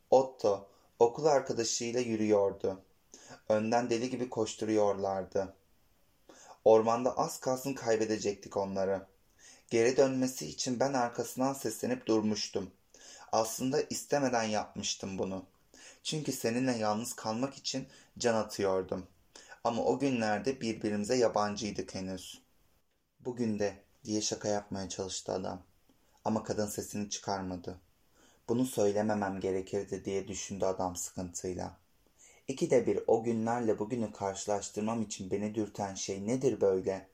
Otto 0.09 0.69
okul 0.99 1.25
arkadaşıyla 1.25 1.99
yürüyordu. 1.99 2.81
Önden 3.49 3.89
deli 3.89 4.09
gibi 4.09 4.29
koşturuyorlardı. 4.29 5.53
Ormanda 6.65 7.17
az 7.17 7.39
kalsın 7.39 7.73
kaybedecektik 7.73 8.57
onları. 8.57 9.07
Geri 9.69 9.97
dönmesi 9.97 10.47
için 10.47 10.79
ben 10.79 10.93
arkasından 10.93 11.53
seslenip 11.53 12.07
durmuştum. 12.07 12.71
Aslında 13.31 13.81
istemeden 13.81 14.43
yapmıştım 14.43 15.17
bunu. 15.17 15.45
Çünkü 16.03 16.31
seninle 16.31 16.71
yalnız 16.77 17.13
kalmak 17.13 17.53
için 17.53 17.87
can 18.17 18.35
atıyordum. 18.35 19.07
Ama 19.63 19.83
o 19.83 19.99
günlerde 19.99 20.61
birbirimize 20.61 21.15
yabancıydık 21.15 21.95
henüz. 21.95 22.41
Bugün 23.19 23.59
de 23.59 23.84
diye 24.05 24.21
şaka 24.21 24.47
yapmaya 24.47 24.89
çalıştı 24.89 25.31
adam. 25.31 25.61
Ama 26.25 26.43
kadın 26.43 26.67
sesini 26.67 27.09
çıkarmadı. 27.09 27.79
Bunu 28.49 28.65
söylememem 28.65 29.39
gerekirdi 29.39 30.05
diye 30.05 30.27
düşündü 30.27 30.65
adam 30.65 30.95
sıkıntıyla. 30.95 31.77
İki 32.47 32.69
de 32.69 32.87
bir 32.87 32.99
o 33.07 33.23
günlerle 33.23 33.79
bugünü 33.79 34.11
karşılaştırmam 34.11 35.01
için 35.01 35.31
beni 35.31 35.55
dürten 35.55 35.95
şey 35.95 36.27
nedir 36.27 36.61
böyle? 36.61 37.07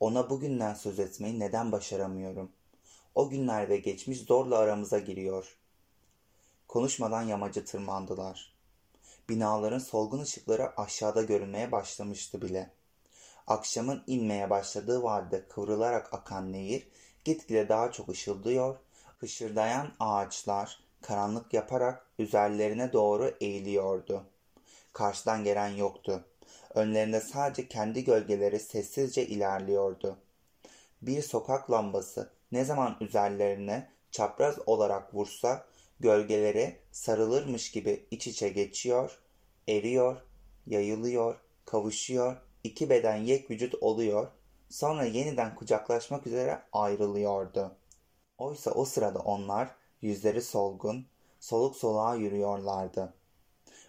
Ona 0.00 0.30
bugünden 0.30 0.74
söz 0.74 0.98
etmeyi 0.98 1.40
neden 1.40 1.72
başaramıyorum? 1.72 2.52
O 3.14 3.28
günler 3.28 3.68
ve 3.68 3.76
geçmiş 3.76 4.20
zorla 4.20 4.58
aramıza 4.58 4.98
giriyor. 4.98 5.58
Konuşmadan 6.68 7.22
yamacı 7.22 7.64
tırmandılar. 7.64 8.54
Binaların 9.28 9.78
solgun 9.78 10.20
ışıkları 10.20 10.80
aşağıda 10.80 11.22
görünmeye 11.22 11.72
başlamıştı 11.72 12.42
bile. 12.42 12.70
Akşamın 13.48 14.02
inmeye 14.06 14.50
başladığı 14.50 15.02
vadide 15.02 15.48
kıvrılarak 15.48 16.14
akan 16.14 16.52
nehir 16.52 16.88
gitgide 17.24 17.68
daha 17.68 17.92
çok 17.92 18.08
ışıldıyor, 18.08 18.76
hışırdayan 19.18 19.92
ağaçlar 20.00 20.80
karanlık 21.02 21.54
yaparak 21.54 22.06
üzerlerine 22.18 22.92
doğru 22.92 23.34
eğiliyordu. 23.40 24.24
Karşıdan 24.92 25.44
gelen 25.44 25.68
yoktu. 25.68 26.24
Önlerinde 26.74 27.20
sadece 27.20 27.68
kendi 27.68 28.04
gölgeleri 28.04 28.60
sessizce 28.60 29.26
ilerliyordu. 29.26 30.16
Bir 31.02 31.22
sokak 31.22 31.70
lambası 31.70 32.30
ne 32.52 32.64
zaman 32.64 32.96
üzerlerine 33.00 33.90
çapraz 34.10 34.56
olarak 34.66 35.14
vursa 35.14 35.66
gölgeleri 36.00 36.76
sarılırmış 36.92 37.70
gibi 37.70 38.06
iç 38.10 38.26
içe 38.26 38.48
geçiyor, 38.48 39.18
eriyor, 39.68 40.16
yayılıyor, 40.66 41.36
kavuşuyor, 41.64 42.36
iki 42.64 42.90
beden 42.90 43.16
yek 43.16 43.50
vücut 43.50 43.74
oluyor, 43.80 44.28
sonra 44.68 45.04
yeniden 45.04 45.54
kucaklaşmak 45.54 46.26
üzere 46.26 46.62
ayrılıyordu. 46.72 47.76
Oysa 48.38 48.70
o 48.70 48.84
sırada 48.84 49.18
onlar 49.18 49.70
yüzleri 50.02 50.42
solgun, 50.42 51.06
soluk 51.40 51.76
soluğa 51.76 52.14
yürüyorlardı. 52.14 53.14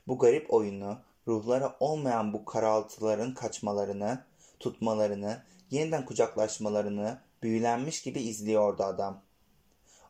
Bu 0.08 0.20
garip 0.20 0.54
oyunu, 0.54 0.98
ruhları 1.28 1.72
olmayan 1.80 2.34
bu 2.34 2.46
karaltıların 2.46 3.34
kaçmalarını, 3.34 4.24
tutmalarını, 4.60 5.44
yeniden 5.72 6.06
kucaklaşmalarını 6.06 7.22
büyülenmiş 7.44 8.02
gibi 8.02 8.22
izliyordu 8.22 8.84
adam. 8.84 9.22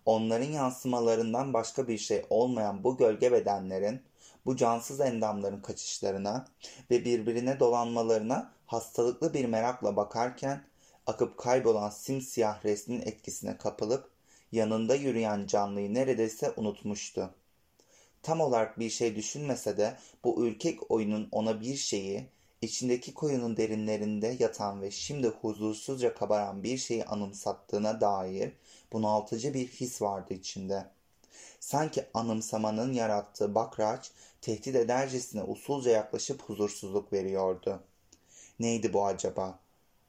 Onların 0.05 0.51
yansımalarından 0.51 1.53
başka 1.53 1.87
bir 1.87 1.97
şey 1.97 2.25
olmayan 2.29 2.83
bu 2.83 2.97
gölge 2.97 3.31
bedenlerin, 3.31 4.01
bu 4.45 4.55
cansız 4.55 4.99
endamların 4.99 5.61
kaçışlarına 5.61 6.47
ve 6.91 7.05
birbirine 7.05 7.59
dolanmalarına 7.59 8.51
hastalıklı 8.65 9.33
bir 9.33 9.45
merakla 9.45 9.95
bakarken 9.95 10.63
akıp 11.07 11.37
kaybolan 11.37 11.89
simsiyah 11.89 12.65
resmin 12.65 13.01
etkisine 13.01 13.57
kapılıp 13.57 14.09
yanında 14.51 14.95
yürüyen 14.95 15.47
canlıyı 15.47 15.93
neredeyse 15.93 16.53
unutmuştu. 16.57 17.33
Tam 18.23 18.41
olarak 18.41 18.79
bir 18.79 18.89
şey 18.89 19.15
düşünmese 19.15 19.77
de 19.77 19.97
bu 20.23 20.45
ürkek 20.45 20.91
oyunun 20.91 21.29
ona 21.31 21.61
bir 21.61 21.75
şeyi, 21.75 22.29
içindeki 22.61 23.13
koyunun 23.13 23.57
derinlerinde 23.57 24.35
yatan 24.39 24.81
ve 24.81 24.91
şimdi 24.91 25.27
huzursuzca 25.27 26.13
kabaran 26.13 26.63
bir 26.63 26.77
şeyi 26.77 27.05
anımsattığına 27.05 28.01
dair 28.01 28.51
bunaltıcı 28.93 29.53
bir 29.53 29.67
his 29.67 30.01
vardı 30.01 30.33
içinde. 30.33 30.85
Sanki 31.59 32.05
anımsamanın 32.13 32.93
yarattığı 32.93 33.55
bakraç 33.55 34.11
tehdit 34.41 34.75
edercesine 34.75 35.43
usulca 35.43 35.91
yaklaşıp 35.91 36.41
huzursuzluk 36.41 37.13
veriyordu. 37.13 37.79
Neydi 38.59 38.93
bu 38.93 39.05
acaba? 39.05 39.59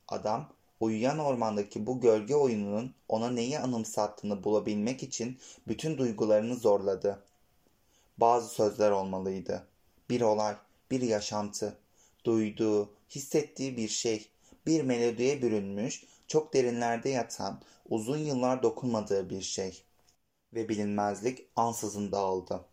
Adam 0.08 0.48
uyuyan 0.80 1.18
ormandaki 1.18 1.86
bu 1.86 2.00
gölge 2.00 2.34
oyununun 2.34 2.94
ona 3.08 3.30
neyi 3.30 3.58
anımsattığını 3.58 4.44
bulabilmek 4.44 5.02
için 5.02 5.38
bütün 5.68 5.98
duygularını 5.98 6.56
zorladı. 6.56 7.24
Bazı 8.18 8.48
sözler 8.48 8.90
olmalıydı. 8.90 9.66
Bir 10.10 10.20
olay, 10.20 10.56
bir 10.90 11.00
yaşantı, 11.00 11.76
duyduğu, 12.24 12.90
hissettiği 13.10 13.76
bir 13.76 13.88
şey, 13.88 14.28
bir 14.66 14.82
melodiye 14.82 15.42
bürünmüş, 15.42 16.04
çok 16.28 16.54
derinlerde 16.54 17.08
yatan, 17.08 17.60
uzun 17.88 18.18
yıllar 18.18 18.62
dokunmadığı 18.62 19.30
bir 19.30 19.42
şey. 19.42 19.82
Ve 20.54 20.68
bilinmezlik 20.68 21.46
ansızın 21.56 22.12
dağıldı. 22.12 22.64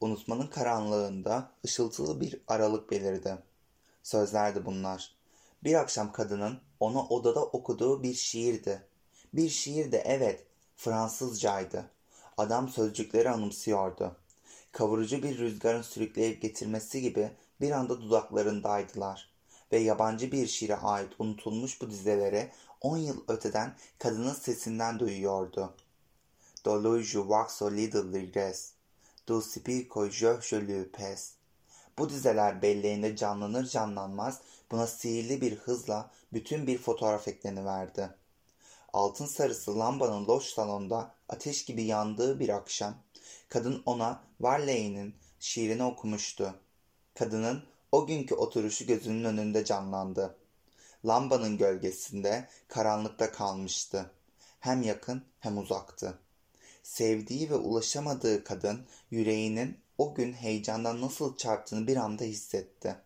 Unutmanın 0.00 0.46
karanlığında 0.46 1.50
ışıltılı 1.64 2.20
bir 2.20 2.40
aralık 2.48 2.90
belirdi. 2.90 3.38
Sözlerdi 4.02 4.66
bunlar. 4.66 5.14
Bir 5.64 5.74
akşam 5.74 6.12
kadının 6.12 6.60
ona 6.80 7.02
odada 7.02 7.44
okuduğu 7.44 8.02
bir 8.02 8.14
şiirdi. 8.14 8.86
Bir 9.34 9.48
şiirdi 9.48 10.02
evet, 10.04 10.46
Fransızcaydı. 10.76 11.90
Adam 12.36 12.68
sözcükleri 12.68 13.30
anımsıyordu. 13.30 14.16
Kavurucu 14.72 15.22
bir 15.22 15.38
rüzgarın 15.38 15.82
sürükleyip 15.82 16.42
getirmesi 16.42 17.02
gibi 17.02 17.30
bir 17.60 17.70
anda 17.70 18.00
dudaklarındaydılar. 18.00 19.30
Ve 19.72 19.78
yabancı 19.78 20.32
bir 20.32 20.46
şiire 20.46 20.76
ait 20.76 21.12
unutulmuş 21.18 21.80
bu 21.80 21.90
dizeleri 21.90 22.50
on 22.80 22.96
yıl 22.96 23.24
öteden 23.28 23.76
kadının 23.98 24.34
sesinden 24.34 24.98
duyuyordu. 24.98 25.74
Dolu 26.68 27.02
je 27.02 27.18
vois 27.18 27.48
so 27.48 27.70
little 27.70 28.12
regrets. 28.12 28.72
Du 29.26 29.40
spico 29.40 30.10
je 30.10 30.40
je 30.40 30.56
le 30.56 30.88
pes. 30.88 31.32
Bu 31.98 32.08
dizeler 32.08 32.62
belleğinde 32.62 33.16
canlanır 33.16 33.66
canlanmaz 33.66 34.40
buna 34.70 34.86
sihirli 34.86 35.40
bir 35.40 35.56
hızla 35.56 36.10
bütün 36.32 36.66
bir 36.66 36.78
fotoğraf 36.78 37.28
ekleniverdi. 37.28 38.10
Altın 38.92 39.26
sarısı 39.26 39.78
lambanın 39.78 40.26
loş 40.26 40.44
salonda 40.44 41.14
ateş 41.28 41.64
gibi 41.64 41.84
yandığı 41.84 42.40
bir 42.40 42.48
akşam, 42.48 42.94
kadın 43.48 43.82
ona 43.86 44.22
Varley'nin 44.40 45.14
şiirini 45.40 45.82
okumuştu. 45.82 46.54
Kadının 47.14 47.62
o 47.92 48.06
günkü 48.06 48.34
oturuşu 48.34 48.86
gözünün 48.86 49.24
önünde 49.24 49.64
canlandı. 49.64 50.36
Lambanın 51.06 51.58
gölgesinde 51.58 52.48
karanlıkta 52.68 53.32
kalmıştı. 53.32 54.10
Hem 54.60 54.82
yakın 54.82 55.22
hem 55.40 55.58
uzaktı. 55.58 56.18
Sevdiği 56.88 57.50
ve 57.50 57.54
ulaşamadığı 57.54 58.44
kadın 58.44 58.86
yüreğinin 59.10 59.80
o 59.98 60.14
gün 60.14 60.32
heyecandan 60.32 61.00
nasıl 61.00 61.36
çarptığını 61.36 61.86
bir 61.86 61.96
anda 61.96 62.24
hissetti. 62.24 62.96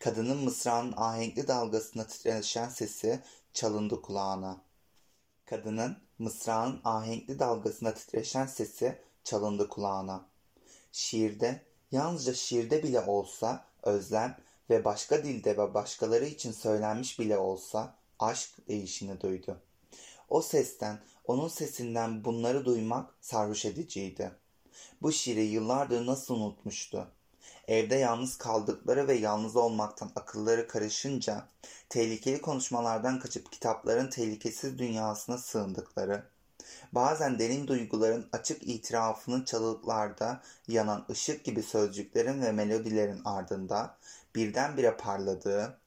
Kadının 0.00 0.44
mısranın 0.44 0.94
ahenkli 0.96 1.48
dalgasına 1.48 2.06
titreşen 2.06 2.68
sesi 2.68 3.20
çalındı 3.52 4.02
kulağına. 4.02 4.60
Kadının 5.46 5.98
mısranın 6.18 6.80
ahenkli 6.84 7.38
dalgasına 7.38 7.94
titreşen 7.94 8.46
sesi 8.46 8.98
çalındı 9.24 9.68
kulağına. 9.68 10.26
Şiirde, 10.92 11.62
yalnızca 11.92 12.34
şiirde 12.34 12.82
bile 12.82 13.00
olsa 13.00 13.64
özlem 13.82 14.38
ve 14.70 14.84
başka 14.84 15.24
dilde 15.24 15.56
ve 15.56 15.74
başkaları 15.74 16.26
için 16.26 16.52
söylenmiş 16.52 17.18
bile 17.18 17.38
olsa 17.38 17.96
aşk 18.18 18.68
değişini 18.68 19.20
duydu. 19.20 19.60
O 20.28 20.42
sesten, 20.42 21.00
onun 21.24 21.48
sesinden 21.48 22.24
bunları 22.24 22.64
duymak 22.64 23.14
sarhoş 23.20 23.64
ediciydi. 23.64 24.32
Bu 25.02 25.12
şiiri 25.12 25.42
yıllardır 25.42 26.06
nasıl 26.06 26.34
unutmuştu? 26.34 27.08
Evde 27.68 27.94
yalnız 27.94 28.38
kaldıkları 28.38 29.08
ve 29.08 29.14
yalnız 29.14 29.56
olmaktan 29.56 30.10
akılları 30.16 30.68
karışınca, 30.68 31.48
tehlikeli 31.88 32.40
konuşmalardan 32.40 33.18
kaçıp 33.18 33.52
kitapların 33.52 34.10
tehlikesiz 34.10 34.78
dünyasına 34.78 35.38
sığındıkları, 35.38 36.24
bazen 36.92 37.38
derin 37.38 37.66
duyguların 37.66 38.28
açık 38.32 38.62
itirafının 38.62 39.44
çalılıklarda 39.44 40.42
yanan 40.68 41.06
ışık 41.10 41.44
gibi 41.44 41.62
sözcüklerin 41.62 42.42
ve 42.42 42.52
melodilerin 42.52 43.20
ardında 43.24 43.96
birdenbire 44.34 44.96
parladığı, 44.96 45.78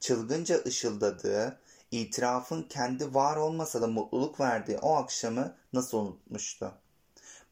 çılgınca 0.00 0.64
ışıldadığı, 0.66 1.58
itirafın 1.92 2.62
kendi 2.62 3.14
var 3.14 3.36
olmasa 3.36 3.82
da 3.82 3.86
mutluluk 3.86 4.40
verdiği 4.40 4.78
o 4.78 4.94
akşamı 4.94 5.56
nasıl 5.72 5.98
unutmuştu? 5.98 6.74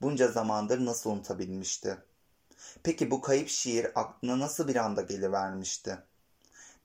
Bunca 0.02 0.28
zamandır 0.28 0.84
nasıl 0.84 1.10
unutabilmişti? 1.10 1.98
Peki 2.82 3.10
bu 3.10 3.20
kayıp 3.20 3.48
şiir 3.48 3.86
aklına 3.94 4.38
nasıl 4.38 4.68
bir 4.68 4.76
anda 4.76 5.02
gelivermişti? 5.02 5.98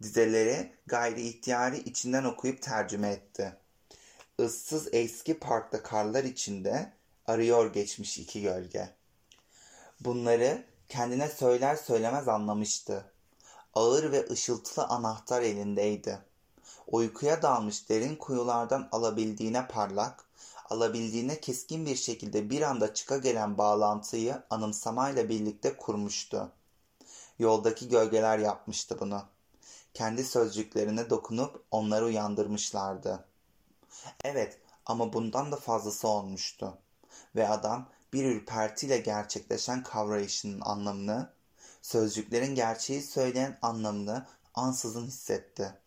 Dizeleri 0.03 0.73
gayri 0.87 1.27
ihtiyari 1.27 1.77
içinden 1.77 2.23
okuyup 2.23 2.61
tercüme 2.61 3.09
etti. 3.09 3.55
Issız 4.39 4.87
eski 4.93 5.39
parkta 5.39 5.83
karlar 5.83 6.23
içinde 6.23 6.93
arıyor 7.27 7.73
geçmiş 7.73 8.17
iki 8.17 8.41
gölge. 8.41 8.89
Bunları 9.99 10.65
kendine 10.89 11.29
söyler 11.29 11.75
söylemez 11.75 12.27
anlamıştı. 12.27 13.11
Ağır 13.73 14.11
ve 14.11 14.29
ışıltılı 14.29 14.85
anahtar 14.85 15.41
elindeydi. 15.41 16.19
Uykuya 16.87 17.41
dalmış 17.41 17.89
derin 17.89 18.15
kuyulardan 18.15 18.89
alabildiğine 18.91 19.67
parlak, 19.67 20.25
alabildiğine 20.69 21.39
keskin 21.39 21.85
bir 21.85 21.95
şekilde 21.95 22.49
bir 22.49 22.61
anda 22.61 22.93
çıka 22.93 23.17
gelen 23.17 23.57
bağlantıyı 23.57 24.43
anımsamayla 24.49 25.29
birlikte 25.29 25.77
kurmuştu. 25.77 26.51
Yoldaki 27.39 27.89
gölgeler 27.89 28.39
yapmıştı 28.39 28.99
bunu. 28.99 29.23
Kendi 29.93 30.23
sözcüklerine 30.23 31.09
dokunup 31.09 31.63
onları 31.71 32.05
uyandırmışlardı. 32.05 33.25
Evet 34.23 34.59
ama 34.85 35.13
bundan 35.13 35.51
da 35.51 35.55
fazlası 35.55 36.07
olmuştu. 36.07 36.77
Ve 37.35 37.49
adam 37.49 37.89
bir 38.13 38.25
ürpertiyle 38.25 38.97
gerçekleşen 38.97 39.83
kavrayışının 39.83 40.61
anlamını, 40.61 41.33
sözcüklerin 41.81 42.55
gerçeği 42.55 43.01
söyleyen 43.01 43.59
anlamını 43.61 44.25
ansızın 44.53 45.07
hissetti. 45.07 45.84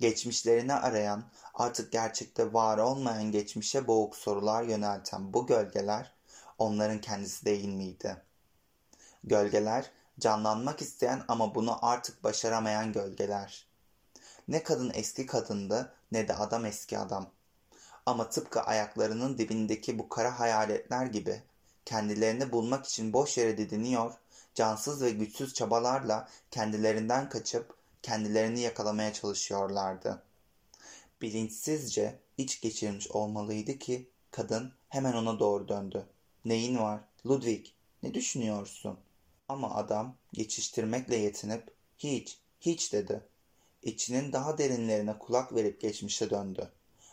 Geçmişlerini 0.00 0.74
arayan, 0.74 1.24
artık 1.54 1.92
gerçekte 1.92 2.52
var 2.52 2.78
olmayan 2.78 3.32
geçmişe 3.32 3.86
boğuk 3.86 4.16
sorular 4.16 4.62
yönelten 4.62 5.32
bu 5.34 5.46
gölgeler 5.46 6.12
onların 6.58 7.00
kendisi 7.00 7.44
değil 7.44 7.68
miydi? 7.68 8.16
Gölgeler 9.24 9.90
canlanmak 10.20 10.82
isteyen 10.82 11.24
ama 11.28 11.54
bunu 11.54 11.86
artık 11.86 12.24
başaramayan 12.24 12.92
gölgeler. 12.92 13.66
Ne 14.48 14.62
kadın 14.62 14.92
eski 14.94 15.26
kadındı 15.26 15.92
ne 16.12 16.28
de 16.28 16.34
adam 16.34 16.64
eski 16.64 16.98
adam. 16.98 17.30
Ama 18.06 18.30
tıpkı 18.30 18.60
ayaklarının 18.60 19.38
dibindeki 19.38 19.98
bu 19.98 20.08
kara 20.08 20.40
hayaletler 20.40 21.06
gibi 21.06 21.42
kendilerini 21.84 22.52
bulmak 22.52 22.86
için 22.86 23.12
boş 23.12 23.38
yere 23.38 23.58
didiniyor, 23.58 24.14
cansız 24.54 25.02
ve 25.02 25.10
güçsüz 25.10 25.54
çabalarla 25.54 26.28
kendilerinden 26.50 27.28
kaçıp 27.28 27.75
kendilerini 28.06 28.60
yakalamaya 28.60 29.12
çalışıyorlardı. 29.12 30.22
Bilinçsizce 31.22 32.18
iç 32.38 32.60
geçirmiş 32.60 33.10
olmalıydı 33.10 33.78
ki 33.78 34.10
kadın 34.30 34.72
hemen 34.88 35.12
ona 35.12 35.38
doğru 35.38 35.68
döndü. 35.68 36.06
Neyin 36.44 36.78
var? 36.78 37.00
Ludwig, 37.26 37.66
ne 38.02 38.14
düşünüyorsun? 38.14 38.98
Ama 39.48 39.74
adam 39.74 40.16
geçiştirmekle 40.32 41.16
yetinip 41.16 41.70
hiç, 41.98 42.38
hiç 42.60 42.92
dedi. 42.92 43.20
İçinin 43.82 44.32
daha 44.32 44.58
derinlerine 44.58 45.18
kulak 45.18 45.54
verip 45.54 45.80
geçmişe 45.80 46.30
döndü. 46.30 46.70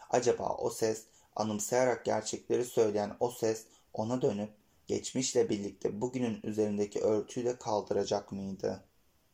Acaba 0.09 0.55
o 0.57 0.69
ses, 0.69 1.03
anımsayarak 1.35 2.05
gerçekleri 2.05 2.65
söyleyen 2.65 3.17
o 3.19 3.31
ses 3.31 3.65
ona 3.93 4.21
dönüp 4.21 4.49
geçmişle 4.87 5.49
birlikte 5.49 6.01
bugünün 6.01 6.39
üzerindeki 6.43 7.01
örtüyü 7.01 7.45
de 7.45 7.55
kaldıracak 7.57 8.31
mıydı?'' 8.31 8.92